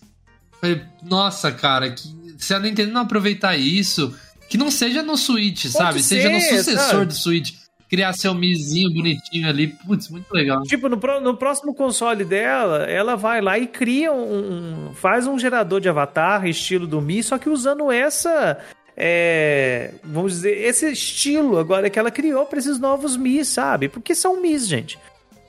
falei, 0.61 0.83
nossa, 1.03 1.53
cara, 1.53 1.91
que, 1.91 2.03
se 2.39 2.55
a 2.55 2.59
Nintendo 2.59 2.93
não 2.93 3.03
aproveitar 3.03 3.57
isso, 3.57 4.15
que 4.49 4.57
não 4.57 4.71
seja 4.71 5.03
no 5.03 5.17
Switch, 5.17 5.67
sabe? 5.67 6.03
Seja 6.03 6.31
no 6.31 6.41
ser, 6.41 6.59
sucessor 6.59 6.91
sabe? 6.91 7.07
do 7.07 7.15
Switch. 7.15 7.53
Criar 7.89 8.13
seu 8.15 8.35
mizinho 8.35 8.93
bonitinho 8.93 9.49
ali. 9.49 9.69
Putz, 9.69 10.09
muito 10.09 10.33
legal. 10.33 10.63
Tipo, 10.63 10.89
no, 10.89 10.97
no 11.21 11.37
próximo 11.37 11.75
console 11.75 12.25
dela, 12.25 12.85
ela 12.85 13.15
vai 13.15 13.41
lá 13.41 13.59
e 13.59 13.67
cria 13.67 14.13
um, 14.13 14.93
faz 14.95 15.27
um 15.27 15.39
gerador 15.39 15.81
de 15.81 15.89
avatar, 15.89 16.47
estilo 16.47 16.87
do 16.87 17.01
Mi, 17.01 17.23
só 17.23 17.39
que 17.39 17.49
usando 17.49 17.93
essa. 17.93 18.59
é, 18.97 19.93
vamos 20.03 20.33
dizer, 20.33 20.57
esse 20.65 20.91
estilo 20.91 21.59
agora 21.59 21.91
que 21.91 21.99
ela 21.99 22.11
criou 22.11 22.47
para 22.47 22.59
esses 22.59 22.79
novos 22.79 23.17
Mi, 23.17 23.45
sabe? 23.45 23.89
Porque 23.89 24.15
são 24.15 24.41
Mis, 24.41 24.67
gente. 24.67 24.99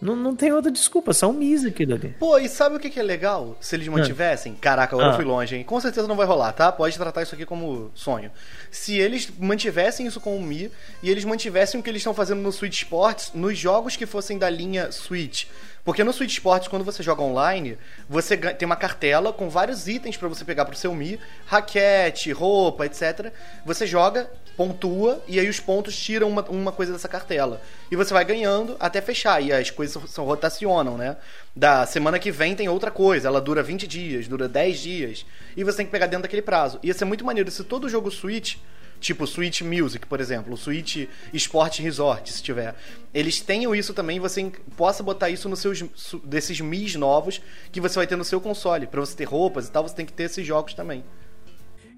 Não, 0.01 0.15
não 0.15 0.35
tem 0.35 0.51
outra 0.51 0.69
desculpa, 0.69 1.13
só 1.13 1.29
um 1.29 1.33
mis 1.33 1.63
aquilo 1.65 1.95
ali. 1.95 2.09
Pô, 2.19 2.37
e 2.37 2.49
sabe 2.49 2.75
o 2.75 2.79
que, 2.79 2.89
que 2.89 2.99
é 2.99 3.03
legal? 3.03 3.57
Se 3.61 3.75
eles 3.75 3.87
mantivessem? 3.87 4.53
Caraca, 4.55 4.93
agora 4.95 5.09
Ah. 5.09 5.13
eu 5.13 5.15
fui 5.15 5.25
longe, 5.25 5.55
hein? 5.55 5.63
Com 5.63 5.79
certeza 5.79 6.07
não 6.07 6.15
vai 6.17 6.25
rolar, 6.27 6.51
tá? 6.51 6.71
Pode 6.71 6.97
tratar 6.97 7.21
isso 7.23 7.33
aqui 7.33 7.45
como 7.45 7.89
sonho. 7.95 8.29
Se 8.69 8.97
eles 8.99 9.31
mantivessem 9.39 10.05
isso 10.05 10.19
com 10.19 10.35
o 10.37 10.41
Mi 10.41 10.69
e 11.01 11.09
eles 11.09 11.23
mantivessem 11.23 11.79
o 11.79 11.83
que 11.83 11.89
eles 11.89 12.01
estão 12.01 12.13
fazendo 12.13 12.41
no 12.41 12.51
Switch 12.51 12.81
Sports 12.83 13.31
nos 13.33 13.57
jogos 13.57 13.95
que 13.95 14.05
fossem 14.05 14.37
da 14.37 14.49
linha 14.49 14.91
Switch. 14.91 15.45
Porque 15.85 16.03
no 16.03 16.11
Switch 16.11 16.31
Sports, 16.31 16.67
quando 16.67 16.83
você 16.83 17.03
joga 17.03 17.21
online, 17.21 17.77
você 18.09 18.35
tem 18.35 18.65
uma 18.65 18.75
cartela 18.75 19.31
com 19.31 19.49
vários 19.51 19.87
itens 19.87 20.17
pra 20.17 20.27
você 20.27 20.43
pegar 20.43 20.65
pro 20.65 20.75
seu 20.75 20.95
Mi, 20.95 21.19
raquete, 21.45 22.31
roupa, 22.31 22.87
etc. 22.87 23.31
Você 23.63 23.85
joga, 23.85 24.27
pontua 24.57 25.23
e 25.27 25.39
aí 25.39 25.47
os 25.47 25.59
pontos 25.59 25.95
tiram 25.95 26.27
uma, 26.27 26.41
uma 26.49 26.71
coisa 26.71 26.91
dessa 26.91 27.07
cartela. 27.07 27.61
E 27.91 27.95
você 27.95 28.11
vai 28.11 28.25
ganhando 28.25 28.75
até 28.79 28.99
fechar. 28.99 29.39
E 29.41 29.53
as 29.53 29.69
coisas 29.69 30.09
são, 30.09 30.25
rotacionam, 30.25 30.97
né? 30.97 31.17
Da 31.55 31.85
semana 31.85 32.17
que 32.17 32.31
vem 32.31 32.55
tem 32.55 32.67
outra 32.67 32.89
coisa. 32.89 33.27
Ela 33.27 33.39
dura 33.39 33.61
20 33.61 33.85
dias, 33.85 34.27
dura 34.27 34.49
10 34.49 34.79
dias. 34.79 35.25
E 35.55 35.63
você 35.63 35.77
tem 35.77 35.85
que 35.85 35.91
pegar 35.91 36.07
dentro 36.07 36.23
daquele 36.23 36.41
prazo. 36.41 36.79
Ia 36.81 36.95
ser 36.95 37.05
muito 37.05 37.23
maneiro 37.23 37.51
se 37.51 37.63
todo 37.63 37.87
jogo 37.87 38.09
Switch 38.09 38.55
tipo 38.99 39.27
Switch 39.27 39.61
Music, 39.61 40.05
por 40.05 40.19
exemplo, 40.19 40.55
Switch 40.57 41.07
Sport 41.33 41.79
Resort, 41.79 42.31
se 42.31 42.43
tiver. 42.43 42.75
Eles 43.13 43.39
tenham 43.41 43.75
isso 43.75 43.93
também, 43.93 44.19
você 44.19 44.51
possa 44.75 45.01
botar 45.03 45.29
isso 45.29 45.47
nos 45.47 45.59
seus 45.59 45.83
desses 46.23 46.59
Mis 46.59 46.95
novos 46.95 47.41
que 47.71 47.79
você 47.79 47.95
vai 47.95 48.07
ter 48.07 48.15
no 48.15 48.25
seu 48.25 48.41
console. 48.41 48.87
Pra 48.87 48.99
você 48.99 49.15
ter 49.15 49.25
roupas 49.25 49.67
e 49.67 49.71
tal, 49.71 49.87
você 49.87 49.95
tem 49.95 50.05
que 50.05 50.13
ter 50.13 50.23
esses 50.23 50.45
jogos 50.45 50.73
também. 50.73 51.03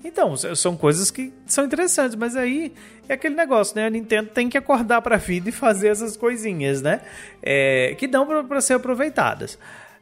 Então, 0.04 0.38
são 0.38 0.78
coisas 0.78 1.10
que 1.10 1.34
são 1.46 1.66
interessantes, 1.66 2.16
mas 2.16 2.36
aí 2.36 2.72
é 3.10 3.14
aquele 3.14 3.36
negócio, 3.36 3.76
né? 3.76 3.88
A 3.88 3.90
Nintendo 3.90 4.30
tem 4.30 4.48
que 4.48 4.58
acordar 4.58 5.02
pra 5.02 5.18
vida 5.18 5.50
e 5.50 5.52
fazer 5.52 5.88
essas 5.88 6.16
coisinhas, 6.16 6.82
né? 6.82 7.02
É, 7.42 7.96
que 7.98 8.08
dão 8.08 8.46
pra 8.46 8.62
ser 8.62 8.74
aproveitadas. 8.74 9.58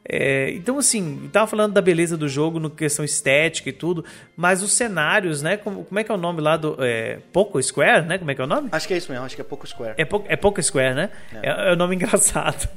É, 0.08 0.52
então, 0.52 0.78
assim, 0.78 1.28
tava 1.32 1.48
falando 1.48 1.74
da 1.74 1.82
beleza 1.82 2.16
do 2.16 2.30
jogo 2.30 2.60
no 2.60 2.70
questão 2.70 3.04
estética 3.04 3.70
e 3.70 3.74
tudo, 3.74 4.06
mas 4.38 4.62
os 4.62 4.72
cenários, 4.72 5.42
né? 5.42 5.58
Como, 5.58 5.84
como 5.84 6.00
é 6.00 6.04
que 6.04 6.12
é 6.12 6.16
o 6.16 6.18
nome 6.18 6.42
lá 6.42 6.56
do. 6.58 6.78
É, 6.80 7.20
Poco 7.34 7.62
Square, 7.62 8.06
né? 8.06 8.18
Como 8.20 8.30
é 8.30 8.36
que 8.36 8.42
é 8.42 8.44
o 8.44 8.48
nome? 8.48 8.70
Acho 8.72 8.88
que 8.88 8.94
é 8.94 8.98
isso 8.98 9.12
mesmo, 9.12 9.26
acho 9.26 9.36
que 9.36 9.42
é 9.42 9.46
pouco 9.46 9.66
Square. 9.66 9.96
É, 9.98 10.06
po 10.06 10.24
é 10.28 10.36
Poco 10.36 10.62
Square, 10.62 10.94
né? 10.94 11.10
É, 11.42 11.72
é 11.72 11.74
um 11.74 11.76
nome 11.76 11.96
engraçado. 11.98 12.70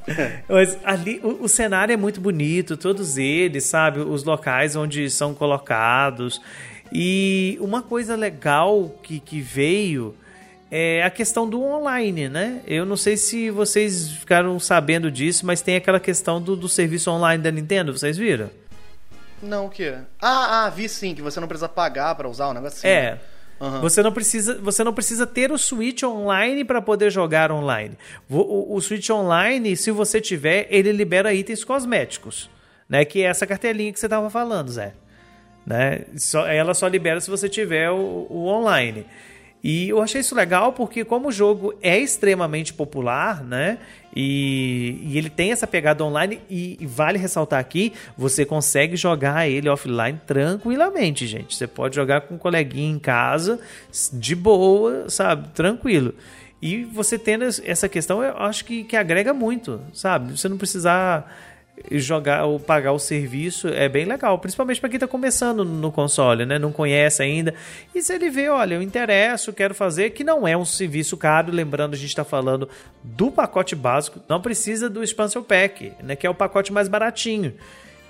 Mas 0.47 0.77
ali 0.83 1.19
o, 1.23 1.43
o 1.43 1.47
cenário 1.47 1.93
é 1.93 1.97
muito 1.97 2.19
bonito, 2.19 2.75
todos 2.75 3.17
eles, 3.17 3.65
sabe? 3.65 3.99
Os 3.99 4.23
locais 4.23 4.75
onde 4.75 5.07
são 5.09 5.35
colocados. 5.35 6.41
E 6.91 7.59
uma 7.61 7.83
coisa 7.83 8.15
legal 8.15 8.95
que, 9.03 9.19
que 9.19 9.39
veio 9.39 10.15
é 10.71 11.03
a 11.03 11.09
questão 11.09 11.49
do 11.49 11.61
online, 11.63 12.29
né? 12.29 12.61
Eu 12.67 12.85
não 12.85 12.95
sei 12.95 13.17
se 13.17 13.49
vocês 13.49 14.11
ficaram 14.11 14.59
sabendo 14.59 15.09
disso, 15.09 15.45
mas 15.45 15.61
tem 15.61 15.75
aquela 15.75 15.99
questão 15.99 16.41
do, 16.41 16.55
do 16.55 16.69
serviço 16.69 17.09
online 17.09 17.41
da 17.41 17.51
Nintendo, 17.51 17.97
vocês 17.97 18.17
viram? 18.17 18.49
Não, 19.41 19.67
o 19.67 19.69
quê? 19.69 19.95
Ah, 20.21 20.65
ah, 20.65 20.69
vi 20.69 20.87
sim, 20.87 21.15
que 21.15 21.21
você 21.21 21.39
não 21.39 21.47
precisa 21.47 21.69
pagar 21.69 22.13
pra 22.15 22.27
usar 22.27 22.47
o 22.47 22.53
negócio 22.53 22.77
assim. 22.77 22.87
É. 22.87 23.19
Aham. 23.61 23.81
Você 23.81 24.01
não 24.01 24.11
precisa, 24.11 24.57
você 24.59 24.83
não 24.83 24.93
precisa 24.93 25.27
ter 25.27 25.51
o 25.51 25.57
Switch 25.57 26.03
online 26.03 26.63
para 26.63 26.81
poder 26.81 27.11
jogar 27.11 27.51
online. 27.51 27.97
O, 28.29 28.75
o 28.75 28.81
Switch 28.81 29.09
online, 29.09 29.75
se 29.75 29.91
você 29.91 30.21
tiver, 30.21 30.67
ele 30.69 30.91
libera 30.91 31.33
itens 31.33 31.63
cosméticos, 31.63 32.49
né? 32.87 33.03
Que 33.03 33.21
é 33.21 33.25
essa 33.25 33.45
cartelinha 33.45 33.91
que 33.91 33.99
você 33.99 34.05
estava 34.05 34.29
falando, 34.29 34.71
Zé. 34.71 34.93
Né? 35.65 36.05
Só, 36.17 36.47
ela 36.47 36.73
só 36.73 36.87
libera 36.87 37.19
se 37.19 37.29
você 37.29 37.49
tiver 37.49 37.91
o, 37.91 38.27
o 38.29 38.47
online. 38.47 39.05
E 39.63 39.89
eu 39.89 40.01
achei 40.01 40.21
isso 40.21 40.33
legal 40.33 40.71
porque 40.71 41.03
como 41.03 41.27
o 41.27 41.31
jogo 41.31 41.73
é 41.81 41.97
extremamente 41.97 42.73
popular, 42.73 43.43
né? 43.43 43.77
E, 44.15 44.99
e 45.03 45.17
ele 45.17 45.29
tem 45.29 45.51
essa 45.51 45.67
pegada 45.67 46.03
online 46.03 46.41
e, 46.49 46.77
e 46.79 46.85
vale 46.85 47.17
ressaltar 47.17 47.59
aqui, 47.59 47.93
você 48.17 48.45
consegue 48.45 48.95
jogar 48.95 49.47
ele 49.47 49.69
offline 49.69 50.19
tranquilamente, 50.25 51.27
gente. 51.27 51.55
Você 51.55 51.67
pode 51.67 51.95
jogar 51.95 52.21
com 52.21 52.35
um 52.35 52.37
coleguinha 52.37 52.89
em 52.89 52.99
casa, 52.99 53.59
de 54.13 54.35
boa, 54.35 55.09
sabe? 55.09 55.49
Tranquilo. 55.49 56.13
E 56.61 56.83
você 56.83 57.17
tendo 57.17 57.45
essa 57.45 57.87
questão, 57.87 58.23
eu 58.23 58.35
acho 58.37 58.65
que, 58.65 58.83
que 58.83 58.95
agrega 58.95 59.33
muito, 59.33 59.79
sabe? 59.93 60.37
Você 60.37 60.49
não 60.49 60.57
precisar 60.57 61.31
jogar 61.91 62.45
ou 62.45 62.59
pagar 62.59 62.91
o 62.91 62.99
serviço 62.99 63.67
é 63.67 63.87
bem 63.89 64.05
legal, 64.05 64.37
principalmente 64.39 64.79
para 64.79 64.89
quem 64.89 64.97
está 64.97 65.07
começando 65.07 65.63
no 65.65 65.91
console, 65.91 66.45
né? 66.45 66.59
Não 66.59 66.71
conhece 66.71 67.21
ainda. 67.23 67.53
E 67.93 68.01
se 68.01 68.13
ele 68.13 68.29
vê, 68.29 68.49
olha, 68.49 68.75
eu 68.75 68.81
interesso, 68.81 69.53
quero 69.53 69.73
fazer, 69.73 70.11
que 70.11 70.23
não 70.23 70.47
é 70.47 70.55
um 70.55 70.65
serviço 70.65 71.15
caro, 71.17 71.51
lembrando, 71.51 71.93
a 71.93 71.97
gente 71.97 72.09
está 72.09 72.23
falando 72.23 72.67
do 73.03 73.31
pacote 73.31 73.75
básico, 73.75 74.19
não 74.27 74.41
precisa 74.41 74.89
do 74.89 75.03
expansion 75.03 75.41
pack, 75.43 75.93
né? 76.03 76.15
Que 76.15 76.27
é 76.27 76.29
o 76.29 76.35
pacote 76.35 76.71
mais 76.73 76.87
baratinho. 76.87 77.53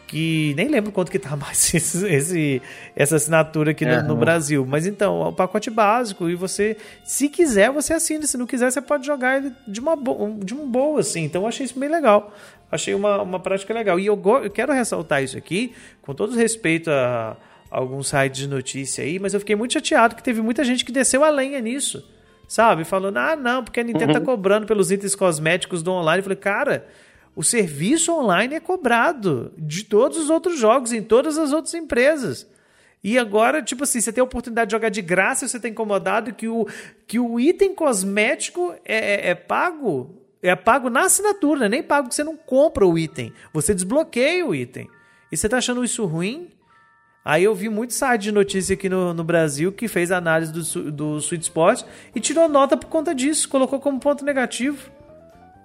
Que 0.08 0.56
nem 0.58 0.68
lembro 0.68 0.92
quanto 0.92 1.12
que 1.12 1.20
tá 1.20 1.36
mais 1.38 1.72
esse, 1.72 2.04
esse- 2.08 2.62
essa 2.96 3.16
assinatura 3.18 3.72
aqui 3.72 3.86
no- 3.86 3.92
É, 3.92 4.02
no. 4.02 4.16
Brasil. 4.16 4.66
Mas 4.68 4.88
então, 4.88 5.22
é 5.24 5.28
o 5.28 5.32
pacote 5.32 5.70
básico. 5.70 6.28
E 6.28 6.34
você, 6.34 6.76
se 7.04 7.30
quiser, 7.30 7.70
você 7.70 7.94
assina. 7.94 8.26
Se 8.26 8.36
não 8.36 8.48
quiser, 8.48 8.72
você 8.72 8.82
pode 8.82 9.06
jogar 9.06 9.38
ele 9.38 9.52
de 9.68 9.80
uma, 9.80 9.96
bo 9.96 10.36
de 10.44 10.56
um 10.56 10.68
boa, 10.68 11.02
assim. 11.02 11.26
Então, 11.26 11.44
eu 11.44 11.48
achei 11.48 11.64
isso 11.64 11.80
bem 11.80 11.90
legal. 11.90 12.34
Achei 12.72 12.94
uma, 12.94 13.22
uma 13.22 13.40
prática 13.40 13.74
legal. 13.74 14.00
E 14.00 14.06
eu, 14.06 14.22
eu 14.44 14.50
quero 14.52 14.72
ressaltar 14.74 15.24
isso 15.24 15.38
aqui, 15.38 15.74
com 16.02 16.14
todo 16.14 16.36
respeito 16.36 16.90
a, 16.92 17.36
a 17.72 17.78
alguns 17.78 18.08
sites 18.10 18.42
de 18.42 18.48
notícia 18.48 19.04
aí, 19.04 19.18
mas 19.20 19.34
eu 19.34 19.40
fiquei 19.40 19.56
muito 19.56 19.74
chateado 19.74 20.16
que 20.16 20.24
teve 20.24 20.42
muita 20.42 20.64
gente 20.64 20.86
que 20.86 20.92
desceu 20.92 21.24
a 21.24 21.30
lenha 21.30 21.60
nisso. 21.60 22.08
Sabe? 22.48 22.84
Falando, 22.84 23.18
ah, 23.18 23.36
não, 23.36 23.64
porque 23.64 23.80
a 23.80 23.84
Nintendo 23.84 24.14
tá 24.14 24.22
cobrando 24.22 24.66
pelos 24.66 24.92
itens 24.92 25.14
cosméticos 25.16 25.84
do 25.84 25.92
online. 25.92 26.20
Eu 26.20 26.24
falei, 26.24 26.36
cara, 26.38 26.88
o 27.36 27.44
serviço 27.44 28.12
online 28.12 28.56
é 28.56 28.60
cobrado 28.60 29.54
de 29.56 29.84
todos 29.84 30.18
os 30.18 30.30
outros 30.32 30.58
jogos, 30.60 30.92
em 30.92 31.04
todas 31.04 31.38
as 31.38 31.54
outras 31.54 31.76
empresas. 31.76 32.48
E 33.04 33.18
agora, 33.20 33.62
tipo 33.62 33.84
assim, 33.84 34.02
você 34.02 34.12
tem 34.12 34.20
a 34.20 34.26
oportunidade 34.26 34.70
de 34.70 34.72
jogar 34.76 34.90
de 34.90 35.02
graça 35.02 35.46
e 35.46 35.48
você 35.48 35.60
tá 35.60 35.70
incomodado 35.70 36.34
que 36.34 36.48
o, 36.48 36.68
que 37.08 37.20
o 37.20 37.40
item 37.40 37.74
cosmético 37.76 38.74
é, 38.84 39.28
é- 39.28 39.30
é 39.30 39.36
pago. 39.36 40.16
É 40.42 40.56
pago 40.56 40.90
na 40.90 41.02
assinatura, 41.02 41.66
é 41.66 41.70
nem 41.70 41.84
pago 41.84 42.08
que 42.08 42.16
você 42.16 42.24
não 42.24 42.38
compra 42.38 42.86
o 42.88 42.98
item. 42.98 43.34
Você 43.54 43.74
desbloqueia 43.74 44.46
o 44.46 44.56
item. 44.56 44.90
E 45.32 45.38
você 45.38 45.50
tá 45.50 45.58
achando 45.58 45.84
isso 45.84 46.06
ruim? 46.06 46.50
Aí 47.24 47.44
eu 47.44 47.54
vi 47.54 47.70
muito 47.70 47.94
site 47.94 48.24
de 48.24 48.32
notícia 48.32 48.74
aqui 48.74 48.88
no, 48.88 49.14
no 49.14 49.24
Brasil 49.24 49.72
que 49.72 49.88
fez 49.88 50.12
análise 50.12 50.52
do, 50.52 50.92
do 50.92 51.18
Sweet 51.18 51.44
Spot 51.44 51.84
e 52.16 52.20
tirou 52.20 52.48
nota 52.48 52.78
por 52.78 52.88
conta 52.88 53.14
disso, 53.14 53.50
colocou 53.50 53.80
como 53.80 54.00
ponto 54.00 54.24
negativo. 54.24 54.90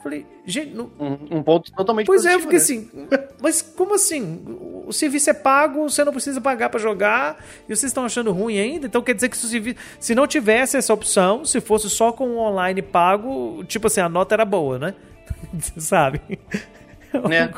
Falei, 0.05 0.27
gente, 0.45 0.75
não, 0.75 0.91
Um, 1.01 1.39
um 1.39 1.43
ponto 1.43 1.73
totalmente 1.73 2.07
Pois 2.07 2.27
é, 2.27 2.35
positivo, 2.39 2.53
fiquei 2.53 2.93
né? 2.95 3.09
assim, 3.09 3.31
mas 3.41 3.63
como 3.63 3.95
assim? 3.95 4.45
O 4.87 4.93
serviço 4.93 5.31
é 5.31 5.33
pago, 5.35 5.89
você 5.89 6.05
não 6.05 6.13
precisa 6.13 6.41
pagar 6.43 6.69
pra 6.69 6.79
jogar, 6.79 7.43
e 7.67 7.75
vocês 7.75 7.85
estão 7.91 8.05
achando 8.05 8.31
ruim 8.31 8.59
ainda? 8.59 8.87
Então 8.87 9.01
quer 9.01 9.15
dizer 9.15 9.31
que 9.31 9.37
se, 9.37 9.47
o 9.47 9.49
serviço, 9.49 9.77
se 9.99 10.15
não 10.15 10.27
tivesse 10.27 10.77
essa 10.77 10.93
opção, 10.93 11.43
se 11.45 11.59
fosse 11.59 11.89
só 11.89 12.13
com 12.13 12.29
o 12.29 12.37
online 12.39 12.83
pago, 12.83 13.65
tipo 13.67 13.87
assim, 13.87 14.03
a 14.03 14.09
nota 14.11 14.35
era 14.35 14.45
boa, 14.45 14.79
né? 14.79 14.95
Sabe? 15.79 16.21
Né? 17.29 17.49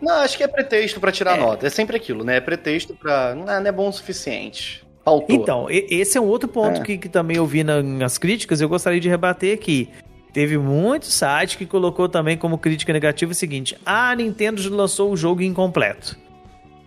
Não, 0.00 0.14
acho 0.20 0.36
que 0.36 0.44
é 0.44 0.46
pretexto 0.46 1.00
pra 1.00 1.10
tirar 1.10 1.36
É. 1.36 1.40
nota. 1.40 1.66
É 1.66 1.70
sempre 1.70 1.96
aquilo, 1.96 2.22
né? 2.22 2.36
É 2.36 2.40
pretexto 2.40 2.94
pra. 2.94 3.34
Não, 3.34 3.44
não 3.44 3.52
é 3.66 3.72
bom 3.72 3.88
o 3.88 3.92
suficiente. 3.92 4.84
Então, 5.28 5.66
esse 5.68 6.16
é 6.18 6.20
um 6.20 6.26
outro 6.26 6.48
ponto 6.48 6.80
É. 6.80 6.84
que, 6.84 6.96
que 6.98 7.08
também 7.08 7.36
eu 7.36 7.46
vi 7.46 7.62
na- 7.64 7.80
nas 7.82 8.18
críticas, 8.18 8.60
eu 8.60 8.68
gostaria 8.68 8.98
de 9.00 9.08
rebater 9.08 9.52
aqui. 9.54 9.88
Teve 10.36 10.58
muito 10.58 11.06
site 11.06 11.56
que 11.56 11.64
colocou 11.64 12.10
também 12.10 12.36
como 12.36 12.58
crítica 12.58 12.92
negativa 12.92 13.32
o 13.32 13.34
seguinte: 13.34 13.74
a 13.86 14.14
Nintendo 14.14 14.60
lançou 14.76 15.10
o 15.10 15.16
jogo 15.16 15.40
incompleto. 15.40 16.14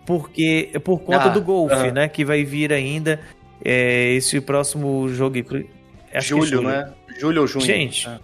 Porque, 0.06 0.70
por 0.84 1.00
conta 1.00 1.24
Ah, 1.24 1.28
do 1.30 1.42
Golf, 1.42 1.72
né? 1.92 2.08
Que 2.08 2.24
vai 2.24 2.44
vir 2.44 2.72
ainda 2.72 3.18
é, 3.64 4.12
esse 4.12 4.40
próximo 4.40 5.08
jogo. 5.08 5.34
Acho 5.40 5.48
que 5.48 5.66
é 6.12 6.20
julho, 6.20 6.62
né? 6.62 6.92
Julho 7.18 7.40
ou 7.40 7.46
junho. 7.48 7.64
Gente, 7.64 8.08
É. 8.08 8.20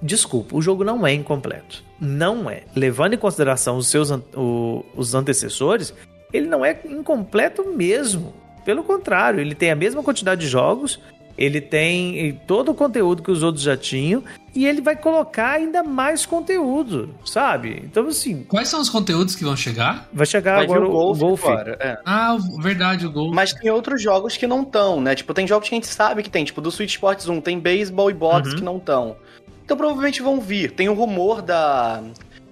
Desculpa, 0.00 0.56
o 0.56 0.62
jogo 0.62 0.82
não 0.82 1.06
é 1.06 1.12
incompleto. 1.12 1.84
Não 2.00 2.48
é. 2.48 2.62
Levando 2.74 3.12
em 3.12 3.18
consideração 3.18 3.76
os 3.76 3.86
seus 3.88 4.10
o- 4.10 4.82
os 4.96 5.14
antecessores, 5.14 5.92
ele 6.32 6.46
não 6.46 6.64
é 6.64 6.80
incompleto 6.86 7.68
mesmo. 7.68 8.32
Pelo 8.64 8.82
contrário, 8.82 9.40
ele 9.40 9.54
tem 9.54 9.70
a 9.70 9.76
mesma 9.76 10.02
quantidade 10.02 10.40
de 10.40 10.46
jogos, 10.48 10.98
ele 11.36 11.60
tem 11.60 12.40
todo 12.46 12.70
o 12.70 12.74
conteúdo 12.74 13.22
que 13.22 13.30
os 13.30 13.42
outros 13.42 13.64
já 13.64 13.76
tinham 13.76 14.22
e 14.54 14.66
ele 14.66 14.80
vai 14.80 14.94
colocar 14.94 15.52
ainda 15.52 15.82
mais 15.82 16.26
conteúdo, 16.26 17.14
sabe? 17.24 17.82
Então 17.84 18.06
assim, 18.08 18.42
Quais 18.44 18.68
são 18.68 18.80
os 18.80 18.90
conteúdos 18.90 19.34
que 19.34 19.44
vão 19.44 19.56
chegar? 19.56 20.08
vai 20.12 20.26
chegar 20.26 20.56
Vai 20.56 20.64
agora 20.64 20.84
o 20.84 20.88
o 20.88 20.92
Golf, 20.92 21.18
Golf. 21.18 21.44
agora, 21.44 21.76
é. 21.80 21.98
Ah, 22.04 22.36
verdade, 22.60 23.06
o 23.06 23.10
Gol. 23.10 23.32
Mas 23.32 23.52
tem 23.52 23.70
outros 23.70 24.02
jogos 24.02 24.36
que 24.36 24.46
não 24.46 24.62
estão, 24.62 25.00
né? 25.00 25.14
Tipo, 25.14 25.32
tem 25.32 25.46
jogos 25.46 25.68
que 25.68 25.74
a 25.74 25.76
gente 25.76 25.86
sabe 25.86 26.22
que 26.22 26.30
tem. 26.30 26.44
Tipo, 26.44 26.60
do 26.60 26.70
Switch 26.70 26.90
Sports 26.90 27.28
1 27.28 27.40
tem 27.40 27.58
beisebol 27.58 28.10
e 28.10 28.14
boxe 28.14 28.50
Uhum. 28.50 28.56
que 28.56 28.62
não 28.62 28.76
estão. 28.76 29.16
Então 29.64 29.76
provavelmente 29.76 30.20
vão 30.20 30.40
vir. 30.40 30.72
Tem 30.72 30.88
o 30.88 30.94
rumor 30.94 31.40
da, 31.40 32.02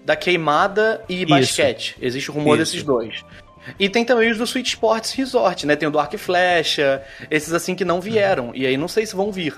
da 0.06 0.16
queimada 0.16 1.04
e 1.08 1.26
basquete. 1.26 1.96
Existe 2.00 2.30
o 2.30 2.34
rumor 2.34 2.54
Isso. 2.58 2.72
desses 2.72 2.82
dois. 2.82 3.22
E 3.78 3.88
tem 3.88 4.04
também 4.04 4.30
os 4.30 4.38
do 4.38 4.46
Switch 4.46 4.68
Sports 4.68 5.12
Resort, 5.12 5.66
né? 5.66 5.76
Tem 5.76 5.88
o 5.88 5.90
do 5.92 5.98
Arc 5.98 6.14
e 6.14 6.18
Flecha, 6.18 7.02
esses 7.30 7.52
assim 7.52 7.74
que 7.74 7.84
não 7.84 8.00
vieram. 8.00 8.52
E 8.54 8.66
aí 8.66 8.76
não 8.76 8.88
sei 8.88 9.04
se 9.06 9.14
vão 9.14 9.30
vir. 9.30 9.54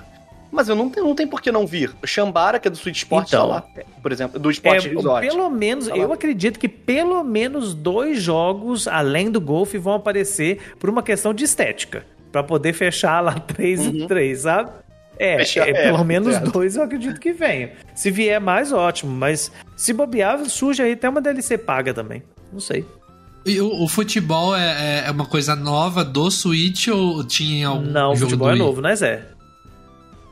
Mas 0.51 0.69
eu 0.69 0.75
não 0.75 0.87
tenho, 0.89 1.07
não 1.07 1.15
tem 1.15 1.25
por 1.25 1.41
que 1.41 1.51
não 1.51 1.65
vir. 1.65 1.91
O 2.03 2.05
Shambara, 2.05 2.59
que 2.59 2.67
é 2.67 2.71
do 2.71 2.77
Switch 2.77 2.97
Sport, 2.97 3.27
Então, 3.29 3.41
tá 3.41 3.45
lá. 3.55 3.63
Por 4.03 4.11
exemplo, 4.11 4.39
do 4.39 4.51
Sport 4.51 4.85
É, 4.85 4.89
Resort. 4.89 5.27
pelo 5.27 5.49
menos, 5.49 5.87
Tá 5.87 5.97
eu 5.97 6.13
acredito 6.13 6.59
que 6.59 6.67
pelo 6.69 7.23
menos 7.23 7.73
dois 7.73 8.21
jogos 8.21 8.87
além 8.87 9.31
do 9.31 9.41
Golf 9.41 9.73
vão 9.75 9.93
aparecer 9.95 10.59
por 10.79 10.89
uma 10.91 11.01
questão 11.01 11.33
de 11.33 11.43
estética. 11.43 12.05
Pra 12.31 12.43
poder 12.43 12.73
fechar 12.73 13.19
lá 13.21 13.33
3 13.39 13.85
e 13.85 14.07
3, 14.07 14.39
sabe? 14.41 14.71
É, 15.17 15.37
Fechar- 15.39 15.67
é, 15.67 15.71
é, 15.71 15.83
pelo 15.83 16.03
menos 16.03 16.33
certo. 16.33 16.51
dois 16.51 16.75
eu 16.75 16.83
acredito 16.83 17.19
que 17.19 17.31
venham. 17.33 17.69
Se 17.95 18.11
vier 18.11 18.39
mais, 18.41 18.71
ótimo. 18.71 19.11
Mas 19.11 19.51
se 19.75 19.93
bobear, 19.93 20.43
surge 20.49 20.81
aí 20.83 20.93
até 20.93 21.07
uma 21.09 21.21
DLC 21.21 21.57
paga 21.57 21.93
também. 21.93 22.21
Não 22.51 22.59
sei. 22.59 22.85
E 23.45 23.59
o, 23.59 23.83
o 23.83 23.87
futebol 23.89 24.55
é, 24.55 25.01
é- 25.03 25.07
é 25.07 25.11
uma 25.11 25.25
coisa 25.25 25.55
nova 25.55 26.03
do 26.03 26.31
Switch 26.31 26.87
ou 26.87 27.23
tinha 27.23 27.67
algum 27.67 27.85
Não, 27.91 28.11
o 28.11 28.15
jogo 28.15 28.31
futebol 28.31 28.47
do 28.49 28.55
é 28.55 28.57
novo, 28.57 28.81
né, 28.81 28.95
Zé? 28.95 29.25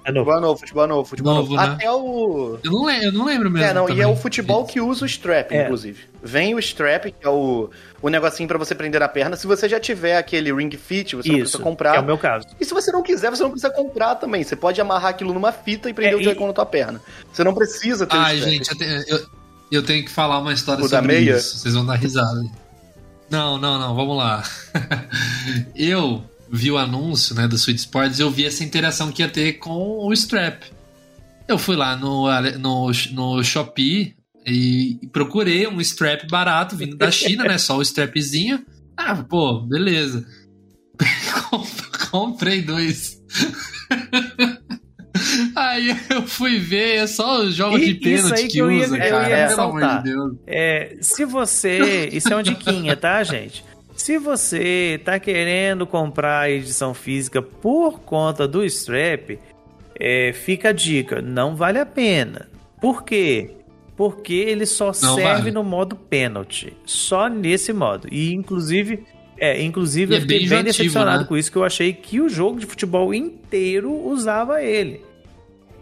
É 0.03 0.11
novo. 0.11 0.25
Futebol 0.31 0.41
novo, 0.41 0.59
futebol 0.59 0.87
novo, 0.87 1.05
futebol 1.09 1.33
Novo, 1.35 1.53
novo. 1.55 1.67
né? 1.67 1.73
Até 1.73 1.91
o. 1.91 2.57
Eu 2.63 2.71
não, 2.71 2.89
eu 2.89 3.11
não 3.11 3.25
lembro 3.25 3.51
mesmo. 3.51 3.67
É, 3.67 3.71
não, 3.73 3.85
e 3.85 3.89
também. 3.89 4.03
é 4.03 4.07
o 4.07 4.15
futebol 4.15 4.65
que 4.65 4.81
usa 4.81 5.03
o 5.03 5.05
strap, 5.05 5.51
É. 5.51 5.63
inclusive. 5.65 5.99
Vem 6.23 6.55
o 6.55 6.59
strap, 6.59 7.03
que 7.05 7.13
é 7.21 7.29
o, 7.29 7.69
o 8.01 8.09
negocinho 8.09 8.47
pra 8.49 8.57
você 8.57 8.73
prender 8.73 8.99
na 8.99 9.07
perna. 9.07 9.35
Se 9.35 9.45
você 9.45 9.69
já 9.69 9.79
tiver 9.79 10.17
aquele 10.17 10.51
ring 10.51 10.71
fit, 10.71 11.15
você 11.15 11.29
não 11.29 11.35
Isso, 11.35 11.43
precisa 11.43 11.61
comprar. 11.63 11.97
é 11.97 11.99
o 11.99 12.03
meu 12.05 12.17
caso. 12.17 12.47
E 12.59 12.65
se 12.65 12.73
você 12.73 12.91
não 12.91 13.03
quiser, 13.03 13.29
você 13.29 13.43
não 13.43 13.51
precisa 13.51 13.71
comprar 13.71 14.15
também. 14.15 14.43
Você 14.43 14.55
pode 14.55 14.81
amarrar 14.81 15.11
aquilo 15.11 15.33
numa 15.35 15.51
fita 15.51 15.87
e 15.87 15.93
prender 15.93 16.13
É, 16.13 16.17
o 16.17 16.21
e- 16.21 16.23
Joy-Con 16.23 16.47
na 16.47 16.53
tua 16.53 16.65
perna. 16.65 16.99
Você 17.31 17.43
não 17.43 17.53
precisa 17.53 18.07
ter 18.07 18.15
o 18.17 18.19
Ai, 18.19 18.37
strap. 18.37 18.51
gente, 18.53 18.69
eu, 18.71 18.77
te- 18.77 19.05
eu- 19.11 19.25
eu 19.71 19.83
tenho 19.83 20.03
que 20.03 20.09
falar 20.09 20.39
uma 20.39 20.51
história 20.53 20.83
O 20.83 20.89
da 20.89 20.97
sobre 20.97 21.19
meia? 21.19 21.35
isso. 21.37 21.59
Vocês 21.59 21.75
vão 21.75 21.85
dar 21.85 21.95
risada. 21.95 22.41
Não, 23.31 23.57
não, 23.57 23.79
não, 23.79 23.95
vamos 23.95 24.17
lá. 24.17 24.43
eu 25.73 26.21
vi 26.49 26.69
o 26.69 26.77
anúncio 26.77 27.33
né, 27.33 27.47
do 27.47 27.55
Sweet 27.55 27.79
Sports 27.79 28.19
e 28.19 28.21
eu 28.21 28.29
vi 28.29 28.45
essa 28.45 28.61
interação 28.61 29.09
que 29.09 29.21
ia 29.21 29.29
ter 29.29 29.53
com 29.53 30.05
o 30.05 30.11
strap. 30.11 30.63
Eu 31.47 31.57
fui 31.57 31.77
lá 31.77 31.95
no, 31.95 32.27
no, 32.59 32.91
no 33.13 33.41
Shopee 33.41 34.17
e 34.45 34.99
procurei 35.13 35.65
um 35.65 35.79
strap 35.79 36.27
barato 36.29 36.75
vindo 36.75 36.97
da 36.97 37.09
China, 37.09 37.45
né? 37.45 37.57
Só 37.57 37.77
o 37.77 37.81
strapzinho. 37.81 38.65
Ah, 38.97 39.15
pô, 39.15 39.61
beleza. 39.61 40.27
Comprei 42.11 42.61
dois. 42.61 43.17
Aí 45.55 45.95
eu 46.09 46.21
fui 46.23 46.57
ver, 46.59 46.97
é 46.97 47.07
só 47.07 47.41
os 47.41 47.53
jogos 47.55 47.81
E 47.81 47.85
de 47.87 47.93
pênalti 47.95 48.41
que, 48.43 48.47
que 48.49 48.57
eu 48.59 48.71
ia- 48.71 48.85
usa, 48.85 48.97
eu 48.97 49.09
cara. 49.11 49.29
ia 49.41 49.47
Pelo 49.49 49.61
amor 49.61 49.81
de 49.97 50.03
Deus. 50.03 50.33
É, 50.47 50.95
se 51.01 51.25
você. 51.25 52.09
Isso 52.11 52.31
é 52.31 52.35
uma 52.35 52.43
diquinha, 52.43 52.95
tá, 52.95 53.21
gente? 53.23 53.63
Se 53.95 54.17
você 54.17 54.99
tá 55.03 55.19
querendo 55.19 55.85
comprar 55.85 56.39
a 56.41 56.49
edição 56.49 56.93
física 56.93 57.41
por 57.41 57.99
conta 57.99 58.47
do 58.47 58.63
strap, 58.65 59.37
é, 59.99 60.33
fica 60.33 60.69
a 60.69 60.71
dica, 60.71 61.21
não 61.21 61.55
vale 61.55 61.77
a 61.77 61.85
pena. 61.85 62.47
Por 62.79 63.03
quê? 63.03 63.51
Porque 63.95 64.33
ele 64.33 64.65
só 64.65 64.87
Não 64.87 64.93
serve 65.15 65.21
vale. 65.23 65.51
no 65.51 65.63
modo 65.63 65.95
pênalti. 65.95 66.73
Só 66.85 67.27
nesse 67.27 67.71
modo. 67.73 68.07
E 68.11 68.33
inclusive. 68.33 69.03
É, 69.43 69.59
inclusive 69.63 70.13
E 70.13 70.15
eu 70.15 70.17
é 70.19 70.21
fiquei 70.21 70.37
bem 70.37 70.47
bem, 70.49 70.59
enjoativo, 70.59 70.77
decepcionado 70.77 71.21
né? 71.23 71.27
com 71.27 71.35
isso, 71.35 71.51
que 71.51 71.57
eu 71.57 71.63
achei 71.63 71.91
que 71.93 72.21
o 72.21 72.29
jogo 72.29 72.59
de 72.59 72.65
futebol 72.67 73.11
inteiro 73.11 73.91
usava 73.91 74.61
ele. 74.61 75.01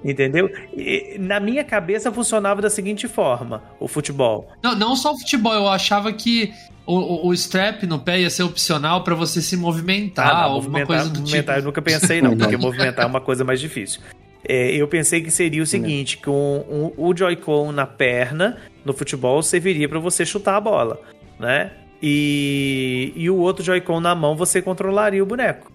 Entendeu? 0.03 0.49
E, 0.73 1.17
na 1.19 1.41
minha 1.41 1.61
cabeça 1.63 2.09
funcionava 2.09 2.61
da 2.61 2.69
seguinte 2.69 3.05
forma: 3.05 3.61
o 3.79 3.85
futebol. 3.87 4.49
Não, 4.63 4.73
não 4.75 4.95
só 4.95 5.11
o 5.11 5.19
futebol, 5.19 5.53
eu 5.53 5.67
achava 5.67 6.13
que 6.13 6.53
o, 6.85 6.95
o, 6.95 7.27
o 7.27 7.33
strap 7.33 7.83
no 7.83 7.99
pé 7.99 8.21
ia 8.21 8.29
ser 8.29 8.43
opcional 8.43 9.03
pra 9.03 9.13
você 9.13 9.41
se 9.41 9.57
movimentar, 9.57 10.29
Ah, 10.29 10.33
não, 10.33 10.41
alguma 10.53 10.79
movimentar, 10.79 10.87
coisa 10.87 11.09
do 11.09 11.19
movimentar 11.19 11.55
tipo. 11.55 11.59
eu 11.59 11.65
nunca 11.69 11.81
pensei, 11.81 12.21
não, 12.21 12.31
porque 12.37 12.55
movimentar 12.55 13.03
é 13.03 13.07
uma 13.09 13.19
coisa 13.19 13.43
mais 13.43 13.59
difícil. 13.59 13.99
É, 14.47 14.71
eu 14.73 14.87
pensei 14.87 15.19
que 15.21 15.29
seria 15.29 15.61
o 15.61 15.65
seguinte: 15.65 16.17
que 16.17 16.29
um- 16.29 16.63
um- 16.69 16.93
o 16.95 17.13
Joy-Con 17.13 17.73
na 17.73 17.85
perna, 17.85 18.57
no 18.85 18.93
futebol, 18.93 19.43
serviria 19.43 19.89
para 19.89 19.99
você 19.99 20.25
chutar 20.25 20.55
a 20.55 20.61
bola, 20.61 20.97
né? 21.37 21.71
E, 22.01 23.11
e 23.15 23.29
o 23.29 23.37
outro 23.37 23.63
Joy-Con 23.63 23.99
na 23.99 24.15
mão 24.15 24.35
você 24.35 24.61
controlaria 24.61 25.21
o 25.21 25.25
boneco. 25.25 25.71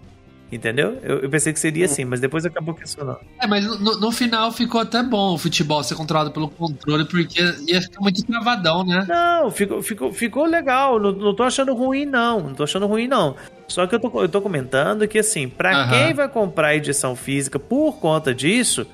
Entendeu? 0.52 0.98
Eu, 1.02 1.18
eu 1.20 1.30
pensei 1.30 1.52
que 1.52 1.58
seria 1.58 1.86
assim, 1.86 2.04
mas 2.04 2.20
depois 2.20 2.46
acabou 2.46 2.74
que 2.74 2.84
isso 2.84 3.04
não. 3.04 3.18
É, 3.40 3.46
mas 3.46 3.64
no, 3.64 3.98
no 3.98 4.12
final 4.12 4.52
ficou 4.52 4.80
até 4.80 5.02
bom 5.02 5.34
o 5.34 5.38
futebol 5.38 5.82
ser 5.82 5.96
controlado 5.96 6.30
pelo 6.30 6.48
controle, 6.48 7.04
porque 7.06 7.40
ia 7.66 7.82
ficar 7.82 8.00
muito 8.00 8.24
travadão, 8.24 8.84
né? 8.84 9.04
Não, 9.08 9.50
ficou, 9.50 9.82
ficou, 9.82 10.12
ficou 10.12 10.44
legal. 10.44 11.00
Não, 11.00 11.10
não 11.10 11.34
tô 11.34 11.42
achando 11.42 11.74
ruim, 11.74 12.04
não. 12.04 12.40
Não 12.40 12.54
tô 12.54 12.62
achando 12.62 12.86
ruim, 12.86 13.08
não. 13.08 13.34
Só 13.66 13.86
que 13.86 13.96
eu 13.96 13.98
tô, 13.98 14.22
eu 14.22 14.28
tô 14.28 14.40
comentando 14.40 15.08
que, 15.08 15.18
assim, 15.18 15.48
pra 15.48 15.76
Aham. 15.76 15.90
quem 15.90 16.14
vai 16.14 16.28
comprar 16.28 16.68
a 16.68 16.76
edição 16.76 17.16
física 17.16 17.58
por 17.58 17.94
conta 17.94 18.32
disso, 18.32 18.86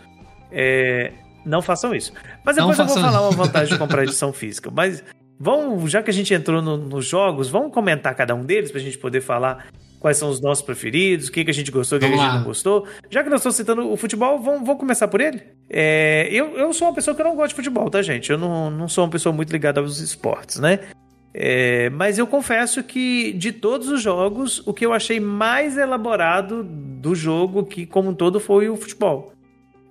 é, 0.51 1.13
não 1.45 1.61
façam 1.61 1.95
isso. 1.95 2.13
Mas 2.43 2.57
depois 2.57 2.79
eu 2.79 2.87
vou 2.87 2.97
falar 2.97 3.19
isso. 3.19 3.37
uma 3.37 3.45
vantagem 3.45 3.75
de 3.75 3.77
comprar 3.79 4.01
a 4.01 4.05
edição 4.05 4.33
física. 4.33 4.71
Mas 4.73 5.05
vamos, 5.41 5.91
já 5.91 6.03
que 6.03 6.11
a 6.11 6.13
gente 6.13 6.33
entrou 6.35 6.61
no- 6.61 6.77
nos 6.77 7.07
jogos, 7.07 7.49
vamos 7.49 7.73
comentar 7.73 8.15
cada 8.15 8.35
um 8.35 8.45
deles 8.45 8.71
pra 8.71 8.79
gente 8.81 8.99
poder 8.99 9.23
falar 9.23 9.67
quais 9.99 10.17
são 10.19 10.29
os 10.31 10.41
nossos 10.41 10.63
preferidos, 10.65 11.29
o 11.29 11.33
que, 11.33 11.45
que 11.45 11.51
a 11.51 11.55
gente 11.55 11.71
gostou, 11.71 11.99
o 11.99 12.01
que, 12.01 12.07
que 12.09 12.15
a 12.15 12.17
gente 12.17 12.35
não 12.37 12.45
gostou. 12.45 12.87
Já 13.11 13.23
que 13.25 13.29
nós 13.31 13.41
estamos 13.41 13.57
citando 13.57 13.91
o 13.91 13.97
futebol, 13.97 14.39
vamos, 14.39 14.61
vamos 14.61 14.79
começar 14.79 15.09
por 15.09 15.21
ele? 15.21 15.43
É, 15.69 16.29
eu, 16.31 16.57
eu 16.59 16.73
sou 16.73 16.89
uma 16.89 16.95
pessoa 16.95 17.15
que 17.17 17.23
não 17.23 17.33
gosta 17.35 17.49
de 17.49 17.55
futebol, 17.55 17.89
tá, 17.91 18.01
gente? 18.03 18.31
Eu 18.31 18.39
não, 18.39 18.71
não 18.71 18.89
sou 18.89 19.05
uma 19.05 19.11
pessoa 19.11 19.33
muito 19.35 19.51
ligada 19.51 19.81
aos 19.81 19.99
esportes, 20.01 20.59
né? 20.59 20.81
É, 21.33 21.89
mas 21.91 22.19
eu 22.19 22.27
confesso 22.27 22.83
que 22.83 23.33
de 23.35 23.53
todos 23.53 23.89
os 23.89 24.03
jogos, 24.03 24.67
o 24.67 24.75
que 24.75 24.85
eu 24.85 24.93
achei 24.93 25.21
mais 25.21 25.77
elaborado 25.79 26.65
do 26.65 27.15
jogo, 27.15 27.65
que 27.65 27.87
como 27.87 28.11
um 28.11 28.15
todo, 28.15 28.41
foi 28.41 28.69
o 28.69 28.77
futebol. 28.77 29.33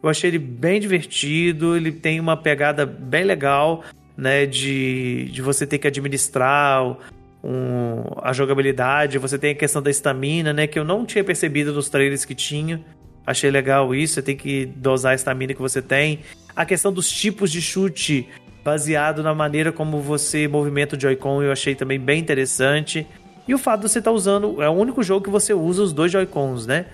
Eu 0.03 0.09
achei 0.09 0.29
ele 0.29 0.39
bem 0.39 0.79
divertido, 0.81 1.75
ele 1.77 1.91
tem 1.91 2.19
uma 2.19 2.35
pegada 2.35 2.85
bem 2.85 3.23
legal, 3.23 3.83
né? 4.19 4.45
De, 4.45 5.25
de 5.31 5.41
você 5.41 5.65
ter 5.65 5.77
que 5.77 5.87
administrar 5.87 6.97
um- 7.43 8.03
a 8.21 8.33
jogabilidade, 8.33 9.17
você 9.17 9.37
tem 9.37 9.51
a 9.51 9.55
questão 9.55 9.81
da 9.81 9.89
estamina, 9.89 10.51
né? 10.53 10.67
Que 10.67 10.77
eu 10.77 10.83
não 10.83 11.05
tinha 11.05 11.23
percebido 11.23 11.71
nos 11.73 11.89
trailers 11.89 12.25
que 12.25 12.35
tinha. 12.35 12.81
Achei 13.25 13.49
legal 13.51 13.93
isso, 13.93 14.15
você 14.15 14.21
tem 14.21 14.35
que 14.35 14.65
dosar 14.65 15.11
a 15.11 15.15
estamina 15.15 15.53
que 15.53 15.61
você 15.61 15.81
tem. 15.81 16.19
A 16.55 16.65
questão 16.65 16.91
dos 16.91 17.09
tipos 17.09 17.51
de 17.51 17.61
chute 17.61 18.27
baseado 18.63 19.23
na 19.23 19.33
maneira 19.33 19.71
como 19.71 20.01
você 20.01 20.47
movimenta 20.47 20.95
o 20.95 20.99
Joy-Con, 20.99 21.41
eu 21.43 21.51
achei 21.51 21.75
também 21.75 21.99
bem 21.99 22.19
interessante. 22.19 23.07
E 23.47 23.53
o 23.53 23.57
fato 23.57 23.81
de 23.81 23.89
você 23.89 23.99
estar 23.99 24.11
usando, 24.11 24.61
é 24.61 24.67
o 24.69 24.73
único 24.73 25.01
jogo 25.01 25.23
que 25.23 25.29
você 25.29 25.53
usa 25.53 25.81
os 25.81 25.93
dois 25.93 26.11
Joy-Cons, 26.11 26.67
né? 26.67 26.85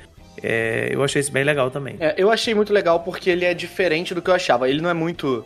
É, 0.44 0.90
eu 0.92 1.04
achei 1.04 1.22
isso 1.22 1.32
bem 1.32 1.44
legal 1.44 1.72
também. 1.72 1.96
É, 2.00 2.14
eu 2.18 2.30
achei 2.30 2.54
muito 2.54 2.72
legal 2.72 3.00
porque 3.00 3.30
ele 3.30 3.46
é 3.46 3.54
diferente 3.54 4.14
do 4.14 4.22
que 4.22 4.30
eu 4.30 4.34
achava. 4.34 4.70
Ele 4.70 4.82
não 4.82 4.90
é 4.90 4.94
muito 4.94 5.44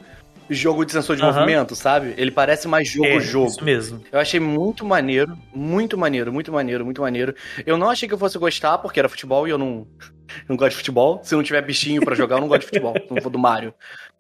jogo 0.50 0.86
de 0.86 0.92
sensor 0.92 1.16
de 1.16 1.22
movimento, 1.22 1.76
sabe? 1.76 2.14
Ele 2.18 2.32
parece 2.32 2.68
mais 2.68 2.88
É, 2.88 2.92
jogo-jogo. 2.92 3.48
isso 3.48 3.64
mesmo. 3.64 4.04
Eu 4.12 4.20
achei 4.20 4.40
muito 4.40 4.84
maneiro, 4.86 5.38
muito 5.54 5.98
maneiro, 5.98 6.32
muito 6.34 6.52
maneiro, 6.52 6.84
muito 6.86 7.02
maneiro. 7.02 7.36
Eu 7.66 7.78
não 7.78 7.90
achei 7.90 8.08
que 8.08 8.14
eu 8.14 8.18
fosse 8.18 8.38
gostar, 8.38 8.78
porque 8.80 9.00
era 9.00 9.08
futebol 9.10 9.48
e 9.48 9.52
eu 9.52 9.58
não, 9.58 9.88
não 10.50 10.56
gosto 10.58 10.72
de 10.72 10.78
futebol. 10.78 11.20
Se 11.24 11.36
não 11.36 11.44
tiver 11.44 11.62
bichinho 11.62 12.04
pra 12.04 12.16
jogar, 12.16 12.38
eu 12.38 12.42
não 12.42 12.48
gosto 12.48 12.62
de 12.62 12.68
futebol. 12.68 12.94
Não 13.10 13.22
for 13.22 13.30
do 13.30 13.40
Mario. 13.40 13.74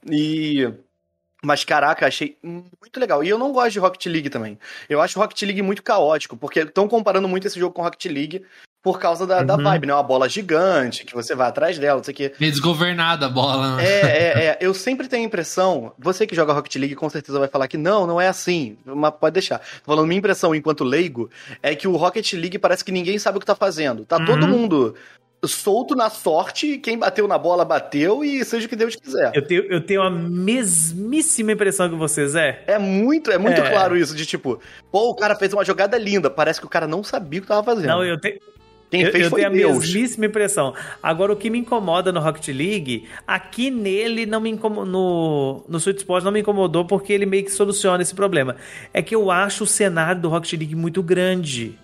E. 0.09 0.71
Mas 1.41 1.63
caraca, 1.63 2.05
achei 2.05 2.37
muito 2.43 2.99
legal. 2.99 3.23
E 3.23 3.29
eu 3.29 3.37
não 3.37 3.53
gosto 3.53 3.71
de 3.71 3.79
Rocket 3.79 4.05
League 4.07 4.29
também. 4.29 4.59
Eu 4.89 4.99
acho 5.01 5.17
Rocket 5.17 5.41
League 5.43 5.61
muito 5.61 5.81
caótico, 5.81 6.35
porque 6.35 6.59
estão 6.59 6.85
comparando 6.85 7.29
muito 7.29 7.47
esse 7.47 7.57
jogo 7.57 7.73
com 7.73 7.81
Rocket 7.81 8.05
League 8.11 8.45
por 8.81 8.97
causa 8.99 9.27
da, 9.27 9.43
da 9.43 9.55
Uhum. 9.57 9.63
vibe, 9.63 9.87
né? 9.87 9.93
Uma 9.93 10.03
bola 10.03 10.29
gigante, 10.29 11.03
que 11.05 11.13
você 11.13 11.35
vai 11.35 11.49
atrás 11.49 11.77
dela, 11.77 11.97
não 11.97 12.03
sei 12.03 12.13
o 12.13 12.17
quê. 12.17 12.33
Meio 12.39 12.51
desgovernada 12.51 13.25
a 13.25 13.29
bola, 13.29 13.75
né? 13.75 13.85
É, 13.85 13.99
é, 13.99 14.45
é. 14.51 14.57
Eu 14.61 14.73
sempre 14.73 15.07
tenho 15.07 15.23
a 15.23 15.25
impressão. 15.25 15.91
Você 15.99 16.25
que 16.25 16.33
joga 16.35 16.53
Rocket 16.53 16.75
League 16.77 16.95
com 16.95 17.09
certeza 17.09 17.37
vai 17.39 17.47
falar 17.49 17.67
que 17.67 17.77
não, 17.77 18.07
não 18.07 18.21
é 18.21 18.27
assim. 18.29 18.77
Mas 18.85 19.13
pode 19.19 19.33
deixar. 19.33 19.59
Tô 19.59 19.65
falando, 19.93 20.07
minha 20.07 20.19
impressão 20.19 20.55
enquanto 20.55 20.83
leigo 20.83 21.29
é 21.61 21.75
que 21.75 21.87
o 21.87 21.95
Rocket 21.97 22.31
League 22.33 22.57
parece 22.57 22.85
que 22.85 22.91
ninguém 22.91 23.19
sabe 23.19 23.37
o 23.37 23.39
que 23.41 23.45
tá 23.45 23.55
fazendo. 23.55 24.05
Tá 24.05 24.23
todo 24.25 24.43
Uhum. 24.43 24.49
mundo 24.49 24.95
solto 25.45 25.95
na 25.95 26.09
sorte, 26.09 26.77
quem 26.79 26.97
bateu 26.97 27.25
na 27.27 27.37
bola 27.37 27.63
bateu 27.63 28.25
e 28.25 28.43
seja 28.43 28.65
o 28.65 28.69
que 28.69 28.75
Deus 28.75 28.93
quiser. 28.95 29.31
Eu 29.33 29.41
tenho, 29.45 29.63
eu 29.71 29.79
tenho 29.85 30.01
a 30.01 30.09
mesmíssima 30.09 31.51
impressão 31.53 31.89
que 31.89 31.95
você, 31.95 32.27
Zé. 32.27 32.61
É 32.67 32.77
muito, 32.77 33.31
é 33.31 33.37
muito 33.37 33.59
É. 33.61 33.69
claro 33.69 33.95
isso, 33.97 34.15
de 34.15 34.25
tipo, 34.25 34.59
pô, 34.91 35.09
o 35.11 35.15
cara 35.15 35.35
fez 35.35 35.53
uma 35.53 35.63
jogada 35.63 35.97
linda, 35.97 36.29
parece 36.29 36.59
que 36.59 36.65
o 36.65 36.69
cara 36.69 36.87
não 36.87 37.03
sabia 37.03 37.39
o 37.39 37.41
que 37.41 37.47
tava 37.47 37.63
fazendo. 37.63 37.87
Não, 37.87 38.03
eu 38.03 38.19
tenho. 38.19 38.37
Quem 38.91 39.01
eu, 39.01 39.11
fez 39.11 39.23
eu 39.25 39.29
foi 39.29 39.41
tenho 39.41 39.51
a 39.51 39.55
Deus. 39.55 39.79
mesmíssima 39.85 40.25
impressão. 40.25 40.73
Agora, 41.01 41.31
o 41.31 41.35
que 41.35 41.49
me 41.49 41.59
incomoda 41.59 42.11
no 42.11 42.19
Rocket 42.19 42.47
League, 42.47 43.05
aqui 43.27 43.69
nele 43.69 44.25
não 44.25 44.39
me 44.41 44.49
incomodou. 44.49 44.85
No, 44.85 45.63
no 45.69 45.77
Sweet 45.77 45.99
Sport 45.99 46.23
não 46.23 46.31
me 46.31 46.39
incomodou 46.39 46.83
porque 46.85 47.13
ele 47.13 47.25
meio 47.25 47.43
que 47.43 47.51
soluciona 47.51 48.01
esse 48.01 48.15
problema. 48.15 48.55
É 48.93 49.01
que 49.01 49.13
eu 49.13 49.29
acho 49.29 49.63
o 49.63 49.67
cenário 49.67 50.19
do 50.21 50.29
Rocket 50.29 50.53
League 50.53 50.75
muito 50.75 51.03
grande. 51.03 51.77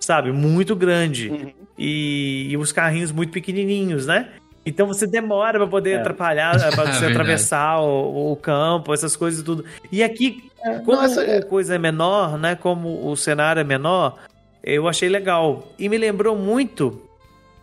Sabe? 0.00 0.32
Muito 0.32 0.74
grande. 0.74 1.28
Uhum. 1.28 1.52
E, 1.78 2.48
e 2.50 2.56
os 2.56 2.72
carrinhos 2.72 3.12
muito 3.12 3.30
pequenininhos, 3.32 4.06
né? 4.06 4.28
Então 4.66 4.86
você 4.86 5.06
demora 5.06 5.58
pra 5.58 5.66
poder 5.66 5.90
É. 5.92 5.96
atrapalhar, 6.00 6.52
pra 6.58 6.70
você 6.70 6.84
Verdade. 7.00 7.12
atravessar 7.12 7.80
o, 7.80 8.32
o 8.32 8.36
campo, 8.36 8.92
essas 8.92 9.14
coisas 9.16 9.40
e 9.40 9.44
tudo. 9.44 9.64
E 9.90 10.02
aqui, 10.02 10.50
como 10.84 10.96
não, 10.98 11.04
essa 11.04 11.22
é- 11.22 11.38
a 11.38 11.42
coisa 11.44 11.74
é 11.74 11.78
menor, 11.78 12.36
né? 12.38 12.54
Como 12.54 13.08
o 13.08 13.16
cenário 13.16 13.60
é 13.60 13.64
menor, 13.64 14.18
eu 14.62 14.88
achei 14.88 15.08
legal. 15.08 15.72
E 15.78 15.88
me 15.88 15.98
lembrou 15.98 16.36
muito, 16.36 17.00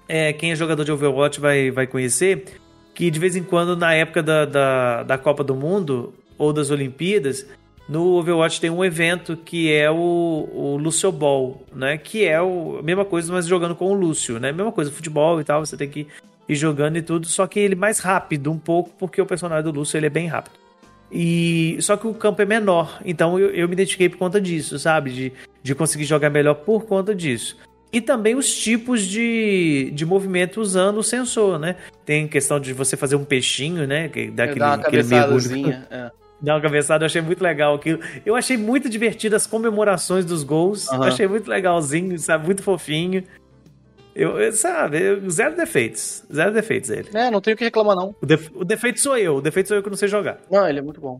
é, 0.07 0.33
quem 0.33 0.51
é 0.51 0.55
jogador 0.55 0.83
de 0.83 0.91
Overwatch 0.91 1.39
vai, 1.39 1.71
vai 1.71 1.87
conhecer, 1.87 2.45
que 2.93 3.11
de 3.11 3.19
vez 3.19 3.35
em 3.35 3.43
quando, 3.43 3.75
na 3.75 3.93
época 3.93 4.23
da, 4.23 4.45
da, 4.45 5.03
da 5.03 5.17
Copa 5.17 5.43
do 5.43 5.55
Mundo 5.55 6.13
ou 6.37 6.53
das 6.53 6.71
Olimpíadas, 6.71 7.45
no 7.87 8.15
Overwatch 8.15 8.59
tem 8.59 8.69
um 8.69 8.83
evento 8.83 9.37
que 9.37 9.71
é 9.71 9.89
o, 9.91 10.49
o 10.51 10.77
Lucio 10.77 11.11
Ball, 11.11 11.61
né? 11.73 11.97
Que 11.97 12.25
é 12.25 12.41
o, 12.41 12.77
a 12.79 12.81
mesma 12.81 13.05
coisa, 13.05 13.31
mas 13.31 13.45
jogando 13.45 13.75
com 13.75 13.91
o 13.91 13.93
Lúcio, 13.93 14.39
né? 14.39 14.51
Mesma 14.51 14.71
coisa, 14.71 14.91
futebol 14.91 15.39
e 15.39 15.43
tal, 15.43 15.63
você 15.63 15.77
tem 15.77 15.89
que 15.89 16.07
ir 16.47 16.55
jogando 16.55 16.97
e 16.97 17.01
tudo, 17.01 17.27
só 17.27 17.45
que 17.47 17.59
ele 17.59 17.75
mais 17.75 17.99
rápido 17.99 18.51
um 18.51 18.57
pouco, 18.57 18.91
porque 18.97 19.21
o 19.21 19.25
personagem 19.25 19.63
do 19.63 19.77
Lúcio 19.77 19.97
ele 19.97 20.07
é 20.07 20.09
bem 20.09 20.27
rápido. 20.27 20.55
E 21.11 21.77
só 21.79 21.95
que 21.95 22.07
o 22.07 22.13
campo 22.13 22.41
é 22.41 22.45
menor, 22.45 22.99
então 23.05 23.39
eu, 23.39 23.49
eu 23.51 23.67
me 23.67 23.73
identifiquei 23.73 24.09
por 24.09 24.17
conta 24.17 24.41
disso, 24.41 24.77
sabe? 24.79 25.11
De, 25.11 25.33
de 25.65 25.73
conseguir 25.73 26.05
jogar 26.05 26.29
melhor 26.29 26.53
por 26.53 26.85
conta 26.85 27.15
disso. 27.15 27.57
E 27.91 27.99
também 27.99 28.35
os 28.35 28.55
tipos 28.55 29.01
de, 29.01 29.89
de 29.95 30.05
movimento 30.05 30.61
usando 30.61 30.99
o 30.99 31.03
sensor, 31.03 31.57
né? 31.57 31.75
Tem 32.05 32.27
questão 32.27 32.59
de 32.59 32.71
você 32.71 32.95
fazer 32.95 33.15
um 33.15 33.25
peixinho, 33.25 33.87
né? 33.87 34.07
Que 34.07 34.29
dá 34.29 34.43
aquele, 34.43 34.63
aquele 34.63 35.03
mergulho. 35.03 35.73
É 35.89 36.11
dar 36.39 36.55
uma 36.55 36.61
cabeçada, 36.61 37.03
eu 37.03 37.07
achei 37.07 37.21
muito 37.21 37.41
legal 37.41 37.73
aquilo. 37.73 37.99
Eu 38.23 38.35
achei 38.35 38.57
muito 38.57 38.87
divertido 38.87 39.35
as 39.35 39.47
comemorações 39.47 40.23
dos 40.23 40.43
gols. 40.43 40.87
Uhum. 40.89 41.01
Achei 41.01 41.27
muito 41.27 41.49
legalzinho, 41.49 42.19
sabe? 42.19 42.45
Muito 42.45 42.61
fofinho. 42.61 43.23
Eu, 44.13 44.39
eu 44.39 44.51
sabe, 44.51 45.01
eu, 45.01 45.27
zero 45.31 45.55
defeitos. 45.55 46.23
Zero 46.31 46.53
defeitos 46.53 46.91
ele. 46.91 47.09
É, 47.11 47.31
não 47.31 47.41
tenho 47.41 47.55
o 47.55 47.57
que 47.57 47.63
reclamar, 47.63 47.95
não. 47.95 48.13
O, 48.21 48.25
def, 48.25 48.51
o, 48.53 48.63
defeito 48.63 48.99
sou 48.99 49.17
eu. 49.17 49.37
O 49.37 49.41
defeito 49.41 49.67
sou 49.67 49.77
eu 49.77 49.81
que 49.81 49.89
não 49.89 49.97
sei 49.97 50.07
jogar. 50.07 50.37
Não, 50.51 50.67
ele 50.69 50.77
é 50.77 50.81
muito 50.83 51.01
bom. 51.01 51.19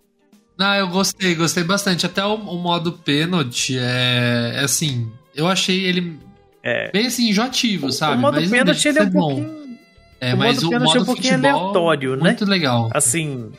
Não, 0.57 0.73
eu 0.75 0.87
gostei, 0.87 1.35
gostei 1.35 1.63
bastante. 1.63 2.05
Até 2.05 2.23
o, 2.23 2.35
o 2.35 2.57
modo 2.57 2.91
pênalti 2.93 3.77
é, 3.77 4.53
é, 4.55 4.59
assim. 4.61 5.11
Eu 5.35 5.47
achei 5.47 5.83
ele 5.83 6.17
é. 6.63 6.91
bem 6.91 7.07
assim, 7.07 7.29
enjoativo, 7.29 7.91
sabe? 7.91 8.17
O 8.17 8.19
modo 8.19 8.39
mas 8.39 8.49
pênalti 8.49 8.87
ele 8.87 8.99
é 8.99 9.03
um 9.03 9.09
bom. 9.09 9.35
pouquinho. 9.35 9.65
É, 10.21 10.33
o 10.33 10.37
mas 10.37 10.63
modo 10.63 10.77
o 10.77 10.79
modo 10.79 10.97
é 10.97 11.01
um 11.01 11.05
pouquinho 11.05 11.33
aleatório, 11.35 12.15
né? 12.15 12.21
Muito 12.23 12.45
legal. 12.45 12.89
Assim, 12.93 13.51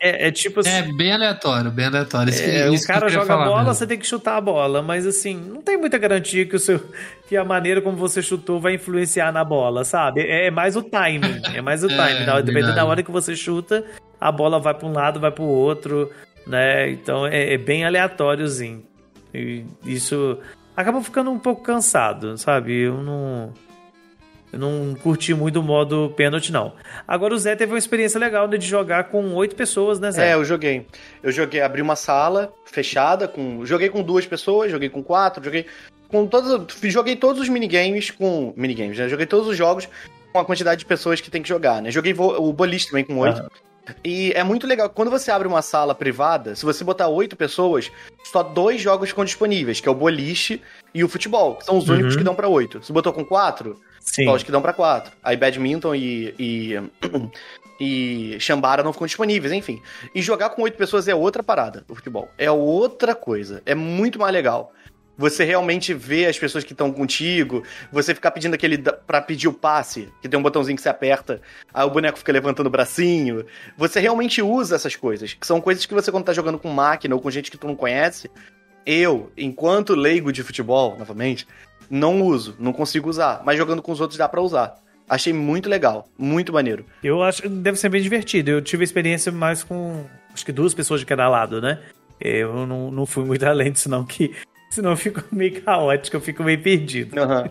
é, 0.00 0.28
é, 0.28 0.30
tipo 0.30 0.60
assim. 0.60 0.70
É 0.70 0.82
bem 0.82 1.12
aleatório, 1.12 1.70
bem 1.70 1.86
aleatório. 1.86 2.30
Isso 2.30 2.42
é, 2.42 2.70
o 2.70 2.86
cara 2.86 3.08
joga 3.08 3.34
a 3.34 3.36
bola, 3.36 3.58
mesmo. 3.58 3.74
você 3.74 3.86
tem 3.86 3.98
que 3.98 4.06
chutar 4.06 4.36
a 4.36 4.40
bola. 4.40 4.82
Mas 4.82 5.06
assim, 5.06 5.36
não 5.36 5.60
tem 5.60 5.76
muita 5.76 5.98
garantia 5.98 6.46
que, 6.46 6.56
o 6.56 6.58
seu, 6.58 6.80
que 7.28 7.36
a 7.36 7.44
maneira 7.44 7.80
como 7.82 7.96
você 7.96 8.22
chutou 8.22 8.60
vai 8.60 8.74
influenciar 8.74 9.32
na 9.32 9.44
bola, 9.44 9.84
sabe? 9.84 10.20
É, 10.20 10.46
é 10.46 10.50
mais 10.50 10.76
o 10.76 10.82
timing. 10.82 11.42
É 11.54 11.60
mais 11.60 11.82
o 11.82 11.90
é, 11.90 11.96
timing. 11.96 12.30
é, 12.30 12.42
Dependendo 12.42 12.74
da 12.74 12.84
hora 12.84 13.02
que 13.02 13.10
você 13.10 13.34
chuta, 13.34 13.84
a 14.20 14.30
bola 14.30 14.60
vai 14.60 14.74
para 14.74 14.86
um 14.86 14.92
lado, 14.92 15.18
vai 15.18 15.30
para 15.30 15.42
o 15.44 15.48
outro, 15.48 16.10
né? 16.46 16.90
Então 16.90 17.26
é, 17.26 17.54
é 17.54 17.58
bem 17.58 17.84
aleatóriozinho. 17.84 18.84
E 19.34 19.64
isso 19.84 20.38
acaba 20.76 21.02
ficando 21.02 21.30
um 21.30 21.38
pouco 21.38 21.62
cansado, 21.62 22.38
sabe? 22.38 22.82
Eu 22.82 23.02
não. 23.02 23.52
Eu 24.52 24.58
não 24.58 24.94
curti 24.94 25.34
muito 25.34 25.60
o 25.60 25.62
modo 25.62 26.12
pênalti, 26.16 26.50
não. 26.50 26.72
Agora 27.06 27.34
o 27.34 27.38
Zé 27.38 27.54
teve 27.54 27.72
uma 27.72 27.78
experiência 27.78 28.18
legal 28.18 28.48
de 28.48 28.66
jogar 28.66 29.04
com 29.04 29.34
oito 29.34 29.54
pessoas, 29.54 30.00
né, 30.00 30.10
Zé? 30.10 30.30
É, 30.30 30.34
eu 30.34 30.44
joguei. 30.44 30.86
Eu 31.22 31.30
joguei, 31.30 31.60
abri 31.60 31.82
uma 31.82 31.96
sala 31.96 32.52
fechada, 32.64 33.28
com. 33.28 33.64
Joguei 33.66 33.88
com 33.88 34.02
duas 34.02 34.26
pessoas, 34.26 34.70
joguei 34.70 34.88
com 34.88 35.02
quatro, 35.02 35.44
joguei 35.44 35.66
com 36.08 36.26
todos. 36.26 36.66
Joguei 36.84 37.16
todos 37.16 37.42
os 37.42 37.48
minigames 37.48 38.10
com. 38.10 38.54
Minigames, 38.56 38.98
né? 38.98 39.08
Joguei 39.08 39.26
todos 39.26 39.48
os 39.48 39.56
jogos 39.56 39.88
com 40.32 40.38
a 40.38 40.44
quantidade 40.44 40.78
de 40.78 40.86
pessoas 40.86 41.20
que 41.20 41.30
tem 41.30 41.42
que 41.42 41.48
jogar, 41.48 41.82
né? 41.82 41.90
Joguei 41.90 42.14
o 42.16 42.52
boliche 42.52 42.88
também 42.88 43.04
com 43.04 43.18
oito. 43.18 43.50
E 44.04 44.32
é 44.32 44.42
muito 44.42 44.66
legal. 44.66 44.90
Quando 44.90 45.10
você 45.10 45.30
abre 45.30 45.48
uma 45.48 45.62
sala 45.62 45.94
privada, 45.94 46.54
se 46.54 46.64
você 46.64 46.84
botar 46.84 47.08
oito 47.08 47.36
pessoas, 47.36 47.90
só 48.24 48.42
dois 48.42 48.80
jogos 48.80 49.10
ficam 49.10 49.24
disponíveis, 49.24 49.80
que 49.80 49.88
é 49.88 49.90
o 49.90 49.94
boliche 49.94 50.60
e 50.94 51.04
o 51.04 51.08
futebol, 51.08 51.56
que 51.56 51.64
são 51.64 51.78
os 51.78 51.88
uhum. 51.88 51.94
únicos 51.94 52.16
que 52.16 52.24
dão 52.24 52.34
para 52.34 52.48
oito. 52.48 52.82
Se 52.82 52.92
botou 52.92 53.12
com 53.12 53.24
quatro, 53.24 53.78
Sim. 54.12 54.24
Só 54.24 54.34
os 54.34 54.42
que 54.42 54.50
dão 54.50 54.62
para 54.62 54.72
quatro. 54.72 55.12
Aí 55.22 55.36
badminton 55.36 55.94
e, 55.94 56.34
e, 56.38 56.80
e 57.80 58.40
Shambara 58.40 58.82
não 58.82 58.92
ficam 58.92 59.06
disponíveis, 59.06 59.52
enfim. 59.52 59.82
E 60.14 60.22
jogar 60.22 60.50
com 60.50 60.62
oito 60.62 60.76
pessoas 60.76 61.08
é 61.08 61.14
outra 61.14 61.42
parada 61.42 61.84
do 61.86 61.94
futebol. 61.94 62.28
É 62.38 62.50
outra 62.50 63.14
coisa. 63.14 63.62
É 63.66 63.74
muito 63.74 64.18
mais 64.18 64.32
legal. 64.32 64.72
Você 65.16 65.42
realmente 65.44 65.92
vê 65.92 66.26
as 66.26 66.38
pessoas 66.38 66.62
que 66.62 66.72
estão 66.72 66.92
contigo, 66.92 67.64
você 67.90 68.14
ficar 68.14 68.30
pedindo 68.30 68.54
aquele 68.54 68.78
para 68.78 69.20
pedir 69.20 69.48
o 69.48 69.52
passe, 69.52 70.08
que 70.22 70.28
tem 70.28 70.38
um 70.38 70.42
botãozinho 70.42 70.76
que 70.76 70.82
você 70.82 70.88
aperta, 70.88 71.42
aí 71.74 71.84
o 71.84 71.90
boneco 71.90 72.16
fica 72.16 72.30
levantando 72.30 72.68
o 72.68 72.70
bracinho. 72.70 73.44
Você 73.76 73.98
realmente 73.98 74.40
usa 74.40 74.76
essas 74.76 74.94
coisas, 74.94 75.34
que 75.34 75.44
são 75.44 75.60
coisas 75.60 75.84
que 75.84 75.92
você 75.92 76.12
quando 76.12 76.24
tá 76.24 76.32
jogando 76.32 76.56
com 76.56 76.70
máquina 76.70 77.16
ou 77.16 77.20
com 77.20 77.32
gente 77.32 77.50
que 77.50 77.58
tu 77.58 77.66
não 77.66 77.74
conhece, 77.74 78.30
eu, 78.88 79.30
enquanto 79.36 79.94
leigo 79.94 80.32
de 80.32 80.42
futebol, 80.42 80.96
novamente, 80.98 81.46
não 81.90 82.22
uso, 82.22 82.56
não 82.58 82.72
consigo 82.72 83.10
usar, 83.10 83.42
mas 83.44 83.58
jogando 83.58 83.82
com 83.82 83.92
os 83.92 84.00
outros 84.00 84.16
dá 84.16 84.26
para 84.26 84.40
usar. 84.40 84.76
Achei 85.06 85.30
muito 85.30 85.68
legal, 85.68 86.08
muito 86.18 86.54
maneiro. 86.54 86.86
Eu 87.04 87.22
acho 87.22 87.42
que 87.42 87.48
deve 87.48 87.78
ser 87.78 87.90
bem 87.90 88.00
divertido. 88.00 88.50
Eu 88.50 88.62
tive 88.62 88.84
experiência 88.84 89.30
mais 89.30 89.62
com 89.62 90.06
acho 90.32 90.44
que 90.44 90.52
duas 90.52 90.72
pessoas 90.72 91.00
de 91.00 91.06
cada 91.06 91.28
lado, 91.28 91.60
né? 91.60 91.78
Eu 92.18 92.66
não, 92.66 92.90
não 92.90 93.04
fui 93.04 93.24
muito 93.26 93.44
além 93.46 93.72
disso, 93.72 93.90
não, 93.90 94.06
que 94.06 94.34
senão 94.70 94.90
eu 94.92 94.96
fico 94.96 95.22
meio 95.30 95.60
caótico, 95.60 96.16
eu 96.16 96.20
fico 96.22 96.42
meio 96.42 96.62
perdido. 96.62 97.14
Uhum. 97.20 97.50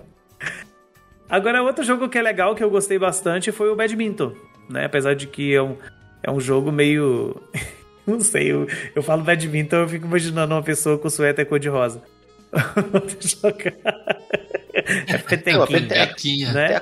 Agora, 1.30 1.62
outro 1.62 1.84
jogo 1.84 2.10
que 2.10 2.18
é 2.18 2.22
legal, 2.22 2.56
que 2.56 2.64
eu 2.64 2.70
gostei 2.70 2.98
bastante, 2.98 3.52
foi 3.52 3.70
o 3.70 3.76
Badminton, 3.76 4.34
né? 4.68 4.86
Apesar 4.86 5.14
de 5.14 5.28
que 5.28 5.54
é 5.54 5.62
um, 5.62 5.78
é 6.24 6.32
um 6.32 6.40
jogo 6.40 6.72
meio. 6.72 7.40
não 8.16 8.20
sei, 8.22 8.52
eu, 8.52 8.68
eu 8.96 9.04
falo 9.04 9.24
Badminton, 9.24 9.76
eu 9.76 9.90
fico 9.90 10.08
imaginando 10.08 10.56
uma 10.56 10.64
pessoa 10.64 10.98
com 10.98 11.10
suéter 11.10 11.46
cor-de-rosa. 11.46 12.02
é 15.08 15.18
petequinha, 15.18 15.68
petequinha. 15.68 16.54
Né? 16.54 16.82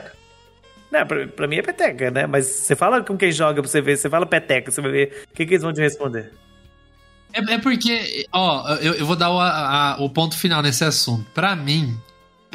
Não, 0.92 1.08
pra, 1.08 1.28
pra, 1.28 1.48
mim 1.48 1.58
é 1.58 1.62
peteca, 1.64 2.12
né? 2.12 2.28
Mas 2.28 2.46
você 2.46 2.76
fala 2.76 3.04
com 3.04 3.18
quem 3.18 3.32
joga 3.32 3.62
pra 3.62 3.70
você 3.70 3.82
ver, 3.82 3.98
você 3.98 4.08
fala 4.08 4.28
peteca, 4.28 4.72
você 4.72 4.80
vai 4.80 4.92
ver 4.92 5.26
o 5.30 5.34
que, 5.34 5.46
que 5.46 5.54
eles 5.54 5.64
vão 5.64 5.74
te 5.74 5.82
responder. 5.82 6.32
É, 7.34 7.56
é 7.56 7.58
porque, 7.58 8.28
ó, 8.32 8.76
eu, 8.76 8.94
eu 8.94 9.06
vou 9.06 9.16
dar 9.16 9.32
o, 9.32 9.40
a, 9.40 9.98
o 10.00 10.10
ponto 10.10 10.38
final 10.38 10.62
nesse 10.62 10.84
assunto. 10.84 11.26
Pra 11.34 11.56
mim, 11.56 12.00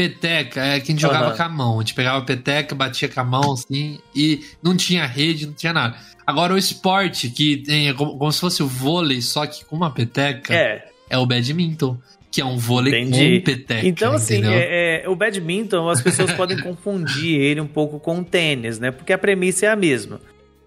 peteca 0.01 0.65
é 0.65 0.81
quem 0.81 0.97
jogava 0.97 1.31
uhum. 1.31 1.37
com 1.37 1.43
a 1.43 1.49
mão. 1.49 1.77
A 1.77 1.83
gente 1.83 1.95
pegava 1.95 2.19
a 2.19 2.23
peteca, 2.23 2.75
batia 2.75 3.09
com 3.09 3.21
a 3.21 3.25
mão, 3.25 3.53
assim, 3.53 3.99
e 4.15 4.43
não 4.63 4.75
tinha 4.75 5.05
rede, 5.05 5.47
não 5.47 5.53
tinha 5.53 5.75
nada. 5.75 5.97
Agora, 6.27 6.55
o 6.55 6.59
esporte, 6.59 7.29
que 7.29 7.59
tem 7.59 7.89
é 7.89 7.93
como, 7.93 8.17
como 8.17 8.33
se 8.33 8.41
fosse 8.41 8.63
o 8.63 8.67
vôlei, 8.67 9.21
só 9.21 9.47
que 9.47 9.65
com 9.65 9.77
uma 9.77 9.91
peteca, 9.91 10.55
é, 10.55 10.89
é 11.11 11.19
o 11.19 11.27
badminton 11.27 11.99
que 12.31 12.41
é 12.41 12.45
um 12.45 12.57
vôlei 12.57 13.03
Entendi. 13.03 13.41
com 13.41 13.45
peteca. 13.45 13.87
Então, 13.87 14.13
assim, 14.13 14.41
é, 14.45 15.03
é, 15.03 15.09
o 15.09 15.17
badminton, 15.17 15.89
as 15.89 16.01
pessoas 16.01 16.33
podem 16.33 16.57
confundir 16.63 17.41
ele 17.41 17.61
um 17.61 17.67
pouco 17.67 17.99
com 17.99 18.21
o 18.21 18.25
tênis, 18.25 18.79
né? 18.79 18.93
Porque 18.93 19.13
a 19.13 19.19
premissa 19.19 19.67
é 19.67 19.69
a 19.69 19.75
mesma. 19.75 20.21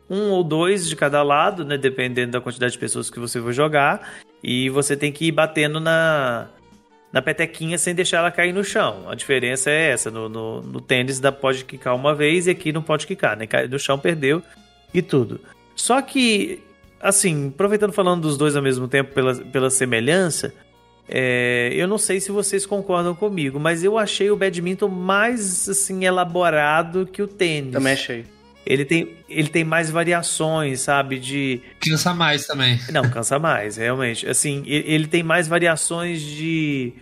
Um 0.09 0.31
ou 0.31 0.43
dois 0.43 0.89
de 0.89 0.95
cada 0.95 1.23
lado, 1.23 1.63
né? 1.63 1.77
Dependendo 1.77 2.33
da 2.33 2.41
quantidade 2.41 2.73
de 2.73 2.79
pessoas 2.79 3.09
que 3.09 3.17
você 3.17 3.41
for 3.41 3.53
jogar. 3.53 4.15
E 4.43 4.69
você 4.69 4.97
tem 4.97 5.09
que 5.09 5.27
ir 5.27 5.31
batendo 5.31 5.79
na, 5.79 6.49
na 7.13 7.21
petequinha 7.21 7.77
sem 7.77 7.95
deixar 7.95 8.17
ela 8.17 8.31
cair 8.31 8.51
no 8.51 8.63
chão. 8.63 9.07
A 9.07 9.15
diferença 9.15 9.69
é 9.69 9.91
essa. 9.91 10.09
No, 10.09 10.27
no, 10.27 10.61
no 10.61 10.81
tênis 10.81 11.19
dá, 11.19 11.31
pode 11.31 11.63
quicar 11.63 11.95
uma 11.95 12.13
vez 12.15 12.47
e 12.47 12.49
aqui 12.49 12.73
não 12.73 12.81
pode 12.81 13.07
quicar, 13.07 13.37
né? 13.37 13.47
Cai 13.47 13.67
no 13.67 13.77
chão, 13.77 13.99
perdeu 13.99 14.41
e 14.93 15.01
tudo. 15.01 15.39
Só 15.75 16.01
que, 16.01 16.61
assim, 16.99 17.49
aproveitando 17.49 17.93
falando 17.93 18.23
dos 18.23 18.35
dois 18.35 18.55
ao 18.55 18.63
mesmo 18.63 18.87
tempo 18.87 19.13
pela, 19.13 19.35
pela 19.35 19.69
semelhança 19.69 20.53
é, 21.07 21.71
eu 21.73 21.87
não 21.87 21.97
sei 21.97 22.19
se 22.19 22.31
vocês 22.31 22.65
concordam 22.65 23.13
comigo, 23.13 23.59
mas 23.59 23.83
eu 23.83 23.97
achei 23.97 24.31
o 24.31 24.37
badminton 24.37 24.87
mais 24.87 25.67
assim 25.67 26.05
elaborado 26.05 27.05
que 27.05 27.21
o 27.21 27.27
tênis. 27.27 27.73
Também 27.73 27.93
achei. 27.93 28.25
Ele 28.65 28.85
tem, 28.85 29.17
ele 29.27 29.49
tem 29.49 29.63
mais 29.63 29.89
variações, 29.89 30.81
sabe? 30.81 31.19
De. 31.19 31.61
Cansa 31.79 32.13
mais 32.13 32.47
também. 32.47 32.79
Não, 32.91 33.09
cansa 33.09 33.37
mais, 33.37 33.77
realmente. 33.77 34.27
Assim, 34.27 34.63
ele 34.65 35.07
tem 35.07 35.23
mais 35.23 35.47
variações 35.47 36.21
de. 36.21 36.93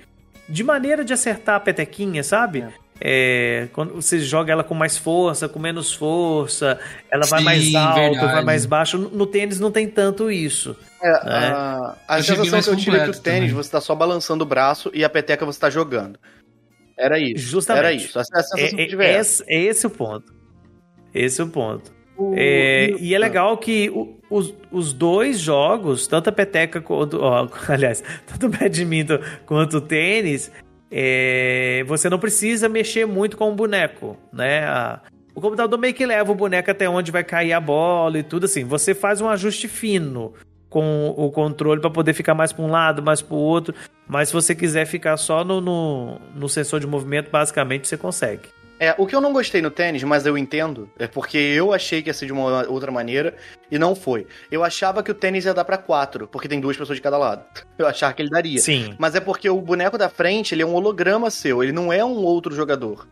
De 0.49 0.63
maneira 0.63 1.05
de 1.05 1.13
acertar 1.13 1.55
a 1.55 1.59
petequinha, 1.59 2.23
sabe? 2.23 2.61
É. 2.61 2.81
É, 3.03 3.67
quando 3.73 3.95
você 3.95 4.19
joga 4.19 4.53
ela 4.53 4.63
com 4.63 4.75
mais 4.75 4.95
força, 4.95 5.49
com 5.49 5.57
menos 5.57 5.91
força, 5.91 6.79
ela 7.09 7.23
Sim, 7.23 7.31
vai 7.31 7.43
mais 7.43 7.73
alto, 7.73 7.99
verdade. 7.99 8.33
vai 8.33 8.43
mais 8.43 8.65
baixo. 8.67 8.95
No 8.95 9.25
tênis 9.25 9.59
não 9.59 9.71
tem 9.71 9.87
tanto 9.87 10.29
isso. 10.29 10.77
É, 11.01 11.09
né? 11.09 11.19
a, 11.25 11.95
a 12.07 12.19
eu 12.19 12.23
sensação 12.23 12.61
que 12.61 12.69
eu 12.69 12.75
tive 12.75 12.97
é 12.97 13.03
que 13.05 13.09
o 13.09 13.13
tênis 13.13 13.49
também. 13.49 13.49
você 13.49 13.71
tá 13.71 13.81
só 13.81 13.95
balançando 13.95 14.43
o 14.43 14.47
braço 14.47 14.91
e 14.93 15.03
a 15.03 15.09
peteca 15.09 15.43
você 15.43 15.59
tá 15.59 15.69
jogando. 15.69 16.19
Era 16.95 17.17
isso. 17.17 17.43
Justamente. 17.43 17.83
Era 17.85 17.93
isso. 17.93 18.19
A 18.19 18.23
sensação 18.23 18.59
é, 18.59 18.67
que 18.67 18.95
é, 19.01 19.19
esse, 19.19 19.43
é 19.47 19.59
esse 19.59 19.87
o 19.87 19.89
ponto. 19.89 20.40
Esse 21.13 21.41
é 21.41 21.43
o 21.43 21.47
ponto. 21.47 21.91
O, 22.17 22.33
é, 22.35 22.91
e 22.99 23.15
é 23.15 23.19
legal 23.19 23.57
que 23.57 23.89
o, 23.89 24.17
os, 24.29 24.53
os 24.71 24.93
dois 24.93 25.39
jogos, 25.39 26.07
tanto 26.07 26.29
a 26.29 26.31
peteca 26.31 26.79
quanto. 26.81 27.19
Ó, 27.21 27.47
aliás, 27.67 28.03
tanto 28.25 28.47
o 28.47 28.49
badminton 28.49 29.19
quanto 29.45 29.77
o 29.77 29.81
tênis, 29.81 30.51
é, 30.89 31.83
você 31.87 32.09
não 32.09 32.19
precisa 32.19 32.67
mexer 32.69 33.05
muito 33.05 33.37
com 33.37 33.49
o 33.49 33.55
boneco, 33.55 34.17
né? 34.31 34.65
A, 34.65 35.01
o 35.33 35.39
computador 35.39 35.79
meio 35.79 35.93
que 35.93 36.05
leva 36.05 36.31
o 36.31 36.35
boneco 36.35 36.69
até 36.69 36.89
onde 36.89 37.11
vai 37.11 37.23
cair 37.23 37.53
a 37.53 37.59
bola 37.59 38.19
e 38.19 38.23
tudo 38.23 38.45
assim. 38.45 38.65
Você 38.65 38.93
faz 38.93 39.21
um 39.21 39.29
ajuste 39.29 39.67
fino 39.67 40.33
com 40.69 41.13
o 41.17 41.29
controle 41.31 41.81
para 41.81 41.89
poder 41.89 42.13
ficar 42.13 42.33
mais 42.33 42.51
para 42.53 42.63
um 42.63 42.71
lado, 42.71 43.01
mais 43.01 43.21
para 43.21 43.35
o 43.35 43.39
outro. 43.39 43.73
Mas 44.07 44.29
se 44.29 44.33
você 44.33 44.53
quiser 44.53 44.85
ficar 44.85 45.15
só 45.17 45.43
no, 45.43 45.61
no, 45.61 46.19
no, 46.35 46.49
sensor 46.49 46.79
de 46.79 46.87
movimento, 46.87 47.29
basicamente 47.29 47.87
você 47.87 47.97
consegue. 47.97 48.49
É, 48.81 48.95
o 48.97 49.05
que 49.05 49.15
eu 49.15 49.21
não 49.21 49.31
gostei 49.31 49.61
no 49.61 49.69
tênis, 49.69 50.01
mas 50.01 50.25
eu 50.25 50.35
entendo, 50.35 50.89
é 50.97 51.05
porque 51.05 51.37
eu 51.37 51.71
achei 51.71 52.01
que 52.01 52.09
ia 52.09 52.13
ser 52.15 52.25
de 52.25 52.33
uma 52.33 52.67
outra 52.67 52.91
maneira 52.91 53.35
e 53.69 53.77
não 53.77 53.93
foi. 53.93 54.25
Eu 54.51 54.63
achava 54.63 55.03
que 55.03 55.11
o 55.11 55.13
tênis 55.13 55.45
ia 55.45 55.53
dar 55.53 55.63
pra 55.63 55.77
quatro, 55.77 56.27
porque 56.27 56.47
tem 56.47 56.59
duas 56.59 56.75
pessoas 56.75 56.97
de 56.97 57.01
cada 57.03 57.15
lado. 57.15 57.45
Eu 57.77 57.85
achava 57.85 58.11
que 58.13 58.23
ele 58.23 58.31
daria. 58.31 58.59
Sim. 58.59 58.95
Mas 58.97 59.13
é 59.13 59.19
porque 59.19 59.47
o 59.47 59.61
boneco 59.61 59.99
da 59.99 60.09
frente, 60.09 60.55
ele 60.55 60.63
é 60.63 60.65
um 60.65 60.73
holograma 60.73 61.29
seu, 61.29 61.61
ele 61.61 61.71
não 61.71 61.93
é 61.93 62.03
um 62.03 62.23
outro 62.23 62.55
jogador. 62.55 63.07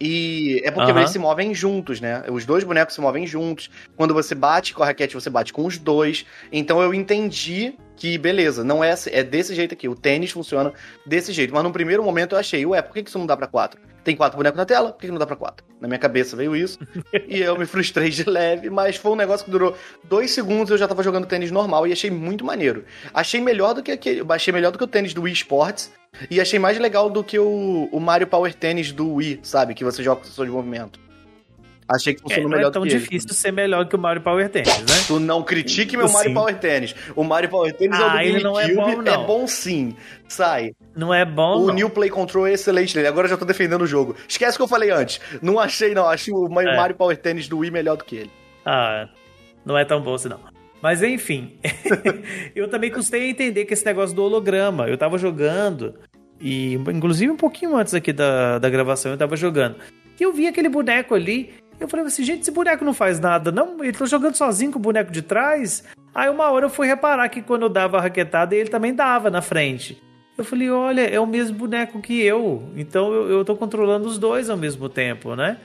E 0.00 0.60
é 0.64 0.72
porque 0.72 0.90
Aham. 0.90 1.00
eles 1.00 1.10
se 1.10 1.20
movem 1.20 1.54
juntos, 1.54 2.00
né? 2.00 2.24
Os 2.28 2.44
dois 2.44 2.64
bonecos 2.64 2.94
se 2.94 3.00
movem 3.00 3.28
juntos. 3.28 3.70
Quando 3.96 4.12
você 4.12 4.34
bate 4.34 4.74
com 4.74 4.82
a 4.82 4.86
raquete, 4.86 5.14
você 5.14 5.30
bate 5.30 5.52
com 5.52 5.64
os 5.64 5.78
dois. 5.78 6.26
Então 6.50 6.82
eu 6.82 6.92
entendi 6.92 7.74
que, 7.96 8.18
beleza, 8.18 8.64
não 8.64 8.82
é, 8.82 8.92
é 9.12 9.22
desse 9.22 9.54
jeito 9.54 9.72
aqui. 9.72 9.88
O 9.88 9.94
tênis 9.94 10.32
funciona 10.32 10.72
desse 11.06 11.32
jeito. 11.32 11.54
Mas 11.54 11.62
no 11.62 11.72
primeiro 11.72 12.02
momento 12.02 12.34
eu 12.34 12.38
achei, 12.38 12.66
ué, 12.66 12.82
por 12.82 12.92
que 12.92 13.04
que 13.04 13.08
isso 13.08 13.18
não 13.18 13.26
dá 13.26 13.36
pra 13.36 13.46
quatro? 13.46 13.80
Tem 14.06 14.14
quatro 14.14 14.36
bonecos 14.36 14.56
na 14.56 14.64
tela, 14.64 14.92
por 14.92 15.00
que 15.00 15.08
não 15.08 15.18
dá 15.18 15.26
pra 15.26 15.34
quatro? 15.34 15.66
Na 15.80 15.88
minha 15.88 15.98
cabeça 15.98 16.36
veio 16.36 16.54
isso. 16.54 16.78
e 17.26 17.40
eu 17.40 17.58
me 17.58 17.66
frustrei 17.66 18.08
de 18.08 18.22
leve, 18.22 18.70
mas 18.70 18.94
foi 18.94 19.10
um 19.10 19.16
negócio 19.16 19.44
que 19.44 19.50
durou 19.50 19.76
dois 20.04 20.30
segundos 20.30 20.70
eu 20.70 20.78
já 20.78 20.86
tava 20.86 21.02
jogando 21.02 21.26
tênis 21.26 21.50
normal 21.50 21.88
e 21.88 21.92
achei 21.92 22.08
muito 22.08 22.44
maneiro. 22.44 22.84
Achei 23.12 23.40
melhor 23.40 23.74
do 23.74 23.82
que 23.82 23.90
aquele. 23.90 24.22
Achei 24.28 24.52
melhor 24.52 24.70
do 24.70 24.78
que 24.78 24.84
o 24.84 24.86
tênis 24.86 25.12
do 25.12 25.22
Wii 25.22 25.34
Sports. 25.34 25.92
E 26.30 26.40
achei 26.40 26.56
mais 26.56 26.78
legal 26.78 27.10
do 27.10 27.24
que 27.24 27.36
o, 27.36 27.88
o 27.90 27.98
Mario 27.98 28.28
Power 28.28 28.54
Tennis 28.54 28.92
do 28.92 29.14
Wii, 29.14 29.40
sabe? 29.42 29.74
Que 29.74 29.82
você 29.82 30.04
joga 30.04 30.20
com 30.20 30.26
sensor 30.28 30.46
de 30.46 30.52
movimento. 30.52 31.00
Achei 31.88 32.14
que 32.14 32.20
É, 32.20 32.22
funcionou 32.22 32.50
não 32.50 32.56
melhor 32.56 32.68
é 32.70 32.72
tão 32.72 32.82
do 32.82 32.88
que 32.88 32.94
ele. 32.94 33.00
difícil 33.00 33.30
ser 33.32 33.52
melhor 33.52 33.86
que 33.86 33.94
o 33.94 33.98
Mario 33.98 34.20
Power 34.20 34.48
Tennis, 34.48 34.76
né? 34.80 35.04
Tu 35.06 35.20
não 35.20 35.42
critique 35.42 35.96
meu 35.96 36.08
Mario 36.08 36.30
Sim. 36.30 36.34
Power 36.34 36.58
Tennis. 36.58 36.94
O 37.14 37.22
Mario 37.22 37.48
Power 37.48 37.72
Tennis 37.72 37.98
é 37.98 38.02
o 38.02 38.06
Ah, 38.06 38.12
do 38.14 38.20
ele 38.22 38.42
não 38.42 38.58
é 38.60 38.74
bom, 38.74 39.02
não. 39.02 39.12
é 39.14 39.26
bom 39.26 39.46
sim. 39.46 39.94
Sai. 40.28 40.72
Não 40.96 41.14
é 41.14 41.24
bom. 41.24 41.62
o 41.62 41.66
não. 41.68 41.74
New 41.74 41.88
Play 41.90 42.10
Control 42.10 42.46
é 42.48 42.54
excelente 42.54 42.96
nele. 42.96 43.06
Agora 43.06 43.26
eu 43.26 43.30
já 43.30 43.36
tô 43.36 43.44
defendendo 43.44 43.82
o 43.82 43.86
jogo. 43.86 44.16
Esquece 44.28 44.56
o 44.56 44.58
que 44.58 44.62
eu 44.64 44.68
falei 44.68 44.90
antes. 44.90 45.20
Não 45.40 45.60
achei, 45.60 45.94
não. 45.94 46.06
Achei 46.08 46.34
o 46.34 46.46
É. 46.60 46.76
Mario 46.76 46.96
Power 46.96 47.16
Tennis 47.16 47.46
do 47.48 47.58
Wii 47.58 47.70
melhor 47.70 47.96
do 47.96 48.04
que 48.04 48.16
ele. 48.16 48.30
Ah, 48.64 49.08
não 49.64 49.78
é 49.78 49.84
tão 49.84 50.00
bom 50.00 50.14
assim, 50.14 50.28
não. 50.28 50.40
Mas 50.82 51.02
enfim, 51.02 51.56
eu 52.54 52.68
também 52.68 52.90
custei 52.90 53.22
a 53.22 53.28
entender 53.28 53.64
que 53.64 53.72
esse 53.74 53.84
negócio 53.86 54.14
do 54.14 54.22
holograma. 54.22 54.88
Eu 54.88 54.98
tava 54.98 55.18
jogando, 55.18 55.94
e 56.40 56.74
inclusive 56.74 57.30
um 57.32 57.36
pouquinho 57.36 57.76
antes 57.76 57.94
aqui 57.94 58.12
da, 58.12 58.58
da 58.58 58.68
gravação 58.68 59.12
eu 59.12 59.16
tava 59.18 59.36
jogando. 59.36 59.76
E 60.18 60.22
eu 60.22 60.32
vi 60.32 60.46
aquele 60.46 60.68
boneco 60.68 61.14
ali. 61.14 61.54
Eu 61.78 61.88
falei 61.88 62.06
assim, 62.06 62.22
gente, 62.24 62.40
esse 62.42 62.50
boneco 62.50 62.84
não 62.84 62.94
faz 62.94 63.20
nada, 63.20 63.52
não? 63.52 63.82
Ele 63.84 63.92
tá 63.92 64.06
jogando 64.06 64.34
sozinho 64.34 64.72
com 64.72 64.78
o 64.78 64.82
boneco 64.82 65.10
de 65.12 65.22
trás. 65.22 65.84
Aí 66.14 66.28
uma 66.30 66.50
hora 66.50 66.66
eu 66.66 66.70
fui 66.70 66.86
reparar 66.86 67.28
que 67.28 67.42
quando 67.42 67.62
eu 67.62 67.68
dava 67.68 67.98
a 67.98 68.00
raquetada, 68.00 68.54
ele 68.54 68.70
também 68.70 68.94
dava 68.94 69.30
na 69.30 69.42
frente. 69.42 70.02
Eu 70.38 70.44
falei, 70.44 70.70
olha, 70.70 71.02
é 71.02 71.20
o 71.20 71.26
mesmo 71.26 71.56
boneco 71.56 72.00
que 72.00 72.20
eu. 72.22 72.70
Então 72.76 73.12
eu, 73.12 73.28
eu 73.30 73.44
tô 73.44 73.54
controlando 73.56 74.06
os 74.06 74.18
dois 74.18 74.48
ao 74.50 74.56
mesmo 74.56 74.88
tempo, 74.88 75.34
né? 75.36 75.58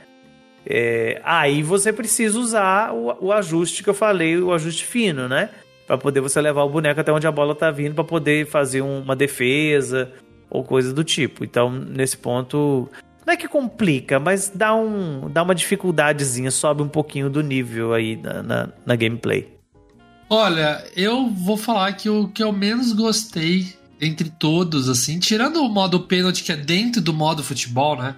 É, 0.65 1.19
aí 1.23 1.63
você 1.63 1.91
precisa 1.91 2.37
usar 2.39 2.93
o, 2.93 3.27
o 3.27 3.31
ajuste 3.33 3.81
que 3.83 3.89
eu 3.89 3.93
falei, 3.93 4.37
o 4.39 4.53
ajuste 4.53 4.85
fino, 4.85 5.27
né? 5.27 5.49
Pra 5.87 5.97
poder 5.97 6.21
você 6.21 6.39
levar 6.39 6.63
o 6.63 6.69
boneco 6.69 6.99
até 7.01 7.11
onde 7.11 7.25
a 7.27 7.31
bola 7.31 7.55
tá 7.55 7.71
vindo, 7.71 7.95
pra 7.95 8.03
poder 8.03 8.45
fazer 8.47 8.81
um- 8.81 9.01
uma 9.01 9.15
defesa 9.15 10.11
ou 10.49 10.63
coisa 10.63 10.93
do 10.93 11.03
tipo. 11.03 11.43
Então, 11.43 11.69
nesse 11.71 12.17
ponto, 12.17 12.87
não 13.31 13.33
é 13.33 13.37
que 13.37 13.47
complica, 13.47 14.19
mas 14.19 14.51
dá, 14.53 14.75
um, 14.75 15.29
dá 15.29 15.41
uma 15.41 15.55
dificuldadezinha, 15.55 16.51
sobe 16.51 16.83
um 16.83 16.89
pouquinho 16.89 17.29
do 17.29 17.41
nível 17.41 17.93
aí 17.93 18.17
na, 18.17 18.43
na, 18.43 18.69
na 18.85 18.95
gameplay. 18.95 19.57
Olha, 20.29 20.83
eu 20.97 21.29
vou 21.29 21.55
falar 21.55 21.93
que 21.93 22.09
o 22.09 22.27
que 22.27 22.43
eu 22.43 22.51
menos 22.51 22.91
gostei 22.91 23.73
entre 24.01 24.29
todos, 24.29 24.89
assim, 24.89 25.17
tirando 25.17 25.63
o 25.63 25.69
modo 25.69 26.01
pênalti 26.01 26.43
que 26.43 26.51
é 26.51 26.57
dentro 26.57 27.01
do 27.01 27.13
modo 27.13 27.43
futebol, 27.43 27.95
né? 27.95 28.15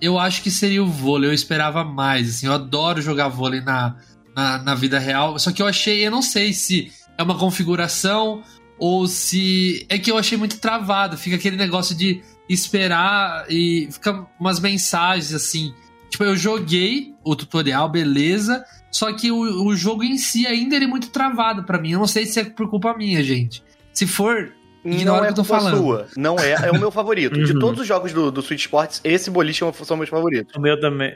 Eu 0.00 0.18
acho 0.18 0.42
que 0.42 0.50
seria 0.50 0.82
o 0.82 0.86
vôlei. 0.86 1.30
Eu 1.30 1.34
esperava 1.34 1.82
mais, 1.82 2.28
assim. 2.28 2.46
Eu 2.46 2.52
adoro 2.52 3.00
jogar 3.00 3.28
vôlei 3.28 3.62
na, 3.62 3.96
na, 4.34 4.58
na 4.58 4.74
vida 4.74 4.98
real. 4.98 5.38
Só 5.38 5.50
que 5.50 5.62
eu 5.62 5.66
achei, 5.66 6.06
eu 6.06 6.10
não 6.10 6.20
sei 6.20 6.52
se 6.52 6.92
é 7.16 7.22
uma 7.22 7.38
configuração 7.38 8.42
ou 8.78 9.06
se. 9.06 9.86
É 9.88 9.98
que 9.98 10.10
eu 10.10 10.18
achei 10.18 10.36
muito 10.36 10.58
travado. 10.58 11.16
Fica 11.16 11.36
aquele 11.36 11.56
negócio 11.56 11.96
de 11.96 12.22
esperar 12.48 13.46
e 13.48 13.88
fica 13.90 14.26
umas 14.38 14.60
mensagens 14.60 15.34
assim. 15.34 15.74
Tipo, 16.10 16.24
eu 16.24 16.36
joguei 16.36 17.14
o 17.24 17.34
tutorial, 17.34 17.88
beleza. 17.88 18.64
Só 18.90 19.12
que 19.12 19.30
o, 19.30 19.66
o 19.66 19.76
jogo 19.76 20.04
em 20.04 20.16
si 20.16 20.46
ainda 20.46 20.76
ele 20.76 20.84
é 20.86 20.88
muito 20.88 21.10
travado 21.10 21.64
pra 21.64 21.78
mim. 21.78 21.92
Eu 21.92 21.98
não 21.98 22.06
sei 22.06 22.24
se 22.26 22.40
é 22.40 22.44
por 22.44 22.68
culpa 22.70 22.96
minha, 22.96 23.22
gente. 23.22 23.62
Se 23.92 24.06
for, 24.06 24.52
não 24.84 25.16
é 25.18 25.26
que 25.26 25.30
eu 25.32 25.34
tô 25.34 25.42
culpa 25.44 25.60
falando. 25.60 25.76
sua. 25.78 26.06
Não 26.16 26.38
é. 26.38 26.52
É 26.68 26.70
o 26.70 26.78
meu 26.78 26.90
favorito. 26.90 27.34
De 27.42 27.52
Uhum. 27.52 27.58
todos 27.58 27.80
os 27.80 27.86
jogos 27.86 28.12
do, 28.12 28.30
do 28.30 28.40
Switch 28.40 28.60
Sports, 28.60 29.00
esse 29.04 29.30
boliche 29.30 29.64
é 29.64 29.72
são 29.72 29.96
meus 29.96 30.08
favoritos. 30.08 30.54
O 30.56 30.60
meu 30.60 30.78
também. 30.80 31.14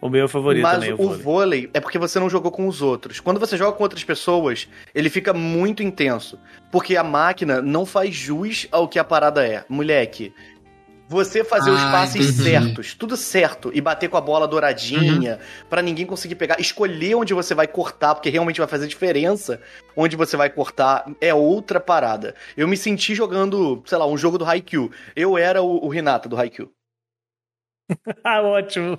O 0.00 0.08
meu 0.08 0.26
favorito 0.26 0.62
Mas 0.62 0.74
também, 0.76 0.92
o 0.92 0.94
o 0.94 0.96
vôlei. 1.08 1.18
vôlei 1.22 1.70
é 1.74 1.80
porque 1.80 1.98
você 1.98 2.18
não 2.18 2.30
jogou 2.30 2.50
com 2.50 2.66
os 2.66 2.80
outros. 2.80 3.20
Quando 3.20 3.38
você 3.38 3.54
joga 3.58 3.76
com 3.76 3.82
outras 3.82 4.02
pessoas, 4.02 4.66
ele 4.94 5.10
fica 5.10 5.34
muito 5.34 5.82
intenso. 5.82 6.38
Porque 6.72 6.96
a 6.96 7.04
máquina 7.04 7.60
não 7.60 7.84
faz 7.84 8.14
jus 8.14 8.66
ao 8.72 8.88
que 8.88 8.98
a 8.98 9.04
parada 9.04 9.46
é. 9.46 9.62
Moleque, 9.68 10.32
você 11.10 11.42
fazer 11.42 11.72
os 11.72 11.80
Ah, 11.80 11.90
passes 11.90 12.24
entendi. 12.24 12.42
certos, 12.44 12.94
tudo 12.94 13.16
certo, 13.16 13.72
e 13.74 13.80
bater 13.80 14.08
com 14.08 14.16
a 14.16 14.20
bola 14.20 14.46
douradinha, 14.46 15.40
Uhum. 15.40 15.66
pra 15.68 15.82
ninguém 15.82 16.06
conseguir 16.06 16.36
pegar, 16.36 16.60
escolher 16.60 17.16
onde 17.16 17.34
você 17.34 17.52
vai 17.52 17.66
cortar, 17.66 18.14
porque 18.14 18.30
realmente 18.30 18.60
vai 18.60 18.68
fazer 18.68 18.86
diferença 18.86 19.60
onde 19.96 20.14
você 20.14 20.36
vai 20.36 20.48
cortar, 20.48 21.04
é 21.20 21.34
outra 21.34 21.80
parada. 21.80 22.36
Eu 22.56 22.68
me 22.68 22.76
senti 22.76 23.12
jogando, 23.12 23.82
sei 23.86 23.98
lá, 23.98 24.06
um 24.06 24.16
jogo 24.16 24.38
do 24.38 24.44
Haikyuu. 24.44 24.92
Eu 25.16 25.36
era 25.36 25.60
o, 25.60 25.84
o 25.84 25.92
Hinata 25.92 26.28
do 26.28 26.36
Haikyuu. 26.36 26.70
Ah, 28.24 28.40
ótimo. 28.42 28.98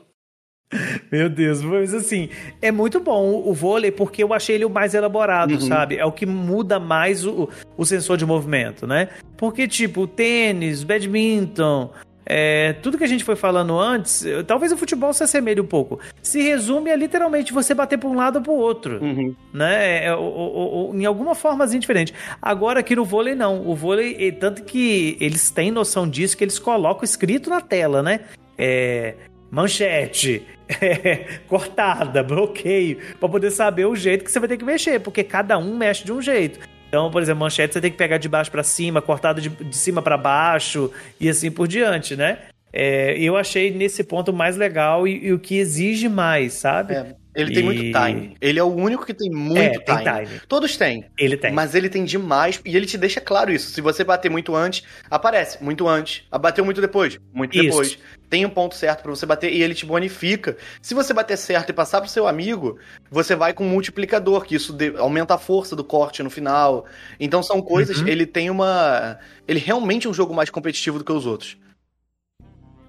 Meu 1.12 1.30
Deus, 1.30 1.62
mas 1.62 1.94
assim, 1.94 2.30
é 2.62 2.72
muito 2.72 3.00
bom 3.00 3.44
o 3.46 3.54
vôlei 3.54 3.92
porque 3.92 4.24
eu 4.24 4.34
achei 4.34 4.56
ele 4.56 4.66
o 4.66 4.70
mais 4.70 4.94
elaborado, 4.94 5.54
Uhum. 5.56 5.62
sabe? 5.62 5.98
É 5.98 6.06
o 6.06 6.12
que 6.12 6.26
muda 6.26 6.80
mais 6.80 7.26
o, 7.26 7.50
o 7.78 7.86
sensor 7.86 8.18
de 8.18 8.26
movimento, 8.26 8.88
né? 8.88 9.10
Porque, 9.36 9.68
tipo, 9.68 10.08
tênis, 10.08 10.84
badminton, 10.84 11.92
é, 12.26 12.74
tudo 12.82 12.98
que 12.98 13.04
a 13.04 13.08
gente 13.08 13.24
foi 13.24 13.36
falando 13.36 13.78
antes, 13.78 14.24
talvez 14.48 14.72
o 14.72 14.78
futebol 14.78 15.12
se 15.12 15.24
assemelhe 15.24 15.60
um 15.60 15.66
pouco. 15.66 16.00
Se 16.22 16.42
resume 16.42 16.90
a 16.92 16.96
literalmente 16.96 17.52
você 17.52 17.74
bater 17.74 17.98
para 17.98 18.08
um 18.08 18.16
lado 18.16 18.38
ou 18.38 18.42
para 18.42 18.52
o 18.54 18.56
outro 18.58 19.00
Uhum. 19.04 19.36
né? 19.54 20.06
É, 20.06 20.16
o- 20.16 20.20
o- 20.22 20.92
o- 20.92 20.96
em 20.96 21.06
alguma 21.06 21.36
formazinha 21.36 21.80
diferente. 21.82 22.14
Agora 22.42 22.80
aqui 22.80 22.96
no 22.96 23.04
vôlei 23.04 23.36
não. 23.36 23.68
O 23.68 23.76
vôlei, 23.76 24.32
tanto 24.32 24.64
que 24.64 25.18
eles 25.20 25.50
têm 25.50 25.72
noção 25.72 26.08
disso 26.08 26.38
que 26.38 26.44
eles 26.46 26.60
colocam 26.60 27.04
escrito 27.04 27.50
na 27.50 27.60
tela, 27.60 28.02
né? 28.02 28.22
É, 28.58 29.16
manchete, 29.52 30.48
é, 30.82 31.40
cortada, 31.48 32.24
bloqueio, 32.24 32.98
Pra 33.20 33.30
poder 33.30 33.52
saber 33.52 33.86
o 33.86 33.96
jeito 33.96 34.24
que 34.24 34.32
você 34.32 34.40
vai 34.40 34.48
ter 34.48 34.58
que 34.58 34.66
mexer, 34.66 35.00
porque 35.00 35.24
cada 35.24 35.58
um 35.58 35.76
mexe 35.76 36.06
de 36.06 36.14
um 36.14 36.22
jeito. 36.22 36.60
Então, 36.88 37.12
por 37.12 37.22
exemplo, 37.22 37.42
manchete 37.42 37.74
você 37.74 37.82
tem 37.82 37.92
que 37.92 37.98
pegar 37.98 38.18
de 38.18 38.28
baixo 38.28 38.52
pra 38.52 38.64
cima, 38.64 39.02
cortada 39.02 39.40
de, 39.40 39.50
de 39.50 39.76
cima 39.78 40.02
pra 40.02 40.18
baixo 40.18 40.92
e 41.20 41.30
assim 41.30 41.52
por 41.52 41.68
diante, 41.68 42.16
né? 42.16 42.40
É, 42.74 43.18
eu 43.18 43.36
achei 43.36 43.70
nesse 43.72 44.04
ponto 44.04 44.32
mais 44.32 44.56
legal 44.56 45.08
e, 45.08 45.28
e 45.28 45.34
o 45.34 45.40
que 45.40 45.58
exige 45.58 46.08
mais, 46.08 46.54
sabe? 46.54 46.96
É, 46.96 47.16
ele 47.36 47.54
tem 47.54 47.62
E- 47.62 47.66
muito 47.66 47.82
time. 47.82 48.36
Ele 48.42 48.60
é 48.60 48.64
o 48.64 48.68
único 48.74 49.06
que 49.06 49.14
tem 49.14 49.30
muito 49.30 49.58
É, 49.58 49.70
tem 49.80 49.98
time. 49.98 50.26
time. 50.28 50.42
Todos 50.48 50.76
têm. 50.78 51.06
Ele 51.18 51.38
tem. 51.38 51.52
Mas 51.52 51.74
ele 51.76 51.90
tem 51.90 52.04
demais 52.04 52.60
e 52.66 52.76
ele 52.76 52.86
te 52.86 52.98
deixa 52.98 53.22
claro 53.22 53.52
isso. 53.52 53.72
Se 53.72 53.82
você 53.82 54.04
bater 54.04 54.30
muito 54.30 54.56
antes, 54.56 54.84
aparece 55.10 55.64
muito 55.64 55.88
antes. 55.88 56.24
Bateu 56.40 56.66
muito 56.66 56.82
depois, 56.82 57.18
muito 57.34 57.56
Isso. 57.58 57.64
depois. 57.68 57.98
Tem 58.30 58.46
um 58.46 58.50
ponto 58.50 58.76
certo 58.76 59.02
pra 59.02 59.12
você 59.12 59.26
bater 59.26 59.52
e 59.52 59.62
ele 59.62 59.74
te 59.76 59.86
bonifica. 59.86 60.56
Se 60.82 60.94
você 60.94 61.14
bater 61.14 61.38
certo 61.38 61.70
e 61.70 61.74
passar 61.74 62.00
pro 62.02 62.10
seu 62.10 62.28
amigo, 62.28 62.78
você 63.10 63.36
vai 63.36 63.54
com 63.54 63.66
um 63.66 63.70
multiplicador, 63.70 64.46
que 64.46 64.56
isso 64.56 64.78
aumenta 64.98 65.34
a 65.34 65.38
força 65.38 65.76
do 65.76 65.84
corte 65.84 66.24
no 66.24 66.30
final. 66.30 66.86
Então 67.20 67.44
são 67.44 67.62
coisas. 67.62 68.00
Uhum. 68.00 68.08
Ele 68.08 68.26
tem 68.26 68.50
uma. 68.50 69.20
Ele 69.48 69.60
realmente 69.60 70.08
é 70.08 70.10
um 70.10 70.14
jogo 70.14 70.34
mais 70.34 70.50
competitivo 70.50 70.98
do 70.98 71.04
que 71.04 71.12
os 71.12 71.26
outros. 71.26 71.58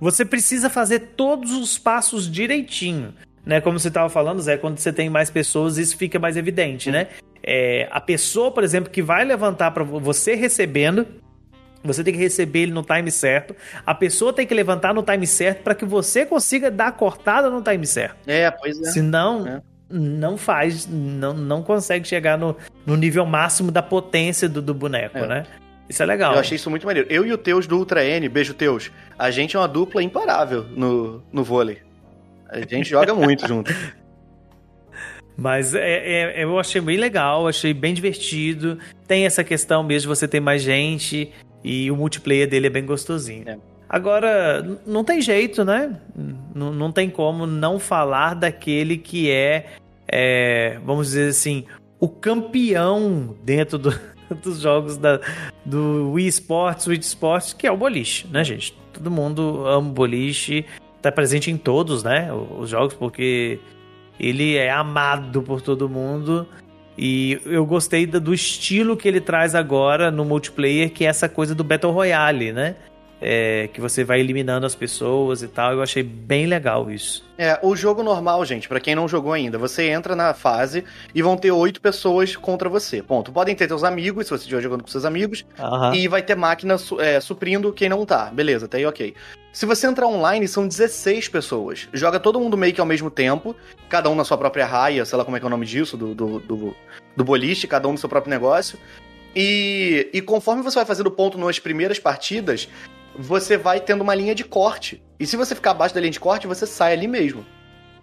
Você 0.00 0.24
precisa 0.24 0.68
fazer 0.68 0.98
todos 1.16 1.52
os 1.52 1.78
passos 1.78 2.28
direitinho, 2.30 3.14
né? 3.44 3.60
Como 3.60 3.78
você 3.78 3.88
estava 3.88 4.08
falando, 4.08 4.40
Zé, 4.40 4.56
quando 4.56 4.78
você 4.78 4.92
tem 4.92 5.08
mais 5.10 5.30
pessoas, 5.30 5.78
isso 5.78 5.96
fica 5.96 6.18
mais 6.18 6.36
evidente, 6.36 6.90
né? 6.90 7.08
É, 7.42 7.88
a 7.90 8.00
pessoa, 8.00 8.50
por 8.50 8.62
exemplo, 8.62 8.90
que 8.90 9.02
vai 9.02 9.24
levantar 9.24 9.70
para 9.72 9.82
você 9.84 10.34
recebendo, 10.34 11.06
você 11.82 12.04
tem 12.04 12.14
que 12.14 12.20
receber 12.20 12.60
ele 12.60 12.72
no 12.72 12.82
time 12.82 13.10
certo. 13.10 13.56
A 13.84 13.94
pessoa 13.94 14.32
tem 14.32 14.46
que 14.46 14.54
levantar 14.54 14.94
no 14.94 15.02
time 15.02 15.26
certo 15.26 15.62
para 15.62 15.74
que 15.74 15.84
você 15.84 16.24
consiga 16.24 16.70
dar 16.70 16.88
a 16.88 16.92
cortada 16.92 17.50
no 17.50 17.60
time 17.60 17.86
certo. 17.86 18.16
É, 18.28 18.50
pois 18.50 18.80
é. 18.80 18.84
Senão, 18.92 19.46
É. 19.46 19.60
não 19.90 20.36
faz, 20.36 20.86
não, 20.86 21.34
não 21.34 21.62
consegue 21.62 22.06
chegar 22.06 22.38
no, 22.38 22.56
no 22.86 22.96
nível 22.96 23.26
máximo 23.26 23.72
da 23.72 23.82
potência 23.82 24.48
do, 24.48 24.62
do 24.62 24.72
boneco, 24.72 25.18
É. 25.18 25.26
né? 25.26 25.46
Isso 25.88 26.02
é 26.02 26.06
legal. 26.06 26.34
Eu 26.34 26.38
achei 26.38 26.54
isso 26.56 26.70
muito 26.70 26.86
maneiro. 26.86 27.08
Eu 27.10 27.26
e 27.26 27.32
o 27.32 27.36
Teus 27.36 27.66
do 27.66 27.76
Ultra 27.76 28.04
N, 28.04 28.26
beijo 28.28 28.54
Teus, 28.54 28.90
a 29.18 29.30
gente 29.30 29.56
é 29.56 29.58
uma 29.58 29.68
dupla 29.68 30.02
imparável 30.02 30.64
no, 30.74 31.22
no 31.32 31.42
vôlei. 31.42 31.78
A 32.52 32.60
gente 32.60 32.88
joga 32.90 33.14
muito 33.14 33.46
junto. 33.48 33.72
Mas 35.36 35.74
é, 35.74 35.80
é- 36.40 36.44
eu 36.44 36.58
achei 36.58 36.80
bem 36.80 36.98
legal, 36.98 37.48
achei 37.48 37.72
bem 37.72 37.94
divertido. 37.94 38.78
Tem 39.08 39.24
essa 39.24 39.42
questão 39.42 39.82
mesmo 39.82 40.02
de 40.12 40.18
você 40.18 40.28
ter 40.28 40.40
mais 40.40 40.62
gente 40.62 41.32
e 41.64 41.90
o 41.90 41.96
multiplayer 41.96 42.48
dele 42.48 42.66
é 42.66 42.70
bem 42.70 42.84
gostosinho. 42.84 43.48
É. 43.48 43.56
Agora, 43.88 44.78
não 44.86 45.04
tem 45.04 45.20
jeito, 45.20 45.64
né? 45.64 45.96
N- 46.16 46.36
não 46.54 46.92
tem 46.92 47.08
como 47.10 47.46
não 47.46 47.78
falar 47.78 48.34
daquele 48.34 48.96
que 48.98 49.30
é, 49.30 49.66
é, 50.06 50.78
vamos 50.84 51.08
dizer 51.08 51.30
assim, 51.30 51.64
o 51.98 52.08
campeão 52.08 53.34
dentro 53.42 53.78
do- 53.78 53.98
dos 54.42 54.60
jogos 54.60 54.96
da, 54.96 55.20
do 55.64 56.12
Wii 56.12 56.28
Sports, 56.28 56.86
Wii 56.86 57.00
Sports, 57.00 57.52
que 57.54 57.66
é 57.66 57.72
o 57.72 57.76
boliche, 57.76 58.26
né, 58.28 58.44
gente? 58.44 58.74
Todo 58.92 59.10
mundo 59.10 59.66
ama 59.66 59.88
o 59.88 59.92
boliche, 59.92 60.64
tá 61.02 61.12
presente 61.12 61.50
em 61.50 61.56
todos, 61.56 62.02
né, 62.02 62.30
os 62.32 62.70
jogos, 62.70 62.94
porque 62.94 63.58
ele 64.18 64.56
é 64.56 64.70
amado 64.70 65.42
por 65.42 65.60
todo 65.60 65.88
mundo. 65.88 66.46
E 66.96 67.40
eu 67.46 67.64
gostei 67.64 68.06
do 68.06 68.34
estilo 68.34 68.96
que 68.96 69.08
ele 69.08 69.20
traz 69.20 69.54
agora 69.54 70.10
no 70.10 70.24
multiplayer, 70.24 70.90
que 70.92 71.04
é 71.04 71.08
essa 71.08 71.28
coisa 71.28 71.54
do 71.54 71.64
Battle 71.64 71.90
Royale, 71.90 72.52
né? 72.52 72.76
É, 73.22 73.68
que 73.72 73.80
você 73.80 74.02
vai 74.02 74.18
eliminando 74.18 74.66
as 74.66 74.74
pessoas 74.74 75.42
e 75.42 75.48
tal. 75.48 75.72
Eu 75.72 75.82
achei 75.82 76.02
bem 76.02 76.46
legal 76.46 76.90
isso. 76.90 77.24
É, 77.38 77.58
o 77.62 77.74
jogo 77.76 78.02
normal, 78.02 78.44
gente, 78.44 78.68
pra 78.68 78.80
quem 78.80 78.94
não 78.94 79.06
jogou 79.06 79.32
ainda, 79.32 79.58
você 79.58 79.88
entra 79.88 80.16
na 80.16 80.34
fase 80.34 80.84
e 81.14 81.22
vão 81.22 81.36
ter 81.36 81.52
oito 81.52 81.80
pessoas 81.80 82.36
contra 82.36 82.68
você. 82.68 83.02
Ponto. 83.02 83.32
Podem 83.32 83.54
ter 83.54 83.68
seus 83.68 83.84
amigos, 83.84 84.26
se 84.26 84.30
você 84.30 84.42
estiver 84.42 84.60
jogando 84.60 84.82
com 84.82 84.88
seus 84.88 85.04
amigos, 85.04 85.44
Aham. 85.58 85.94
e 85.94 86.08
vai 86.08 86.22
ter 86.22 86.34
máquina 86.34 86.76
é, 86.98 87.20
suprindo 87.20 87.72
quem 87.72 87.88
não 87.88 88.04
tá. 88.04 88.26
Beleza, 88.26 88.66
até 88.66 88.78
aí 88.78 88.86
ok. 88.86 89.14
Se 89.52 89.66
você 89.66 89.86
entrar 89.86 90.06
online, 90.06 90.48
são 90.48 90.66
16 90.66 91.28
pessoas. 91.28 91.88
Joga 91.92 92.18
todo 92.18 92.40
mundo 92.40 92.56
meio 92.56 92.72
que 92.72 92.80
ao 92.80 92.86
mesmo 92.86 93.10
tempo, 93.10 93.54
cada 93.88 94.08
um 94.08 94.14
na 94.14 94.24
sua 94.24 94.38
própria 94.38 94.64
raia, 94.64 95.04
sei 95.04 95.18
lá 95.18 95.24
como 95.24 95.36
é 95.36 95.40
que 95.40 95.44
é 95.44 95.48
o 95.48 95.50
nome 95.50 95.66
disso, 95.66 95.96
do, 95.96 96.14
do, 96.14 96.40
do, 96.40 96.76
do 97.14 97.24
boliche, 97.24 97.66
cada 97.66 97.86
um 97.86 97.92
no 97.92 97.98
seu 97.98 98.08
próprio 98.08 98.30
negócio. 98.30 98.78
E, 99.36 100.08
e 100.12 100.20
conforme 100.22 100.62
você 100.62 100.76
vai 100.76 100.84
fazendo 100.84 101.10
ponto 101.10 101.38
nas 101.38 101.58
primeiras 101.58 101.98
partidas, 101.98 102.68
você 103.18 103.56
vai 103.56 103.80
tendo 103.80 104.00
uma 104.02 104.14
linha 104.14 104.34
de 104.34 104.44
corte. 104.44 105.02
E 105.18 105.26
se 105.26 105.36
você 105.36 105.54
ficar 105.54 105.72
abaixo 105.72 105.94
da 105.94 106.00
linha 106.00 106.10
de 106.10 106.20
corte, 106.20 106.46
você 106.46 106.66
sai 106.66 106.92
ali 106.94 107.06
mesmo. 107.06 107.44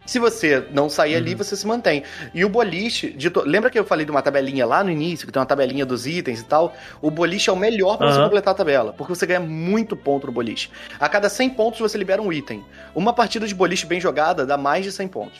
Se 0.05 0.17
você 0.17 0.65
não 0.71 0.89
sair 0.89 1.15
ali, 1.15 1.35
você 1.35 1.55
se 1.55 1.67
mantém. 1.67 2.01
E 2.33 2.43
o 2.43 2.49
boliche, 2.49 3.09
to- 3.29 3.43
lembra 3.45 3.69
que 3.69 3.77
eu 3.77 3.85
falei 3.85 4.05
de 4.05 4.11
uma 4.11 4.21
tabelinha 4.23 4.65
lá 4.65 4.83
no 4.83 4.89
início, 4.89 5.27
que 5.27 5.31
tem 5.31 5.39
uma 5.39 5.45
tabelinha 5.45 5.85
dos 5.85 6.07
itens 6.07 6.39
e 6.39 6.45
tal? 6.45 6.73
O 6.99 7.11
boliche 7.11 7.49
é 7.49 7.53
o 7.53 7.55
melhor 7.55 7.95
pra 7.97 8.07
você 8.07 8.15
Aham. 8.17 8.23
completar 8.23 8.53
a 8.53 8.57
tabela, 8.57 8.93
porque 8.93 9.13
você 9.13 9.25
ganha 9.27 9.39
muito 9.39 9.95
ponto 9.95 10.25
no 10.25 10.33
boliche. 10.33 10.71
A 10.99 11.07
cada 11.07 11.29
100 11.29 11.51
pontos 11.51 11.79
você 11.79 11.95
libera 11.95 12.21
um 12.21 12.33
item. 12.33 12.63
Uma 12.95 13.13
partida 13.13 13.45
de 13.45 13.53
boliche 13.53 13.85
bem 13.85 14.01
jogada 14.01 14.47
dá 14.47 14.57
mais 14.57 14.83
de 14.83 14.91
100 14.91 15.07
pontos. 15.09 15.39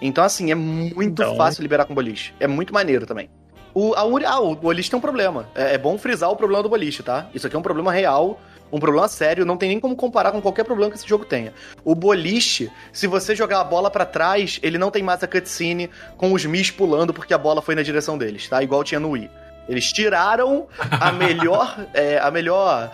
Então, 0.00 0.24
assim, 0.24 0.50
é 0.50 0.54
muito 0.54 1.02
Então- 1.22 1.36
fácil 1.36 1.60
liberar 1.60 1.84
com 1.84 1.94
boliche. 1.94 2.32
É 2.40 2.46
muito 2.46 2.72
maneiro 2.72 3.04
também. 3.04 3.28
O, 3.74 3.94
a 3.94 4.00
ah, 4.26 4.40
o 4.40 4.54
boliche 4.56 4.90
tem 4.90 4.96
um 4.98 5.02
problema. 5.02 5.48
É, 5.54 5.74
é 5.74 5.78
bom 5.78 5.98
frisar 5.98 6.30
o 6.30 6.36
problema 6.36 6.62
do 6.62 6.68
boliche, 6.68 7.02
tá? 7.02 7.28
Isso 7.34 7.46
aqui 7.46 7.54
é 7.54 7.58
um 7.58 7.62
problema 7.62 7.92
real, 7.92 8.40
um 8.72 8.78
problema 8.78 9.08
sério, 9.08 9.44
não 9.44 9.56
tem 9.56 9.68
nem 9.68 9.80
como 9.80 9.96
comparar 9.96 10.30
com 10.32 10.40
qualquer 10.40 10.64
problema 10.64 10.90
que 10.90 10.96
esse 10.96 11.08
jogo 11.08 11.24
tenha. 11.24 11.52
O 11.84 11.94
boliche, 11.94 12.70
se 12.92 13.06
você 13.06 13.34
jogar 13.34 13.60
a 13.60 13.64
bola 13.64 13.90
pra 13.90 14.04
trás, 14.04 14.58
ele 14.62 14.78
não 14.78 14.90
tem 14.90 15.02
mais 15.02 15.22
a 15.22 15.26
cutscene 15.26 15.90
com 16.16 16.32
os 16.32 16.44
Mis 16.44 16.70
pulando 16.70 17.12
porque 17.12 17.34
a 17.34 17.38
bola 17.38 17.60
foi 17.60 17.74
na 17.74 17.82
direção 17.82 18.16
deles, 18.16 18.48
tá? 18.48 18.62
Igual 18.62 18.84
tinha 18.84 19.00
no 19.00 19.10
Wii. 19.10 19.30
Eles 19.68 19.92
tiraram 19.92 20.66
a 21.00 21.10
melhor. 21.12 21.86
é, 21.94 22.18
a 22.18 22.30
melhor. 22.30 22.92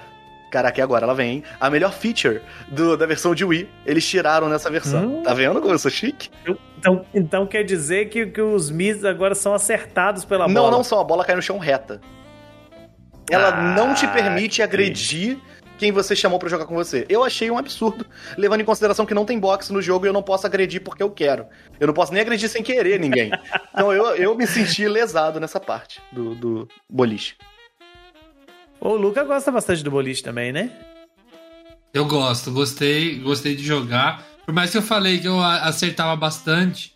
Caraca, 0.51 0.79
e 0.79 0.83
agora 0.83 1.05
ela 1.05 1.15
vem, 1.15 1.31
hein? 1.33 1.43
A 1.61 1.69
melhor 1.69 1.93
feature 1.93 2.41
do- 2.69 2.97
da 2.97 3.05
versão 3.05 3.35
de 3.35 3.45
Wii. 3.45 3.69
Eles 3.85 4.07
tiraram 4.09 4.49
nessa 4.49 4.71
versão. 4.71 5.19
Hum. 5.19 5.23
Tá 5.23 5.35
vendo 5.35 5.61
como 5.61 5.75
eu 5.75 5.79
sou 5.79 5.91
chique? 5.91 6.31
Então, 6.79 7.05
então 7.13 7.47
quer 7.47 7.65
dizer 7.65 8.09
que, 8.09 8.27
que 8.27 8.41
os 8.41 8.71
Miz 8.71 9.05
agora 9.05 9.35
são 9.35 9.53
acertados 9.53 10.25
pela 10.25 10.47
não, 10.47 10.55
bola. 10.63 10.71
não 10.71 10.85
só 10.85 11.01
a 11.01 11.05
bola 11.05 11.25
cai 11.25 11.35
no 11.35 11.43
chão 11.43 11.59
reta. 11.59 12.01
Ela 13.29 13.49
Ah, 13.49 13.75
não 13.75 13.93
te 13.93 14.07
permite 14.07 14.57
que 14.57 14.63
agredir 14.63 15.39
quem 15.79 15.93
você 15.93 16.17
chamou 16.17 16.39
pra 16.39 16.49
jogar 16.49 16.67
com 16.67 16.75
você. 16.75 17.07
Eu 17.09 17.23
achei 17.23 17.51
um 17.51 17.59
absurdo, 17.59 18.07
levando 18.37 18.61
em 18.61 18.65
consideração 18.65 19.07
que 19.07 19.15
não 19.15 19.25
tem 19.25 19.39
boxe 19.39 19.73
no 19.73 19.83
jogo 19.83 20.07
e 20.07 20.09
eu 20.09 20.13
não 20.13 20.23
posso 20.23 20.47
agredir 20.47 20.83
porque 20.83 21.03
eu 21.03 21.11
quero. 21.11 21.47
Eu 21.79 21.87
não 21.87 21.95
posso 21.95 22.13
nem 22.13 22.23
agredir 22.23 22.49
sem 22.49 22.63
querer 22.63 22.99
ninguém. 22.99 23.31
então 23.73 23.93
eu, 23.93 24.07
eu 24.17 24.35
me 24.35 24.47
senti 24.47 24.87
lesado 24.89 25.39
nessa 25.41 25.61
parte 25.61 26.01
do, 26.13 26.35
do 26.35 26.69
boliche. 26.89 27.35
O 28.81 28.95
Luca 28.95 29.25
gosta 29.25 29.51
bastante 29.51 29.83
do 29.83 29.91
boliche 29.91 30.23
também, 30.23 30.53
né? 30.53 30.71
Eu 31.93 32.05
gosto, 32.05 32.53
gostei, 32.53 33.19
gostei 33.19 33.57
de 33.57 33.65
jogar. 33.65 34.23
Por 34.45 34.55
mais 34.55 34.71
que 34.71 34.79
eu 34.79 34.83
falei 34.83 35.19
que 35.19 35.27
eu 35.27 35.41
acertava 35.41 36.15
bastante, 36.15 36.95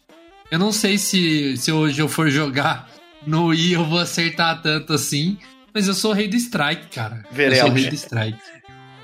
eu 0.51 0.59
não 0.59 0.72
sei 0.72 0.99
se, 0.99 1.57
se 1.57 1.72
hoje 1.72 2.01
eu 2.01 2.09
for 2.09 2.28
jogar 2.28 2.89
no 3.26 3.47
Wii 3.47 3.72
eu 3.72 3.85
vou 3.85 3.99
acertar 3.99 4.61
tanto 4.62 4.93
assim, 4.93 5.39
mas 5.74 5.89
eu 5.89 5.95
sou 5.95 6.11
o 6.11 6.14
rei 6.14 6.28
do 6.28 6.37
strike, 6.37 6.89
cara. 6.89 7.24
Eu 7.31 7.35
Veremos. 7.35 7.59
sou 7.61 7.70
o 7.70 7.72
rei 7.72 7.89
do 7.89 7.95
strike. 7.95 8.39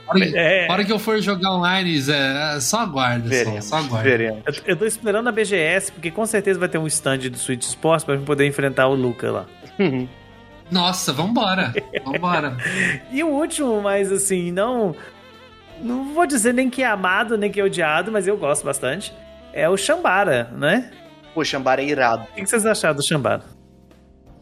A 0.08 0.10
hora, 0.14 0.26
que- 0.26 0.36
É. 0.36 0.66
hora 0.70 0.84
que 0.84 0.92
eu 0.92 0.98
for 0.98 1.20
jogar 1.20 1.52
online, 1.52 2.00
Zé, 2.00 2.60
só 2.60 2.80
aguarda, 2.80 3.24
só, 3.24 3.28
Veremos. 3.30 3.64
só 3.64 3.76
aguarda. 3.76 4.08
Veremos. 4.08 4.42
Eu, 4.46 4.54
eu 4.68 4.76
tô 4.76 4.84
esperando 4.84 5.28
a 5.28 5.32
BGS, 5.32 5.90
porque 5.92 6.10
com 6.10 6.24
certeza 6.26 6.58
vai 6.60 6.68
ter 6.68 6.78
um 6.78 6.86
stand 6.86 7.18
do 7.30 7.36
Switch 7.38 7.62
Sports 7.64 8.04
pra 8.04 8.14
gente 8.16 8.24
poder 8.26 8.46
enfrentar 8.46 8.86
o 8.88 8.94
Luca 8.94 9.30
lá. 9.30 9.46
Nossa, 10.70 11.12
vambora, 11.12 11.72
vambora. 12.04 12.56
E 13.12 13.22
o 13.22 13.28
último, 13.28 13.80
mas 13.80 14.10
assim, 14.10 14.50
não. 14.50 14.94
Não 15.80 16.12
vou 16.14 16.26
dizer 16.26 16.52
nem 16.54 16.70
que 16.70 16.82
é 16.82 16.86
amado, 16.86 17.36
nem 17.36 17.50
que 17.52 17.60
é 17.60 17.64
odiado, 17.64 18.10
mas 18.10 18.26
eu 18.26 18.36
gosto 18.36 18.64
bastante. 18.64 19.12
É 19.52 19.68
o 19.68 19.76
Shambara, 19.76 20.50
né? 20.56 20.90
Pô, 21.34 21.44
Xambara 21.44 21.82
é 21.82 21.86
irado. 21.86 22.24
O 22.32 22.34
que 22.34 22.46
vocês 22.46 22.64
acharam 22.64 22.96
do 22.96 23.02
Shambara? 23.02 23.42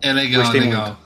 É 0.01 0.12
legal, 0.12 0.43
Gostei 0.43 0.61
legal. 0.61 0.97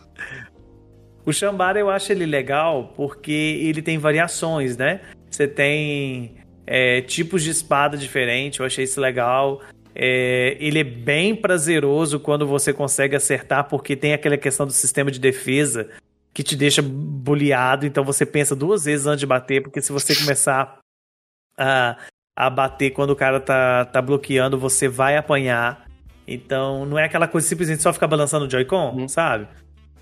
O 1.28 1.32
Shambara 1.32 1.78
eu 1.78 1.90
acho 1.90 2.10
ele 2.10 2.24
legal 2.24 2.94
porque 2.96 3.60
ele 3.62 3.82
tem 3.82 3.98
variações, 3.98 4.78
né? 4.78 5.02
Você 5.30 5.46
tem 5.46 6.36
é, 6.66 7.02
tipos 7.02 7.42
de 7.42 7.50
espada 7.50 7.98
diferentes, 7.98 8.58
eu 8.58 8.64
achei 8.64 8.84
isso 8.84 8.98
legal. 8.98 9.60
É, 9.94 10.56
ele 10.58 10.78
é 10.78 10.84
bem 10.84 11.36
prazeroso 11.36 12.18
quando 12.18 12.46
você 12.46 12.72
consegue 12.72 13.14
acertar, 13.14 13.68
porque 13.68 13.94
tem 13.94 14.14
aquela 14.14 14.38
questão 14.38 14.64
do 14.66 14.72
sistema 14.72 15.10
de 15.10 15.20
defesa 15.20 15.90
que 16.32 16.42
te 16.42 16.56
deixa 16.56 16.80
boleado, 16.80 17.84
então 17.84 18.02
você 18.04 18.24
pensa 18.24 18.56
duas 18.56 18.86
vezes 18.86 19.06
antes 19.06 19.20
de 19.20 19.26
bater, 19.26 19.62
porque 19.62 19.82
se 19.82 19.92
você 19.92 20.16
começar 20.16 20.78
a, 21.58 21.98
a 22.34 22.48
bater 22.48 22.92
quando 22.92 23.10
o 23.10 23.16
cara 23.16 23.38
tá, 23.38 23.84
tá 23.84 24.00
bloqueando, 24.00 24.58
você 24.58 24.88
vai 24.88 25.18
apanhar. 25.18 25.86
Então 26.26 26.86
não 26.86 26.98
é 26.98 27.04
aquela 27.04 27.28
coisa 27.28 27.46
simplesmente 27.46 27.82
só 27.82 27.92
ficar 27.92 28.06
balançando 28.06 28.46
o 28.46 28.50
Joy-Con, 28.50 28.94
Uhum. 28.96 29.08
sabe? 29.08 29.46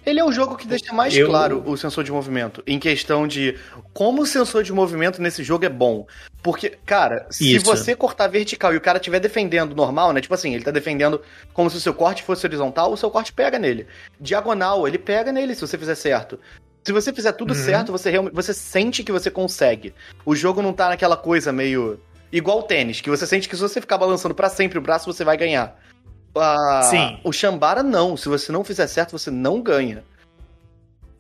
Ele 0.07 0.21
é 0.21 0.25
o 0.25 0.31
jogo 0.31 0.55
que 0.57 0.69
deixa 0.69 0.93
mais 0.93 1.17
Eu- 1.17 1.27
claro 1.27 1.65
o 1.67 1.77
sensor 1.77 2.05
de 2.05 2.13
movimento, 2.13 2.63
em 2.65 2.79
questão 2.79 3.27
de 3.27 3.57
como 3.93 4.23
o 4.23 4.27
sensor 4.27 4.63
de 4.63 4.73
movimento 4.73 5.21
nesse 5.21 5.43
jogo 5.43 5.65
é 5.65 5.69
bom. 5.69 6.07
Porque, 6.45 6.79
cara, 6.87 7.27
se 7.29 7.53
Isso. 7.57 7.65
você 7.67 7.97
cortar 7.97 8.29
vertical 8.29 8.73
e 8.73 8.77
o 8.77 8.81
cara 8.81 8.99
estiver 8.99 9.19
defendendo 9.19 9.75
normal, 9.75 10.13
né? 10.13 10.21
Tipo 10.21 10.35
assim, 10.35 10.55
ele 10.55 10.63
tá 10.63 10.71
defendendo 10.71 11.21
como 11.53 11.69
se 11.69 11.77
o 11.77 11.81
seu 11.81 11.93
corte 11.93 12.23
fosse 12.23 12.47
horizontal, 12.47 12.93
o 12.93 12.97
seu 12.97 13.11
corte 13.11 13.33
pega 13.33 13.59
nele. 13.59 13.85
Diagonal, 14.21 14.87
ele 14.87 14.97
pega 14.99 15.33
nele 15.33 15.57
se 15.57 15.61
você 15.61 15.77
fizer 15.77 15.97
certo. 15.97 16.39
Se 16.85 16.93
você 16.93 17.13
fizer 17.13 17.33
tudo 17.33 17.53
Uhum. 17.53 17.61
certo, 17.65 17.91
você 17.91 18.09
realmente 18.09 18.33
você 18.33 18.55
sente 18.55 19.03
que 19.03 19.11
você 19.11 19.29
consegue. 19.29 19.93
O 20.25 20.37
jogo 20.37 20.63
não 20.63 20.73
tá 20.73 20.89
naquela 20.89 21.17
coisa 21.17 21.53
meio 21.53 21.99
igual 22.31 22.61
o 22.61 22.63
tênis, 22.63 23.01
que 23.01 23.11
você 23.11 23.27
sente 23.27 23.49
que 23.49 23.57
se 23.57 23.63
você 23.63 23.81
ficar 23.81 23.99
balançando 23.99 24.37
pra 24.37 24.49
sempre 24.49 24.79
o 24.79 24.81
braço, 24.81 25.13
você 25.13 25.25
vai 25.25 25.37
ganhar. 25.37 25.77
Ah, 26.39 26.83
Sim. 26.85 27.19
O 27.25 27.33
Shambara 27.33 27.83
não, 27.83 28.17
se 28.17 28.29
você 28.29 28.53
não 28.53 28.63
fizer 28.65 28.87
certo, 28.87 29.13
você 29.13 29.31
não 29.31 29.61
ganha. 29.63 30.03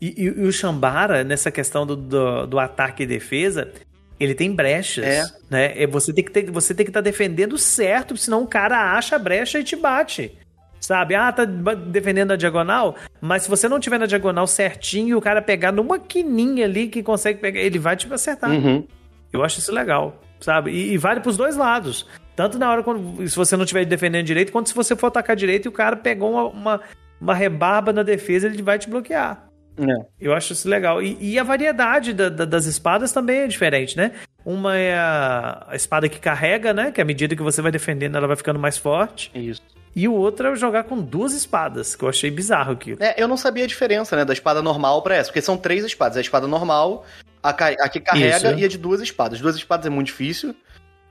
E, 0.01 0.09
e- 0.09 0.25
e 0.27 0.47
o 0.47 0.53
Shambara, 0.53 1.25
nessa 1.25 1.51
questão 1.51 1.87
do, 1.87 1.97
do, 1.97 2.47
do 2.47 2.59
ataque 2.59 3.05
e 3.05 3.07
defesa, 3.07 3.73
ele 4.21 4.35
tem 4.35 4.55
brechas, 4.55 5.05
É. 5.07 5.25
né? 5.51 5.83
É, 5.83 5.87
Você 5.87 6.13
tem 6.13 6.23
que 6.25 6.31
ter, 6.31 6.51
você 6.51 6.75
tem 6.75 6.85
que 6.85 6.91
estar 6.91 7.01
defendendo 7.01 7.57
certo, 7.57 8.17
senão 8.17 8.43
o 8.43 8.47
cara 8.47 8.95
acha 8.97 9.17
a 9.17 9.19
brecha 9.19 9.59
e 9.59 9.65
te 9.65 9.75
bate. 9.77 10.37
Sabe? 10.79 11.15
Ah, 11.15 11.33
tá 11.33 11.45
defendendo 11.45 12.33
a 12.33 12.37
diagonal, 12.37 12.95
mas 13.21 13.45
se 13.45 13.49
você 13.49 13.67
não 13.69 13.81
tiver 13.81 13.99
na 13.99 14.07
diagonal 14.07 14.47
certinho 14.47 15.09
e 15.09 15.15
o 15.15 15.21
cara 15.21 15.41
pegar 15.41 15.73
numa 15.73 15.99
quininha 15.99 16.67
ali 16.67 16.89
que 16.89 17.03
consegue 17.03 17.41
pegar, 17.41 17.61
ele 17.61 17.79
vai 17.79 17.97
te 17.97 18.13
acertar. 18.13 18.51
Uhum. 18.51 18.87
Eu 19.33 19.43
acho 19.43 19.59
isso 19.59 19.73
legal, 19.73 20.21
sabe? 20.41 20.71
E, 20.71 20.93
e 20.93 20.99
vale 20.99 21.21
pros 21.21 21.37
dois 21.37 21.57
lados. 21.57 22.07
Tanto 22.37 22.59
na 22.59 22.71
hora 22.71 22.83
quando 22.83 23.27
se 23.29 23.35
você 23.35 23.57
não 23.57 23.65
estiver 23.65 23.85
defendendo 23.87 24.25
direito, 24.27 24.53
quanto 24.53 24.69
se 24.69 24.75
você 24.75 24.95
for 24.95 25.07
atacar 25.07 25.35
direito 25.35 25.65
e 25.65 25.69
o 25.69 25.73
cara 25.73 25.97
pegou 25.97 26.31
uma, 26.33 26.45
uma, 26.45 26.81
uma 27.21 27.35
rebarba 27.35 27.93
na 27.93 28.03
defesa, 28.03 28.47
ele 28.47 28.63
vai 28.63 28.79
te 28.79 28.89
bloquear. 28.91 29.47
É. 29.79 30.07
Eu 30.21 30.33
acho 30.35 30.53
isso 30.53 30.69
legal. 30.69 31.03
E, 31.03 31.17
e 31.21 31.39
a 31.39 31.43
variedade 31.43 32.13
da- 32.15 32.29
da- 32.31 32.45
das 32.45 32.65
espadas 32.67 33.13
também 33.13 33.41
é 33.41 33.47
diferente, 33.47 33.97
né? 33.97 34.13
Uma 34.45 34.77
é 34.77 34.95
a, 34.97 35.67
a 35.69 35.77
espada 35.77 36.09
que 36.09 36.19
carrega, 36.21 36.73
né? 36.73 36.91
Que 36.91 37.01
à 37.01 37.05
medida 37.05 37.35
que 37.37 37.43
você 37.43 37.61
vai 37.61 37.71
defendendo, 37.73 38.17
ela 38.17 38.27
vai 38.27 38.37
ficando 38.37 38.59
mais 38.59 38.79
forte. 38.79 39.31
Isso. 39.35 39.61
E 39.95 40.07
o 40.07 40.13
outro 40.15 40.49
é 40.49 40.57
jogar 40.57 40.85
com 40.85 40.99
duas 41.01 41.33
espadas, 41.33 41.97
que 41.97 42.05
eu 42.05 42.09
achei 42.09 42.31
bizarro 42.31 42.73
aquilo. 42.73 43.03
É, 43.03 43.15
eu 43.23 43.27
não 43.27 43.37
sabia 43.37 43.65
a 43.65 43.67
diferença, 43.67 44.15
né, 44.15 44.25
da 44.27 44.33
espada 44.35 44.61
normal 44.63 45.01
pra 45.03 45.15
essa, 45.17 45.29
porque 45.31 45.41
são 45.43 45.57
três 45.57 45.85
espadas. 45.85 46.17
A 46.19 46.21
espada 46.21 46.47
normal, 46.47 47.05
a, 47.43 47.49
a 47.51 47.89
que 47.89 48.01
carrega 48.01 48.37
Isso. 48.37 48.59
e 48.59 48.65
a 48.65 48.69
de 48.69 48.77
duas 48.79 49.01
espadas. 49.01 49.41
Duas 49.41 49.57
espadas 49.57 49.87
é 49.87 49.91
muito 49.91 50.09
difícil, 50.09 50.55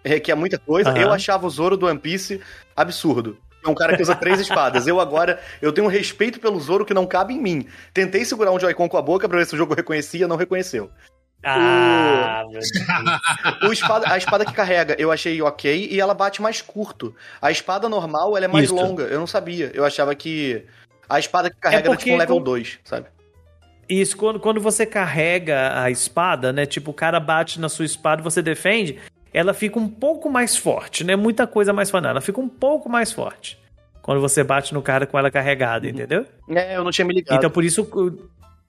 é, 0.16 0.20
que 0.20 0.32
é 0.32 0.36
muita 0.36 0.58
coisa. 0.60 0.90
Aham. 0.92 1.00
Eu 1.00 1.12
achava 1.12 1.46
o 1.48 1.50
Zoro 1.50 1.76
do 1.76 1.88
One 1.88 2.00
Piece 2.00 2.40
absurdo. 2.76 3.38
É 3.66 3.68
um 3.70 3.74
cara 3.74 3.96
que 3.98 4.04
usa 4.04 4.16
três 4.16 4.40
espadas. 4.40 4.86
Eu 4.86 5.00
agora, 5.00 5.40
eu 5.60 5.74
tenho 5.74 5.88
um 5.88 5.90
respeito 5.90 6.40
pelo 6.40 6.60
Zoro 6.60 6.86
que 6.86 6.94
não 6.94 7.08
cabe 7.08 7.34
em 7.34 7.42
mim. 7.42 7.68
Tentei 7.94 8.24
segurar 8.24 8.52
um 8.52 8.60
Joy-Con 8.60 8.88
com 8.88 8.98
a 8.98 9.02
boca 9.02 9.28
pra 9.28 9.40
ver 9.40 9.46
se 9.48 9.56
o 9.56 9.58
jogo 9.58 9.74
reconhecia, 9.74 10.28
não 10.28 10.36
reconheceu. 10.36 10.92
Ah, 11.44 12.42
meu 12.50 12.54
Deus. 12.54 12.70
O 13.68 13.72
espada- 13.72 14.12
a 14.12 14.18
espada 14.18 14.46
que 14.46 14.54
carrega 14.54 14.96
eu 15.00 15.12
achei 15.12 15.40
ok 15.42 15.90
e 15.92 16.00
ela 16.00 16.14
bate 16.14 16.42
mais 16.42 16.62
curto. 16.62 17.16
A 17.42 17.52
espada 17.52 17.88
normal 17.90 18.36
ela 18.36 18.46
é 18.46 18.48
mais 18.48 18.66
Isso. 18.66 18.76
longa. 18.76 19.04
Eu 19.04 19.20
não 19.20 19.28
sabia. 19.28 19.72
Eu 19.74 19.86
achava 19.86 20.14
que 20.16 20.64
a 21.08 21.20
espada 21.20 21.50
que 21.50 21.58
carrega 21.58 21.82
era 21.84 21.90
porque 21.90 22.04
tipo 22.06 22.16
um 22.16 22.20
level 22.20 22.38
com- 22.38 22.44
2, 22.44 22.80
sabe? 22.84 23.08
Isso, 23.88 24.18
quando, 24.18 24.40
quando 24.40 24.60
você 24.60 24.86
carrega 24.86 25.80
a 25.80 25.92
espada, 25.92 26.52
né? 26.52 26.66
Tipo, 26.66 26.90
o 26.90 26.94
cara 26.94 27.20
bate 27.20 27.60
na 27.60 27.70
sua 27.70 27.86
espada 27.86 28.22
e 28.22 28.24
você 28.24 28.42
defende, 28.42 29.00
ela 29.38 29.54
fica 29.54 29.78
um 29.80 29.88
pouco 29.88 30.30
mais 30.30 30.56
forte, 30.56 31.04
né? 31.04 31.16
Muita 31.16 31.46
coisa 31.46 31.74
mais 31.74 31.90
forte. 31.90 32.08
Ela 32.08 32.22
fica 32.22 32.40
um 32.40 32.48
pouco 32.50 32.90
mais 32.90 33.12
forte. 33.12 33.58
Quando 34.02 34.22
você 34.22 34.44
bate 34.44 34.74
no 34.74 34.82
cara 34.82 35.06
com 35.06 35.18
ela 35.18 35.30
carregada, 35.32 35.88
entendeu? 35.88 36.26
É, 36.50 36.78
eu 36.78 36.84
não 36.84 36.92
tinha 36.92 37.06
me 37.06 37.14
ligado. 37.14 37.38
Então 37.38 37.50
por 37.50 37.64
isso. 37.64 37.84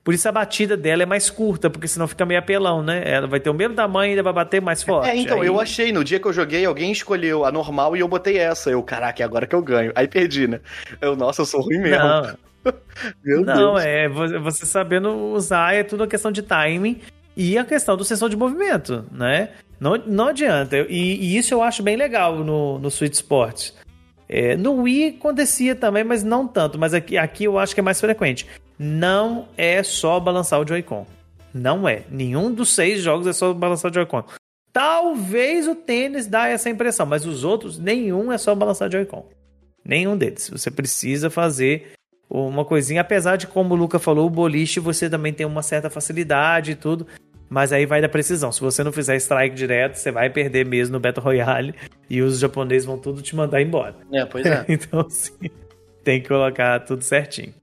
Por 0.02 0.14
isso 0.14 0.28
a 0.28 0.32
batida 0.32 0.76
dela 0.76 1.02
é 1.02 1.06
mais 1.06 1.28
curta, 1.28 1.68
porque 1.68 1.88
senão 1.88 2.06
fica 2.06 2.24
meio 2.24 2.38
apelão, 2.38 2.80
né? 2.80 3.02
Ela 3.04 3.26
vai 3.26 3.40
ter 3.40 3.50
o 3.50 3.54
mesmo 3.54 3.74
tamanho 3.74 4.08
e 4.08 4.10
ainda 4.10 4.22
vai 4.22 4.32
bater 4.32 4.62
mais 4.62 4.80
forte. 4.82 5.08
É, 5.10 5.16
então, 5.16 5.40
Aí- 5.40 5.48
eu 5.48 5.60
achei, 5.60 5.90
no 5.90 6.04
dia 6.04 6.20
que 6.20 6.26
eu 6.28 6.32
joguei, 6.32 6.64
alguém 6.64 6.92
escolheu 6.92 7.44
a 7.44 7.50
normal 7.50 7.96
e 7.96 8.00
eu 8.00 8.06
botei 8.06 8.38
essa. 8.38 8.70
Eu, 8.70 8.80
caraca, 8.84 9.20
é 9.20 9.24
agora 9.26 9.48
que 9.48 9.54
eu 9.54 9.60
ganho. 9.60 9.90
Aí 9.96 10.06
perdi, 10.06 10.46
né? 10.46 10.60
Eu, 11.00 11.16
nossa, 11.16 11.42
eu 11.42 11.46
sou 11.46 11.60
ruim 11.60 11.78
mesmo. 11.78 12.04
Não, 12.04 12.36
Meu 13.24 13.40
não, 13.42 13.74
Deus. 13.74 13.84
é 13.84 14.08
vo- 14.08 14.40
você 14.40 14.64
sabendo 14.64 15.10
usar 15.32 15.74
é 15.74 15.82
tudo 15.82 16.00
uma 16.02 16.06
questão 16.06 16.30
de 16.30 16.40
timing 16.42 17.00
e 17.36 17.58
a 17.58 17.64
questão 17.64 17.96
do 17.96 18.04
sensor 18.04 18.30
de 18.30 18.36
movimento, 18.36 19.04
né? 19.12 19.50
Não, 19.78 19.96
não 20.06 20.28
adianta. 20.28 20.78
E, 20.88 21.16
e 21.16 21.36
isso 21.36 21.52
eu 21.52 21.62
acho 21.62 21.82
bem 21.82 21.96
legal 21.96 22.38
no, 22.38 22.78
no 22.78 22.90
Switch 22.90 23.14
Sports. 23.14 23.74
É, 24.28 24.56
no 24.56 24.82
Wii 24.82 25.16
acontecia 25.18 25.76
também, 25.76 26.02
mas 26.02 26.24
não 26.24 26.48
tanto. 26.48 26.78
Mas 26.78 26.94
aqui, 26.94 27.18
aqui 27.18 27.44
eu 27.44 27.58
acho 27.58 27.74
que 27.74 27.80
é 27.80 27.82
mais 27.82 28.00
frequente. 28.00 28.46
Não 28.78 29.48
é 29.56 29.82
só 29.82 30.18
balançar 30.18 30.60
o 30.60 30.66
Joy-Con. 30.66 31.06
Não 31.52 31.88
é. 31.88 32.04
Nenhum 32.10 32.52
dos 32.52 32.70
seis 32.70 33.02
jogos 33.02 33.26
é 33.26 33.32
só 33.32 33.52
balançar 33.52 33.90
o 33.90 33.94
Joy-Con. 33.94 34.24
Talvez 34.72 35.68
o 35.68 35.74
tênis 35.74 36.26
dá 36.26 36.48
essa 36.48 36.68
impressão, 36.68 37.06
mas 37.06 37.24
os 37.24 37.44
outros, 37.44 37.78
nenhum 37.78 38.32
é 38.32 38.38
só 38.38 38.54
balançar 38.54 38.88
o 38.88 38.92
Joy-Con. 38.92 39.26
Nenhum 39.84 40.16
deles. 40.16 40.50
Você 40.50 40.70
precisa 40.70 41.30
fazer 41.30 41.92
uma 42.28 42.64
coisinha, 42.64 43.00
apesar 43.00 43.36
de, 43.36 43.46
como 43.46 43.74
o 43.74 43.76
Luca 43.76 43.98
falou, 43.98 44.26
o 44.26 44.30
boliche 44.30 44.80
você 44.80 45.08
também 45.08 45.32
tem 45.32 45.46
uma 45.46 45.62
certa 45.62 45.88
facilidade 45.88 46.72
e 46.72 46.74
tudo, 46.74 47.06
mas 47.48 47.72
aí 47.72 47.86
vai 47.86 48.00
da 48.00 48.08
precisão. 48.08 48.50
Se 48.50 48.60
você 48.60 48.82
não 48.82 48.92
fizer 48.92 49.16
strike 49.16 49.54
direto, 49.54 49.94
você 49.94 50.10
vai 50.10 50.28
perder 50.30 50.66
mesmo 50.66 50.94
no 50.94 51.00
Battle 51.00 51.24
Royale 51.24 51.74
e 52.08 52.20
os 52.22 52.38
japoneses 52.38 52.84
vão 52.84 52.98
tudo 52.98 53.22
te 53.22 53.34
mandar 53.36 53.60
embora. 53.62 53.96
É, 54.12 54.24
pois 54.24 54.44
é. 54.44 54.64
então, 54.68 55.08
sim, 55.08 55.50
tem 56.02 56.20
que 56.20 56.28
colocar 56.28 56.80
tudo 56.80 57.02
certinho. 57.02 57.54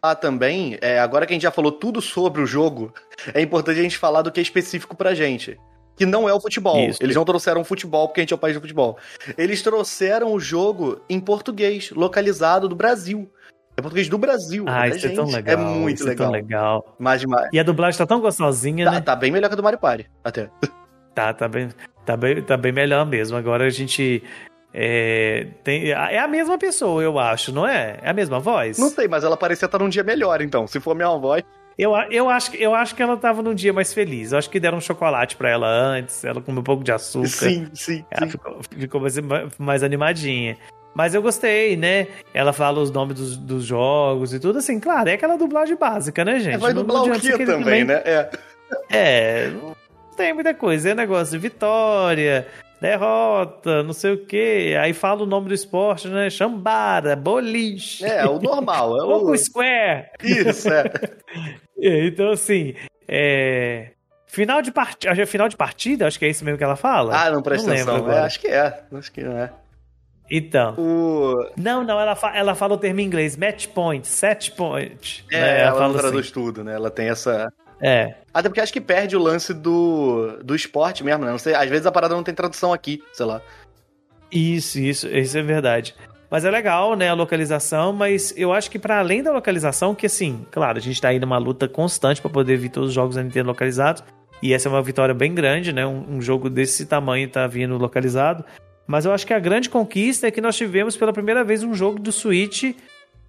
Ah, 0.00 0.14
também, 0.14 0.78
é, 0.80 0.98
agora 0.98 1.26
que 1.26 1.32
a 1.32 1.36
gente 1.36 1.42
já 1.42 1.50
falou 1.50 1.70
tudo 1.70 2.00
sobre 2.00 2.40
o 2.40 2.46
jogo, 2.46 2.92
é 3.32 3.40
importante 3.40 3.78
a 3.78 3.82
gente 3.82 3.98
falar 3.98 4.22
do 4.22 4.32
que 4.32 4.40
é 4.40 4.42
específico 4.42 4.96
pra 4.96 5.14
gente. 5.14 5.58
Que 5.96 6.06
não 6.06 6.28
é 6.28 6.32
o 6.34 6.40
futebol. 6.40 6.78
Isso. 6.78 7.02
Eles 7.02 7.14
não 7.14 7.24
trouxeram 7.24 7.62
futebol 7.64 8.08
porque 8.08 8.20
a 8.20 8.22
gente 8.22 8.32
é 8.32 8.36
o 8.36 8.38
país 8.38 8.54
do 8.56 8.60
futebol. 8.60 8.96
Eles 9.36 9.60
trouxeram 9.62 10.32
o 10.32 10.40
jogo 10.40 11.00
em 11.08 11.20
português, 11.20 11.90
localizado 11.90 12.68
do 12.68 12.74
Brasil. 12.74 13.30
É 13.76 13.80
português 13.82 14.08
do 14.08 14.18
Brasil. 14.18 14.64
Ah, 14.68 14.88
da 14.88 14.88
isso 14.88 15.06
é 15.06 15.10
tão 15.10 15.26
gente. 15.26 15.36
legal. 15.36 15.54
É 15.54 15.56
muito 15.56 15.96
isso 15.98 16.06
legal. 16.06 16.26
É 16.26 16.30
tão 16.30 16.32
legal. 16.32 16.96
Mas 16.98 17.20
demais. 17.20 17.48
E 17.52 17.58
a 17.58 17.62
dublagem 17.62 17.96
tá 17.98 18.06
tão 18.06 18.20
gostosinha, 18.20 18.84
Tá, 18.84 18.90
né? 18.92 19.00
tá 19.00 19.16
bem 19.16 19.30
melhor 19.30 19.48
que 19.48 19.54
a 19.54 19.56
do 19.56 19.62
Mario 19.62 19.78
Party, 19.78 20.10
até. 20.24 20.48
Tá, 21.14 21.32
tá 21.34 21.46
bem, 21.48 21.68
tá 22.06 22.16
bem, 22.16 22.42
tá 22.42 22.56
bem 22.56 22.72
melhor 22.72 23.04
mesmo. 23.06 23.36
Agora 23.36 23.64
a 23.66 23.70
gente 23.70 24.22
é, 24.74 25.46
tem, 25.62 25.90
é 25.90 26.18
a 26.18 26.26
mesma 26.28 26.56
pessoa, 26.58 27.02
eu 27.02 27.18
acho, 27.18 27.52
não 27.52 27.66
é? 27.66 27.98
É 28.02 28.10
a 28.10 28.14
mesma 28.14 28.38
voz? 28.40 28.78
Não 28.78 28.88
sei, 28.88 29.06
mas 29.08 29.22
ela 29.24 29.36
parecia 29.36 29.66
estar 29.66 29.78
num 29.78 29.88
dia 29.88 30.02
melhor, 30.02 30.40
então. 30.40 30.66
Se 30.66 30.80
for 30.80 30.92
a 30.92 30.94
mesma 30.94 31.18
voz. 31.18 31.42
Eu, 31.78 31.92
eu, 32.10 32.28
acho, 32.28 32.50
que- 32.50 32.62
eu 32.62 32.74
acho 32.74 32.94
que 32.94 33.02
ela 33.02 33.16
tava 33.16 33.42
num 33.42 33.54
dia 33.54 33.72
mais 33.72 33.92
feliz. 33.94 34.32
Eu 34.32 34.38
acho 34.38 34.50
que 34.50 34.60
deram 34.60 34.78
um 34.78 34.80
chocolate 34.80 35.36
pra 35.36 35.48
ela 35.50 35.66
antes, 35.68 36.24
ela 36.24 36.40
comeu 36.40 36.60
um 36.60 36.64
pouco 36.64 36.84
de 36.84 36.92
açúcar. 36.92 37.28
Sim, 37.28 37.68
sim, 37.74 38.04
Ela 38.10 38.26
sim. 38.26 38.32
ficou, 38.32 38.58
ficou 38.78 39.00
mais, 39.00 39.14
mais 39.58 39.82
animadinha. 39.82 40.56
Mas 40.94 41.14
eu 41.14 41.22
gostei, 41.22 41.74
né? 41.76 42.06
Ela 42.34 42.52
fala 42.52 42.78
os 42.80 42.90
nomes 42.90 43.16
dos, 43.16 43.36
dos 43.36 43.64
jogos 43.64 44.34
e 44.34 44.38
tudo 44.38 44.58
assim. 44.58 44.78
Claro, 44.78 45.08
é 45.08 45.14
aquela 45.14 45.38
dublagem 45.38 45.74
básica, 45.76 46.22
né, 46.24 46.38
gente? 46.38 46.56
É, 46.56 46.58
vai 46.58 46.74
dublar 46.74 47.02
o 47.04 47.10
Kia 47.18 47.32
querer 47.38 47.46
também, 47.46 47.84
né? 47.84 48.02
É. 48.04 48.30
É, 48.90 49.48
não 49.48 49.74
tem 50.16 50.34
muita 50.34 50.52
coisa. 50.52 50.90
É 50.90 50.94
negócio 50.94 51.32
de 51.32 51.38
vitória, 51.38 52.46
derrota, 52.78 53.82
não 53.82 53.94
sei 53.94 54.12
o 54.12 54.26
quê. 54.26 54.76
Aí 54.78 54.92
fala 54.92 55.22
o 55.22 55.26
nome 55.26 55.48
do 55.48 55.54
esporte, 55.54 56.08
né? 56.08 56.28
Chambara, 56.28 57.16
boliche. 57.16 58.04
É, 58.04 58.26
o 58.26 58.38
normal. 58.38 58.98
É 58.98 59.02
o... 59.04 59.06
Fogo 59.20 59.38
Square. 59.38 60.08
Isso, 60.22 60.68
é. 60.70 60.84
É, 61.80 62.06
Então, 62.06 62.30
assim, 62.30 62.74
é... 63.08 63.90
Final 64.26 64.62
de 64.62 64.72
partida, 64.72 65.26
final 65.26 65.46
de 65.48 65.56
partida, 65.56 66.06
acho 66.06 66.18
que 66.18 66.24
é 66.24 66.28
isso 66.28 66.42
mesmo 66.44 66.56
que 66.56 66.64
ela 66.64 66.76
fala. 66.76 67.14
Ah, 67.14 67.30
não 67.30 67.42
presta 67.42 67.70
lembro 67.70 67.82
atenção. 67.92 68.08
É, 68.08 68.10
agora. 68.12 68.24
acho 68.26 68.40
que 68.40 68.46
é. 68.48 68.82
Acho 68.92 69.12
que 69.12 69.20
é. 69.20 69.50
Então, 70.30 70.74
O... 70.78 71.50
não, 71.58 71.84
não, 71.84 72.00
ela, 72.00 72.14
fa- 72.16 72.34
ela 72.34 72.54
fala 72.54 72.72
o 72.72 72.78
termo 72.78 73.00
em 73.00 73.04
inglês, 73.04 73.36
match 73.36 73.66
point, 73.68 74.06
set 74.08 74.52
point. 74.52 75.22
É, 75.30 75.38
né? 75.40 75.60
ela, 75.60 75.70
não 75.72 75.78
fala 75.78 75.98
traduz 75.98 76.24
assim. 76.24 76.32
tudo, 76.32 76.64
né? 76.64 76.74
Ela 76.74 76.90
tem 76.90 77.10
essa. 77.10 77.52
É, 77.78 78.14
Até 78.32 78.48
porque 78.48 78.60
acho 78.62 78.72
que 78.72 78.80
perde 78.80 79.14
o 79.16 79.20
lance 79.20 79.52
do, 79.52 80.38
do 80.42 80.54
esporte 80.54 81.04
mesmo, 81.04 81.24
né? 81.26 81.30
Não 81.30 81.38
sei, 81.38 81.54
às 81.54 81.68
vezes 81.68 81.84
a 81.84 81.92
parada 81.92 82.14
não 82.14 82.22
tem 82.22 82.32
tradução 82.34 82.72
aqui, 82.72 83.02
sei 83.12 83.26
lá. 83.26 83.42
isso, 84.30 84.78
isso, 84.78 85.06
isso 85.08 85.36
é 85.36 85.42
verdade. 85.42 85.94
Mas 86.32 86.46
é 86.46 86.50
legal, 86.50 86.96
né, 86.96 87.10
a 87.10 87.12
localização, 87.12 87.92
mas 87.92 88.32
eu 88.38 88.54
acho 88.54 88.70
que 88.70 88.78
para 88.78 88.98
além 88.98 89.22
da 89.22 89.30
localização, 89.30 89.94
que 89.94 90.06
assim, 90.06 90.46
claro, 90.50 90.78
a 90.78 90.80
gente 90.80 90.98
tá 90.98 91.08
aí 91.08 91.20
numa 91.20 91.36
luta 91.36 91.68
constante 91.68 92.22
para 92.22 92.30
poder 92.30 92.56
vir 92.56 92.70
todos 92.70 92.88
os 92.88 92.94
jogos 92.94 93.16
da 93.16 93.22
Nintendo 93.22 93.48
localizados, 93.48 94.02
e 94.42 94.54
essa 94.54 94.66
é 94.66 94.72
uma 94.72 94.80
vitória 94.80 95.14
bem 95.14 95.34
grande, 95.34 95.74
né, 95.74 95.84
um, 95.84 96.16
um 96.16 96.22
jogo 96.22 96.48
desse 96.48 96.86
tamanho 96.86 97.28
tá 97.28 97.46
vindo 97.46 97.76
localizado, 97.76 98.46
mas 98.86 99.04
eu 99.04 99.12
acho 99.12 99.26
que 99.26 99.34
a 99.34 99.38
grande 99.38 99.68
conquista 99.68 100.26
é 100.26 100.30
que 100.30 100.40
nós 100.40 100.56
tivemos 100.56 100.96
pela 100.96 101.12
primeira 101.12 101.44
vez 101.44 101.62
um 101.62 101.74
jogo 101.74 101.98
do 101.98 102.10
Switch 102.10 102.74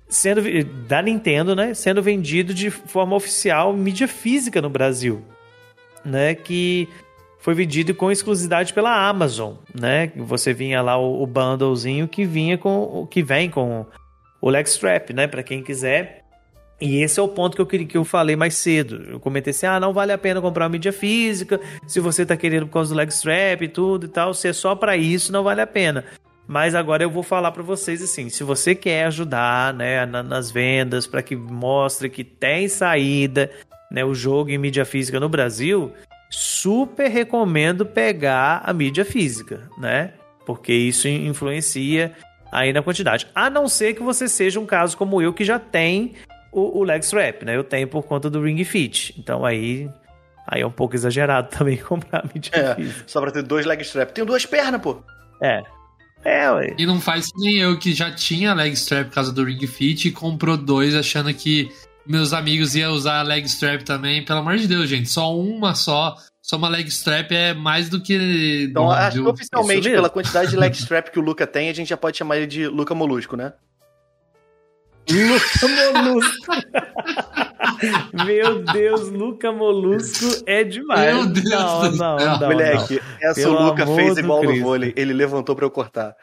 sendo 0.07 0.41
da 0.87 1.01
Nintendo, 1.01 1.57
né, 1.57 1.73
sendo 1.73 2.01
vendido 2.01 2.53
de 2.53 2.69
forma 2.69 3.17
oficial, 3.17 3.73
mídia 3.73 4.07
física 4.07 4.61
no 4.61 4.69
Brasil, 4.69 5.21
né, 6.05 6.35
que 6.35 6.87
foi 7.43 7.53
vendido 7.53 7.93
com 7.93 8.09
exclusividade 8.09 8.73
pela 8.73 9.05
Amazon, 9.09 9.55
né? 9.77 10.13
Você 10.15 10.53
vinha 10.53 10.81
lá 10.81 10.97
o, 10.97 11.21
o 11.21 11.27
bundlezinho 11.27 12.07
que 12.07 12.23
vinha 12.25 12.57
com 12.57 12.83
o 12.83 13.05
que 13.05 13.21
vem 13.21 13.49
com 13.49 13.85
o 14.41 14.49
leg 14.49 14.65
strap, 14.65 15.09
né, 15.11 15.27
para 15.27 15.43
quem 15.43 15.61
quiser. 15.61 16.23
E 16.79 17.01
esse 17.03 17.19
é 17.19 17.23
o 17.23 17.27
ponto 17.27 17.53
que 17.55 17.61
eu 17.61 17.65
queria 17.65 17.85
que 17.85 17.97
eu 17.97 18.05
falei 18.05 18.37
mais 18.37 18.55
cedo. 18.55 19.03
Eu 19.09 19.19
comentei 19.19 19.51
assim: 19.51 19.65
"Ah, 19.65 19.77
não 19.77 19.91
vale 19.91 20.13
a 20.13 20.17
pena 20.17 20.39
comprar 20.39 20.63
uma 20.63 20.69
mídia 20.69 20.93
física, 20.93 21.59
se 21.85 21.99
você 21.99 22.25
tá 22.25 22.37
querendo 22.37 22.65
por 22.67 22.73
causa 22.75 22.93
do 22.93 22.97
leg 22.97 23.09
strap 23.09 23.61
e 23.61 23.67
tudo 23.67 24.05
e 24.05 24.09
tal, 24.09 24.33
se 24.33 24.47
é 24.47 24.53
só 24.53 24.73
para 24.73 24.95
isso, 24.95 25.29
não 25.29 25.43
vale 25.43 25.59
a 25.59 25.67
pena". 25.67 26.05
Mas 26.47 26.73
agora 26.75 27.03
eu 27.03 27.09
vou 27.09 27.23
falar 27.23 27.51
para 27.51 27.63
vocês 27.63 28.01
assim, 28.01 28.29
se 28.29 28.43
você 28.45 28.73
quer 28.73 29.05
ajudar, 29.07 29.73
né, 29.73 30.05
na- 30.05 30.23
nas 30.23 30.49
vendas 30.49 31.05
para 31.05 31.21
que 31.21 31.35
mostre 31.35 32.09
que 32.09 32.23
tem 32.23 32.69
saída, 32.69 33.51
né, 33.91 34.03
o 34.05 34.13
jogo 34.15 34.49
em 34.49 34.57
mídia 34.57 34.85
física 34.85 35.19
no 35.19 35.27
Brasil, 35.29 35.91
super 36.35 37.07
recomendo 37.09 37.85
pegar 37.85 38.61
a 38.65 38.73
mídia 38.73 39.05
física, 39.05 39.69
né? 39.77 40.13
Porque 40.45 40.73
isso 40.73 41.07
in- 41.07 41.27
influencia 41.27 42.11
aí 42.51 42.73
na 42.73 42.81
quantidade. 42.81 43.27
A 43.35 43.49
não 43.49 43.67
ser 43.67 43.93
que 43.93 44.01
você 44.03 44.27
seja 44.27 44.59
um 44.59 44.65
caso 44.65 44.97
como 44.97 45.21
eu 45.21 45.31
que 45.33 45.43
já 45.45 45.59
tem 45.59 46.13
o, 46.51 46.79
o 46.79 46.83
leg 46.83 47.03
strap, 47.03 47.43
né? 47.43 47.55
Eu 47.55 47.63
tenho 47.63 47.87
por 47.87 48.03
conta 48.03 48.29
do 48.29 48.41
Ring 48.41 48.63
Fit. 48.63 49.13
Então 49.17 49.45
aí, 49.45 49.87
aí 50.47 50.61
é 50.61 50.65
um 50.67 50.71
pouco 50.71 50.95
exagerado 50.95 51.49
também 51.55 51.77
comprar 51.77 52.19
a 52.25 52.29
mídia 52.33 52.51
É, 52.53 52.75
física. 52.75 53.03
só 53.07 53.21
pra 53.21 53.31
ter 53.31 53.43
dois 53.43 53.65
leg 53.65 53.81
strap. 53.83 54.11
Tenho 54.11 54.25
duas 54.27 54.45
pernas, 54.45 54.81
pô. 54.81 55.01
É. 55.41 55.61
É, 56.25 56.49
ué. 56.51 56.73
E 56.77 56.85
não 56.85 57.01
faz 57.01 57.27
nem 57.35 57.57
eu 57.59 57.77
que 57.77 57.93
já 57.93 58.09
tinha 58.09 58.53
leg 58.53 58.71
strap 58.73 59.07
por 59.09 59.15
causa 59.15 59.31
do 59.31 59.43
Ring 59.43 59.65
Fit 59.67 60.07
e 60.07 60.11
comprou 60.11 60.55
dois 60.57 60.95
achando 60.95 61.33
que 61.33 61.69
meus 62.05 62.33
amigos 62.33 62.75
iam 62.75 62.93
usar 62.93 63.19
a 63.19 63.23
leg 63.23 63.45
strap 63.45 63.83
também. 63.83 64.23
Pelo 64.23 64.39
amor 64.39 64.57
de 64.57 64.67
Deus, 64.67 64.89
gente, 64.89 65.09
só 65.09 65.35
uma 65.35 65.75
só. 65.75 66.15
Só 66.41 66.57
uma 66.57 66.67
leg 66.67 66.87
strap 66.89 67.31
é 67.31 67.53
mais 67.53 67.87
do 67.87 68.01
que. 68.01 68.67
Então, 68.69 68.83
bom, 68.83 68.91
acho 68.91 69.23
que 69.23 69.29
oficialmente, 69.29 69.89
pela 69.89 70.09
quantidade 70.09 70.49
de 70.51 70.57
leg 70.57 70.73
strap 70.75 71.09
que 71.09 71.19
o 71.19 71.21
Luca 71.21 71.47
tem, 71.47 71.69
a 71.69 71.73
gente 71.73 71.87
já 71.87 71.97
pode 71.97 72.17
chamar 72.17 72.37
ele 72.37 72.47
de 72.47 72.67
Luca 72.67 72.93
Molusco, 72.93 73.37
né? 73.37 73.53
Luca 75.09 76.01
Molusco. 76.01 76.53
Meu 78.25 78.63
Deus, 78.63 79.09
Luca 79.09 79.51
Molusco 79.51 80.43
é 80.45 80.63
demais. 80.63 81.13
Meu 81.13 81.25
Deus 81.27 81.49
não, 81.49 81.91
do 81.91 81.97
não, 81.97 82.17
não, 82.17 82.39
não. 82.39 82.49
Moleque, 82.49 83.01
essa 83.21 83.41
Pelo 83.41 83.55
o 83.55 83.63
Luca 83.63 83.85
fez 83.85 84.15
do 84.15 84.19
igual 84.21 84.43
no 84.43 84.61
vôlei. 84.61 84.93
Ele 84.95 85.13
levantou 85.13 85.55
pra 85.55 85.65
eu 85.65 85.71
cortar. 85.71 86.15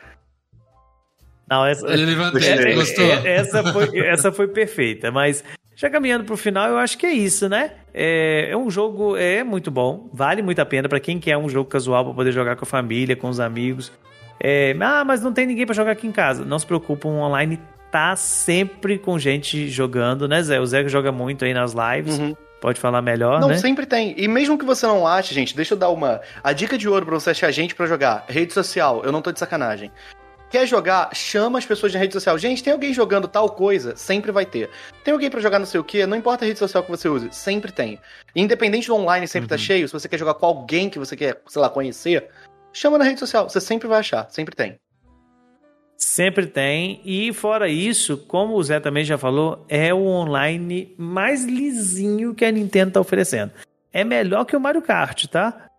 Não, 1.48 1.66
essa, 1.66 1.84
Ele 1.88 2.06
levantou, 2.06 2.40
É, 2.40 2.52
ele 2.52 2.74
gostou? 2.74 3.04
é, 3.04 3.36
essa, 3.36 3.72
foi, 3.72 3.98
essa 4.06 4.30
foi 4.30 4.46
perfeita, 4.46 5.10
mas, 5.10 5.42
Já 5.80 5.88
caminhando 5.88 6.24
pro 6.24 6.36
final, 6.36 6.68
eu 6.68 6.76
acho 6.76 6.98
que 6.98 7.06
é 7.06 7.12
isso, 7.12 7.48
né? 7.48 7.70
É, 7.94 8.50
é 8.50 8.56
um 8.56 8.70
jogo 8.70 9.16
é 9.16 9.42
muito 9.42 9.70
bom, 9.70 10.10
vale 10.12 10.42
muito 10.42 10.58
a 10.60 10.66
pena 10.66 10.90
para 10.90 11.00
quem 11.00 11.18
quer 11.18 11.38
um 11.38 11.48
jogo 11.48 11.70
casual 11.70 12.04
para 12.04 12.12
poder 12.12 12.32
jogar 12.32 12.54
com 12.54 12.66
a 12.66 12.68
família, 12.68 13.16
com 13.16 13.30
os 13.30 13.40
amigos. 13.40 13.90
É, 14.38 14.76
ah, 14.78 15.02
mas 15.06 15.22
não 15.22 15.32
tem 15.32 15.46
ninguém 15.46 15.64
para 15.64 15.74
jogar 15.74 15.92
aqui 15.92 16.06
em 16.06 16.12
casa. 16.12 16.44
Não 16.44 16.58
se 16.58 16.66
preocupa, 16.66 17.08
o 17.08 17.12
online 17.12 17.58
tá 17.90 18.14
sempre 18.14 18.98
com 18.98 19.18
gente 19.18 19.70
jogando, 19.70 20.28
né, 20.28 20.42
Zé? 20.42 20.60
O 20.60 20.66
Zé 20.66 20.86
joga 20.86 21.10
muito 21.10 21.46
aí 21.46 21.54
nas 21.54 21.72
lives. 21.72 22.18
Uhum. 22.18 22.36
Pode 22.60 22.78
falar 22.78 23.00
melhor, 23.00 23.40
não, 23.40 23.48
né? 23.48 23.54
Não, 23.54 23.60
sempre 23.60 23.86
tem. 23.86 24.14
E 24.18 24.28
mesmo 24.28 24.58
que 24.58 24.66
você 24.66 24.86
não 24.86 25.06
ache, 25.06 25.32
gente, 25.32 25.56
deixa 25.56 25.72
eu 25.72 25.78
dar 25.78 25.88
uma... 25.88 26.20
A 26.44 26.52
dica 26.52 26.76
de 26.76 26.90
ouro 26.90 27.06
pra 27.06 27.14
você 27.14 27.30
achar 27.30 27.50
gente 27.50 27.74
para 27.74 27.86
jogar. 27.86 28.26
Rede 28.28 28.52
social, 28.52 29.00
eu 29.02 29.10
não 29.10 29.22
tô 29.22 29.32
de 29.32 29.38
sacanagem. 29.38 29.90
Quer 30.50 30.66
jogar? 30.66 31.14
Chama 31.14 31.58
as 31.58 31.64
pessoas 31.64 31.94
na 31.94 32.00
rede 32.00 32.12
social. 32.12 32.36
Gente, 32.36 32.62
tem 32.62 32.72
alguém 32.72 32.92
jogando 32.92 33.28
tal 33.28 33.50
coisa? 33.50 33.94
Sempre 33.94 34.32
vai 34.32 34.44
ter. 34.44 34.68
Tem 35.04 35.12
alguém 35.12 35.30
para 35.30 35.38
jogar 35.38 35.60
não 35.60 35.66
sei 35.66 35.78
o 35.78 35.84
que? 35.84 36.04
Não 36.04 36.16
importa 36.16 36.44
a 36.44 36.48
rede 36.48 36.58
social 36.58 36.82
que 36.82 36.90
você 36.90 37.08
use, 37.08 37.28
sempre 37.30 37.70
tem. 37.70 38.00
Independente 38.34 38.88
do 38.88 38.96
online 38.96 39.28
sempre 39.28 39.48
tá 39.48 39.54
uhum. 39.54 39.60
tá 39.60 39.64
cheio, 39.64 39.86
se 39.86 39.92
você 39.92 40.08
quer 40.08 40.18
jogar 40.18 40.34
com 40.34 40.44
alguém 40.44 40.90
que 40.90 40.98
você 40.98 41.16
quer, 41.16 41.40
sei 41.46 41.62
lá, 41.62 41.70
conhecer, 41.70 42.28
chama 42.72 42.98
na 42.98 43.04
rede 43.04 43.20
social. 43.20 43.48
Você 43.48 43.60
sempre 43.60 43.86
vai 43.86 44.00
achar, 44.00 44.28
sempre 44.28 44.56
tem. 44.56 44.76
Sempre 45.96 46.48
tem. 46.48 47.00
E 47.04 47.32
fora 47.32 47.68
isso, 47.68 48.16
como 48.16 48.56
o 48.56 48.62
Zé 48.62 48.80
também 48.80 49.04
já 49.04 49.16
falou, 49.16 49.64
é 49.68 49.94
o 49.94 50.04
online 50.04 50.92
mais 50.98 51.44
lisinho 51.44 52.34
que 52.34 52.44
a 52.44 52.50
Nintendo 52.50 52.92
tá 52.92 53.00
oferecendo. 53.00 53.52
É 53.92 54.02
melhor 54.02 54.44
que 54.44 54.56
o 54.56 54.60
Mario 54.60 54.82
Kart, 54.82 55.26
tá? 55.26 55.69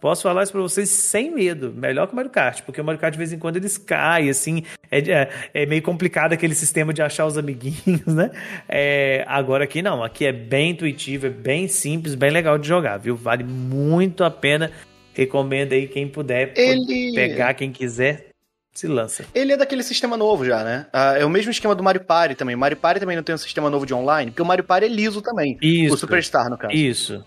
Posso 0.00 0.22
falar 0.22 0.42
isso 0.44 0.52
pra 0.52 0.60
vocês 0.60 0.88
sem 0.90 1.34
medo. 1.34 1.72
Melhor 1.74 2.06
que 2.06 2.12
o 2.12 2.16
Mario 2.16 2.30
Kart, 2.30 2.62
porque 2.62 2.80
o 2.80 2.84
Mario 2.84 3.00
Kart 3.00 3.12
de 3.12 3.18
vez 3.18 3.32
em 3.32 3.38
quando 3.38 3.56
eles 3.56 3.76
caem, 3.76 4.30
assim. 4.30 4.62
É, 4.90 4.98
é, 4.98 5.30
é 5.54 5.66
meio 5.66 5.82
complicado 5.82 6.32
aquele 6.32 6.54
sistema 6.54 6.94
de 6.94 7.02
achar 7.02 7.26
os 7.26 7.36
amiguinhos, 7.36 8.06
né? 8.14 8.30
É, 8.68 9.24
agora 9.26 9.64
aqui 9.64 9.82
não. 9.82 10.04
Aqui 10.04 10.24
é 10.24 10.32
bem 10.32 10.70
intuitivo, 10.70 11.26
é 11.26 11.30
bem 11.30 11.66
simples, 11.66 12.14
bem 12.14 12.30
legal 12.30 12.58
de 12.58 12.68
jogar, 12.68 12.96
viu? 12.98 13.16
Vale 13.16 13.44
muito 13.44 14.22
a 14.22 14.30
pena. 14.30 14.70
Recomendo 15.12 15.72
aí 15.72 15.88
quem 15.88 16.06
puder 16.06 16.52
Ele... 16.56 17.12
pegar, 17.12 17.52
quem 17.54 17.72
quiser, 17.72 18.28
se 18.72 18.86
lança. 18.86 19.24
Ele 19.34 19.52
é 19.52 19.56
daquele 19.56 19.82
sistema 19.82 20.16
novo 20.16 20.44
já, 20.44 20.62
né? 20.62 20.86
Ah, 20.92 21.14
é 21.18 21.24
o 21.24 21.28
mesmo 21.28 21.50
esquema 21.50 21.74
do 21.74 21.82
Mario 21.82 22.04
Party 22.04 22.36
também. 22.36 22.54
O 22.54 22.58
Mario 22.58 22.76
Party 22.76 23.00
também 23.00 23.16
não 23.16 23.24
tem 23.24 23.34
um 23.34 23.38
sistema 23.38 23.68
novo 23.68 23.84
de 23.84 23.92
online, 23.92 24.30
porque 24.30 24.42
o 24.42 24.46
Mario 24.46 24.62
Party 24.62 24.86
é 24.86 24.88
liso 24.88 25.20
também. 25.20 25.58
Isso. 25.60 25.94
O 25.94 25.98
Superstar, 25.98 26.48
no 26.48 26.56
caso. 26.56 26.72
Isso. 26.72 27.24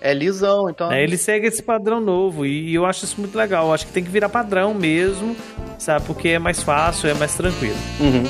É 0.00 0.12
lisão, 0.12 0.68
então. 0.68 0.90
É, 0.92 1.02
ele 1.02 1.16
segue 1.16 1.46
esse 1.46 1.62
padrão 1.62 2.00
novo 2.00 2.44
e 2.44 2.74
eu 2.74 2.84
acho 2.84 3.04
isso 3.04 3.18
muito 3.20 3.36
legal. 3.36 3.68
Eu 3.68 3.74
acho 3.74 3.86
que 3.86 3.92
tem 3.92 4.04
que 4.04 4.10
virar 4.10 4.28
padrão 4.28 4.74
mesmo, 4.74 5.36
sabe? 5.78 6.04
Porque 6.06 6.28
é 6.28 6.38
mais 6.38 6.62
fácil, 6.62 7.08
é 7.08 7.14
mais 7.14 7.34
tranquilo. 7.34 7.76
Uhum. 8.00 8.24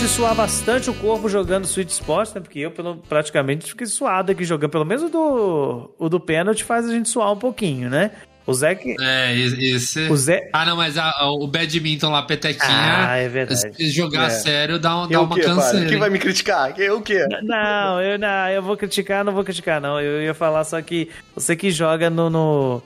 De 0.00 0.08
suar 0.08 0.34
bastante 0.34 0.88
o 0.88 0.94
corpo 0.94 1.28
jogando 1.28 1.66
Switch 1.66 1.90
Sports, 1.90 2.32
né? 2.32 2.40
Porque 2.40 2.58
eu 2.60 2.70
pelo, 2.70 2.96
praticamente 2.96 3.66
fiquei 3.66 3.86
suado 3.86 4.32
aqui 4.32 4.44
jogando. 4.44 4.70
Pelo 4.70 4.86
menos 4.86 5.02
o 5.02 5.08
do, 5.10 5.90
o 5.98 6.08
do 6.08 6.18
pênalti 6.18 6.64
faz 6.64 6.88
a 6.88 6.90
gente 6.90 7.06
suar 7.10 7.30
um 7.30 7.36
pouquinho, 7.36 7.90
né? 7.90 8.10
O 8.46 8.54
Zé 8.54 8.74
que. 8.74 8.96
É, 8.98 9.36
esse. 9.36 10.08
O 10.08 10.16
Zé... 10.16 10.48
Ah, 10.54 10.64
não, 10.64 10.74
mas 10.74 10.96
a, 10.96 11.10
a, 11.10 11.30
o 11.30 11.46
badminton 11.46 12.10
lá, 12.10 12.22
petequinha. 12.22 12.66
Ah, 13.08 13.16
é 13.18 13.28
verdade. 13.28 13.76
Se 13.76 13.90
jogar 13.90 14.28
é. 14.28 14.30
sério, 14.30 14.78
dá, 14.78 15.02
um, 15.02 15.06
dá 15.06 15.20
uma 15.20 15.38
canseira. 15.38 15.86
Quem 15.86 15.98
vai 15.98 16.08
me 16.08 16.18
criticar? 16.18 16.72
Eu 16.80 16.96
o 16.96 17.02
quê? 17.02 17.26
Não, 17.42 18.00
eu, 18.00 18.18
não, 18.18 18.48
eu 18.48 18.62
vou 18.62 18.78
criticar, 18.78 19.22
não 19.22 19.34
vou 19.34 19.44
criticar, 19.44 19.82
não. 19.82 20.00
Eu 20.00 20.22
ia 20.22 20.32
falar 20.32 20.64
só 20.64 20.80
que 20.80 21.10
você 21.34 21.54
que 21.54 21.70
joga 21.70 22.08
no, 22.08 22.30
no 22.30 22.82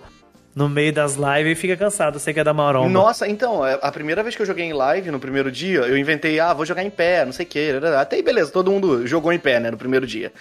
no 0.55 0.69
meio 0.69 0.93
das 0.93 1.15
lives 1.15 1.53
e 1.53 1.55
fica 1.55 1.77
cansado, 1.77 2.19
você 2.19 2.33
quer 2.33 2.45
dar 2.45 2.55
maromba. 2.55 2.89
Nossa, 2.89 3.27
então, 3.27 3.67
é, 3.67 3.79
a 3.83 3.91
primeira 3.91 4.23
vez 4.23 4.37
que 4.37 4.43
eu 4.43 4.47
joguei 4.47 4.65
em 4.65 4.73
live, 4.73 5.11
no 5.11 5.19
primeiro 5.19 5.51
dia, 5.51 5.81
eu 5.81 5.99
inventei, 5.99 6.39
ah, 6.39 6.53
vou 6.53 6.65
jogar 6.65 6.85
em 6.85 6.91
pé, 6.91 7.25
não 7.25 7.33
sei 7.33 7.45
o 7.45 7.49
que. 7.49 7.71
Até 7.99 8.17
aí, 8.17 8.23
beleza, 8.23 8.53
todo 8.53 8.71
mundo 8.71 9.07
jogou 9.07 9.33
em 9.33 9.39
pé, 9.39 9.59
né, 9.59 9.71
no 9.71 9.77
primeiro 9.77 10.07
dia. 10.07 10.33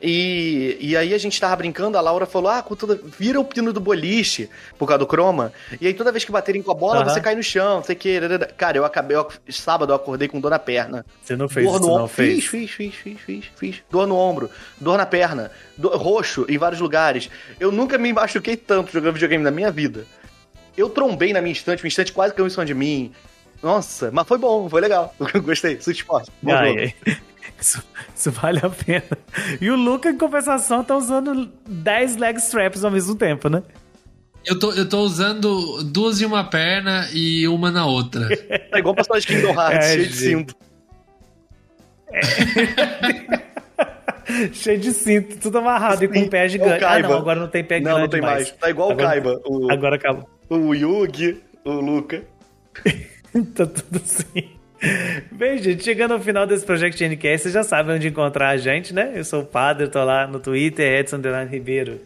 E, 0.00 0.76
e 0.80 0.96
aí 0.96 1.14
a 1.14 1.18
gente 1.18 1.40
tava 1.40 1.56
brincando, 1.56 1.96
a 1.96 2.00
Laura 2.00 2.26
falou: 2.26 2.50
Ah, 2.50 2.62
toda, 2.62 3.00
vira 3.18 3.40
o 3.40 3.44
pino 3.44 3.72
do 3.72 3.80
boliche, 3.80 4.48
por 4.78 4.86
causa 4.86 4.98
do 4.98 5.06
croma. 5.06 5.52
E 5.80 5.86
aí 5.86 5.94
toda 5.94 6.12
vez 6.12 6.24
que 6.24 6.32
baterem 6.32 6.62
com 6.62 6.70
a 6.70 6.74
bola, 6.74 7.00
uhum. 7.00 7.08
você 7.08 7.20
cai 7.20 7.34
no 7.34 7.42
chão, 7.42 7.76
não 7.76 7.84
sei 7.84 7.96
o 7.96 7.98
que. 7.98 8.20
Cara, 8.56 8.76
eu 8.76 8.84
acabei, 8.84 9.16
eu, 9.16 9.26
sábado 9.48 9.92
eu 9.92 9.96
acordei 9.96 10.28
com 10.28 10.40
dor 10.40 10.50
na 10.50 10.58
perna. 10.58 11.04
Você 11.22 11.36
não 11.36 11.48
fez 11.48 11.66
dor 11.66 11.80
isso, 11.80 11.86
não 11.86 12.08
fez? 12.08 12.44
Fiz, 12.46 12.70
fiz, 12.70 12.94
fiz, 12.94 13.18
fiz, 13.18 13.44
fiz, 13.56 13.82
Dor 13.90 14.06
no 14.06 14.16
ombro, 14.16 14.50
dor 14.78 14.98
na 14.98 15.06
perna, 15.06 15.50
dor, 15.76 15.96
roxo 15.96 16.46
em 16.48 16.58
vários 16.58 16.80
lugares. 16.80 17.30
Eu 17.58 17.72
nunca 17.72 17.98
me 17.98 18.12
machuquei 18.12 18.56
tanto 18.56 18.92
jogando 18.92 19.14
videogame 19.14 19.42
na 19.42 19.50
minha 19.50 19.57
vida. 19.70 20.06
Eu 20.76 20.88
trombei 20.88 21.32
na 21.32 21.40
minha 21.40 21.52
estante, 21.52 21.82
minha 21.82 21.88
estante 21.88 22.12
quase 22.12 22.32
caiu 22.32 22.46
em 22.46 22.50
cima 22.50 22.64
de 22.64 22.74
mim. 22.74 23.12
Nossa, 23.62 24.10
mas 24.12 24.26
foi 24.26 24.38
bom, 24.38 24.68
foi 24.68 24.80
legal. 24.80 25.14
Gostei, 25.42 25.80
Switch 25.80 25.98
Sports. 25.98 26.30
Ai, 26.46 26.78
ai. 26.78 26.94
Isso, 27.60 27.82
isso, 28.14 28.30
vale 28.30 28.60
a 28.62 28.70
pena. 28.70 29.18
E 29.60 29.68
o 29.68 29.74
Luca, 29.74 30.08
em 30.10 30.16
compensação, 30.16 30.84
tá 30.84 30.96
usando 30.96 31.50
10 31.66 32.16
leg 32.16 32.38
straps 32.38 32.84
ao 32.84 32.90
mesmo 32.90 33.16
tempo, 33.16 33.48
né? 33.48 33.62
Eu 34.44 34.58
tô, 34.58 34.72
eu 34.72 34.88
tô 34.88 35.00
usando 35.00 35.82
duas 35.82 36.20
em 36.20 36.24
uma 36.24 36.44
perna 36.44 37.08
e 37.12 37.48
uma 37.48 37.70
na 37.70 37.84
outra. 37.86 38.28
É 38.70 38.78
igual 38.78 38.94
personagem 38.94 39.26
de 39.28 39.34
Kingdom 39.34 39.60
Hearts, 39.60 39.86
é, 39.86 39.92
cheio 39.94 40.06
de 40.06 40.14
cinto. 40.14 40.54
É. 42.12 42.20
cheio 44.52 44.78
de 44.78 44.92
cinto, 44.92 45.38
tudo 45.38 45.58
amarrado 45.58 45.98
Sim, 45.98 46.04
e 46.04 46.08
com 46.08 46.18
um 46.20 46.28
pé 46.28 46.48
gigante. 46.48 46.84
Ah, 46.84 46.98
não, 46.98 47.14
agora 47.14 47.40
não 47.40 47.48
tem 47.48 47.64
pé 47.64 47.80
não, 47.80 47.84
grande. 47.84 47.96
Não, 47.96 48.02
não 48.02 48.08
tem 48.08 48.20
mais. 48.20 48.48
mais. 48.48 48.52
Tá 48.52 48.70
igual 48.70 48.90
agora, 48.90 49.06
o 49.06 49.10
Kaiba. 49.10 49.40
O, 49.46 49.72
agora 49.72 49.96
acabou. 49.96 50.28
O 50.48 50.74
Yugi, 50.74 51.42
o 51.64 51.72
Luca. 51.72 52.22
tá 53.54 53.66
tudo 53.66 54.02
assim. 54.02 54.50
Bem, 55.32 55.58
gente, 55.58 55.82
chegando 55.82 56.12
ao 56.12 56.20
final 56.20 56.46
desse 56.46 56.64
Project 56.64 57.02
NCast, 57.04 57.42
vocês 57.42 57.54
já 57.54 57.64
sabem 57.64 57.96
onde 57.96 58.08
encontrar 58.08 58.50
a 58.50 58.56
gente, 58.56 58.94
né? 58.94 59.12
Eu 59.14 59.24
sou 59.24 59.42
o 59.42 59.46
Padre, 59.46 59.88
tô 59.88 60.02
lá 60.04 60.26
no 60.26 60.38
Twitter, 60.38 61.00
Edson 61.00 61.20
Delano 61.20 61.50
Ribeiro. 61.50 62.00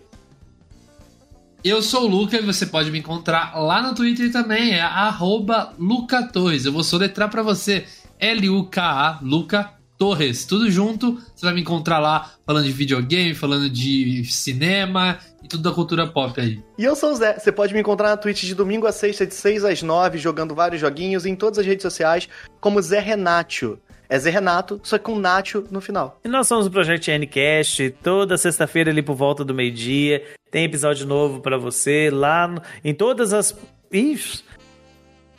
Eu 1.62 1.82
sou 1.82 2.04
o 2.04 2.08
Luca 2.08 2.36
e 2.38 2.42
você 2.42 2.66
pode 2.66 2.90
me 2.90 2.98
encontrar 2.98 3.56
lá 3.56 3.82
no 3.82 3.94
Twitter 3.94 4.32
também, 4.32 4.74
é 4.74 4.82
Luca2. 4.82 6.66
Eu 6.66 6.72
vou 6.72 6.82
soletrar 6.82 7.30
para 7.30 7.42
você, 7.42 7.84
L-U-K-A, 8.18 9.20
Luca 9.22 9.70
Torres, 10.02 10.44
tudo 10.44 10.68
junto. 10.68 11.22
Você 11.32 11.46
vai 11.46 11.54
me 11.54 11.60
encontrar 11.60 12.00
lá 12.00 12.32
falando 12.44 12.64
de 12.64 12.72
videogame, 12.72 13.36
falando 13.36 13.70
de 13.70 14.24
cinema 14.24 15.16
e 15.40 15.46
tudo 15.46 15.62
da 15.62 15.70
cultura 15.70 16.08
pop 16.08 16.40
aí. 16.40 16.60
E 16.76 16.82
eu 16.82 16.96
sou 16.96 17.12
o 17.12 17.14
Zé. 17.14 17.38
Você 17.38 17.52
pode 17.52 17.72
me 17.72 17.78
encontrar 17.78 18.08
na 18.08 18.16
Twitch 18.16 18.42
de 18.42 18.52
domingo 18.52 18.88
a 18.88 18.90
sexta, 18.90 19.24
de 19.24 19.32
6 19.32 19.64
às 19.64 19.80
9, 19.80 20.18
jogando 20.18 20.56
vários 20.56 20.80
joguinhos 20.80 21.24
em 21.24 21.36
todas 21.36 21.60
as 21.60 21.66
redes 21.66 21.84
sociais, 21.84 22.28
como 22.60 22.82
Zé 22.82 22.98
Renato. 22.98 23.78
É 24.08 24.18
Zé 24.18 24.30
Renato, 24.30 24.80
só 24.82 24.98
com 24.98 25.16
Nacho 25.20 25.62
no 25.70 25.80
final. 25.80 26.18
E 26.24 26.28
nós 26.28 26.48
somos 26.48 26.66
o 26.66 26.70
Projeto 26.72 27.08
Ncast, 27.08 27.94
toda 28.02 28.36
sexta-feira 28.36 28.90
ali 28.90 29.02
por 29.02 29.14
volta 29.14 29.44
do 29.44 29.54
meio-dia. 29.54 30.20
Tem 30.50 30.64
episódio 30.64 31.06
novo 31.06 31.40
para 31.40 31.56
você 31.56 32.10
lá 32.12 32.48
no, 32.48 32.60
em 32.82 32.92
todas 32.92 33.32
as. 33.32 33.56
Ixi, 33.92 34.42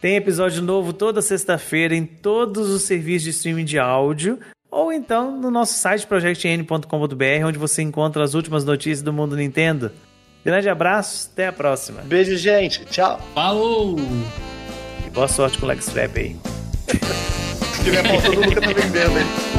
tem 0.03 0.15
episódio 0.15 0.61
novo 0.61 0.91
toda 0.91 1.21
sexta-feira 1.21 1.95
em 1.95 2.05
todos 2.05 2.69
os 2.69 2.81
serviços 2.83 3.23
de 3.23 3.29
streaming 3.29 3.63
de 3.63 3.79
áudio 3.79 4.37
ou 4.73 4.91
então 4.91 5.39
no 5.39 5.51
nosso 5.51 5.73
site 5.73 6.05
projectn.com.br, 6.07 7.45
onde 7.45 7.57
você 7.57 7.81
encontra 7.81 8.23
as 8.23 8.33
últimas 8.33 8.65
notícias 8.65 9.01
do 9.01 9.13
mundo 9.13 9.35
Nintendo. 9.35 9.91
Grande 10.43 10.67
abraço, 10.67 11.29
até 11.31 11.47
a 11.47 11.53
próxima. 11.53 12.01
Beijo, 12.01 12.35
gente. 12.35 12.83
Tchau. 12.85 13.21
Falou! 13.33 13.95
E 15.05 15.09
boa 15.09 15.27
sorte 15.27 15.57
com 15.57 15.65
o 15.65 15.69
Lex 15.69 15.85
Trap 15.85 16.19
aí. 16.19 16.35
Se 16.87 17.83
tiver 17.83 18.03
faltando, 18.05 18.41
Luca 18.41 18.61
tá 18.61 18.73
vendendo, 18.73 19.19
hein? 19.19 19.52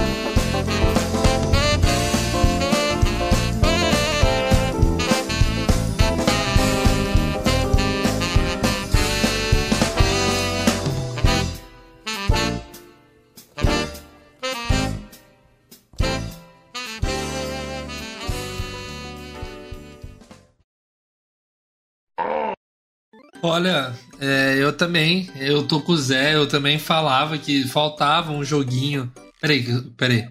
Olha, 23.46 23.92
é, 24.18 24.56
eu 24.58 24.72
também, 24.72 25.28
eu 25.38 25.66
tô 25.68 25.78
com 25.78 25.92
o 25.92 25.96
Zé, 25.98 26.34
eu 26.34 26.46
também 26.48 26.78
falava 26.78 27.36
que 27.36 27.68
faltava 27.68 28.32
um 28.32 28.42
joguinho. 28.42 29.12
Peraí, 29.38 29.66
peraí. 29.98 30.28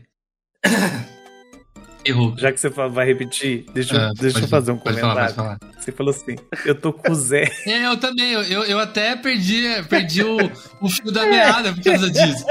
Errou. 2.04 2.34
Já 2.38 2.52
que 2.52 2.60
você 2.60 2.68
vai 2.70 3.06
repetir, 3.06 3.66
deixa, 3.72 3.96
eu- 3.96 4.00
Ah, 4.02 4.12
deixa 4.20 4.40
eu 4.40 4.48
fazer 4.48 4.72
um 4.72 4.78
pode 4.78 5.00
falar, 5.00 5.14
comentário. 5.30 5.36
pode 5.36 5.60
falar. 5.70 5.80
Você 5.80 5.92
falou 5.92 6.12
assim: 6.14 6.36
eu 6.66 6.76
tô 6.76 6.92
com 6.92 7.12
o 7.12 7.16
Zé. 7.16 7.44
É, 7.68 7.86
eu 7.86 7.96
também. 7.98 8.32
Eu, 8.34 8.64
eu, 8.66 8.80
até 8.80 9.16
perdi, 9.16 9.64
perdi 9.88 10.22
o, 10.24 10.38
o 10.82 10.90
fio 10.90 11.12
da 11.12 11.26
meada 11.28 11.72
por 11.72 11.84
causa 11.84 12.10
disso. 12.12 12.44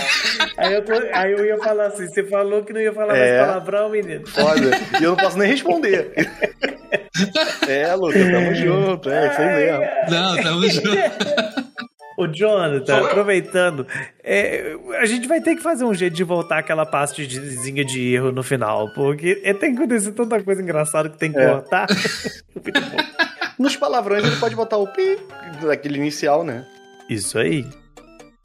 Aí 0.56 0.72
eu, 0.72 0.82
tô- 0.84 0.92
aí 1.12 1.32
eu 1.32 1.44
ia 1.44 1.58
falar 1.58 1.88
assim: 1.88 2.08
você 2.08 2.24
falou 2.24 2.64
que 2.64 2.72
não 2.72 2.80
ia 2.80 2.92
falar 2.94 3.14
É. 3.16 3.36
mais 3.38 3.48
palavrão, 3.48 3.90
menino. 3.90 4.26
Foda. 4.26 4.70
e 4.98 5.04
eu 5.04 5.10
não 5.10 5.16
posso 5.16 5.36
nem 5.38 5.50
responder. 5.50 6.10
é, 7.68 7.94
Luca, 7.94 8.18
tamo 8.18 8.54
junto. 8.54 9.10
É, 9.10 9.28
isso 9.30 9.40
aí 9.40 9.56
mesmo. 9.56 9.84
Não, 10.10 10.36
tamo 10.42 10.68
junto. 10.70 11.76
Ô, 12.18 12.26
Jonathan, 12.28 13.04
aproveitando, 13.04 13.86
é, 14.24 14.74
a 15.00 15.04
gente 15.04 15.28
vai 15.28 15.38
ter 15.40 15.54
que 15.54 15.62
fazer 15.62 15.84
um 15.84 15.92
jeito 15.92 16.14
de 16.14 16.24
voltar 16.24 16.58
aquela 16.58 16.86
pastezinha 16.86 17.84
de 17.84 18.14
erro 18.14 18.32
no 18.32 18.42
final, 18.42 18.88
porque 18.94 19.40
é, 19.44 19.52
tem 19.52 19.72
que 19.74 19.78
acontecer 19.82 20.12
tanta 20.12 20.42
coisa 20.42 20.62
engraçada 20.62 21.10
que 21.10 21.18
tem 21.18 21.30
que 21.30 21.38
É. 21.38 21.46
cortar. 21.46 21.86
Nos 23.58 23.76
palavrões 23.76 24.24
ele 24.24 24.36
pode 24.36 24.54
botar 24.56 24.78
o 24.78 24.86
pi 24.86 25.18
daquele 25.62 25.98
inicial, 25.98 26.42
né? 26.44 26.64
Isso 27.08 27.38
aí. 27.38 27.66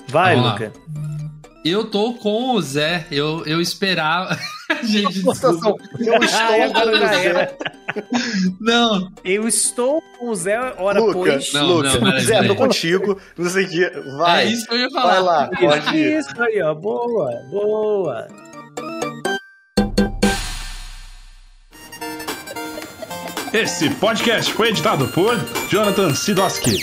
Vai, 0.07 0.35
Vamos 0.35 0.49
lá. 0.49 0.53
Luca. 0.53 0.71
Eu 1.63 1.85
tô 1.85 2.13
com 2.15 2.55
o 2.55 2.61
Zé. 2.61 3.05
Eu, 3.11 3.43
eu 3.45 3.61
esperava. 3.61 4.37
Gente, 4.83 5.21
desculpa. 5.21 5.47
Eu 5.47 5.53
estou 5.53 5.69
com 5.69 6.19
você. 6.19 7.27
era. 7.27 7.57
Não, 8.59 9.11
Eu 9.23 9.47
estou 9.47 10.01
com 10.17 10.29
o 10.29 10.35
Zé, 10.35 10.57
hora 10.77 10.99
Luca, 10.99 11.13
pois. 11.13 11.53
Não, 11.53 11.67
Luca, 11.67 11.99
não, 11.99 12.19
Zé, 12.19 12.33
peraí. 12.35 12.47
tô 12.47 12.55
contigo. 12.55 13.19
Não 13.37 13.49
sei 13.49 13.65
o 13.65 13.69
que. 13.69 13.89
Vai. 14.17 14.43
é 14.47 14.49
isso 14.49 14.65
que 14.67 14.73
eu 14.73 14.79
ia 14.79 14.89
falar. 14.89 15.11
Vai 15.13 15.21
lá, 15.21 15.49
pode 15.79 15.97
ir. 15.97 16.19
Isso 16.19 16.41
aí, 16.41 16.61
ó. 16.63 16.73
Boa, 16.73 17.29
boa. 17.51 18.27
Esse 23.53 23.89
podcast 23.95 24.53
foi 24.53 24.69
editado 24.69 25.07
por 25.09 25.35
Jonathan 25.69 26.15
Sidoski. 26.15 26.77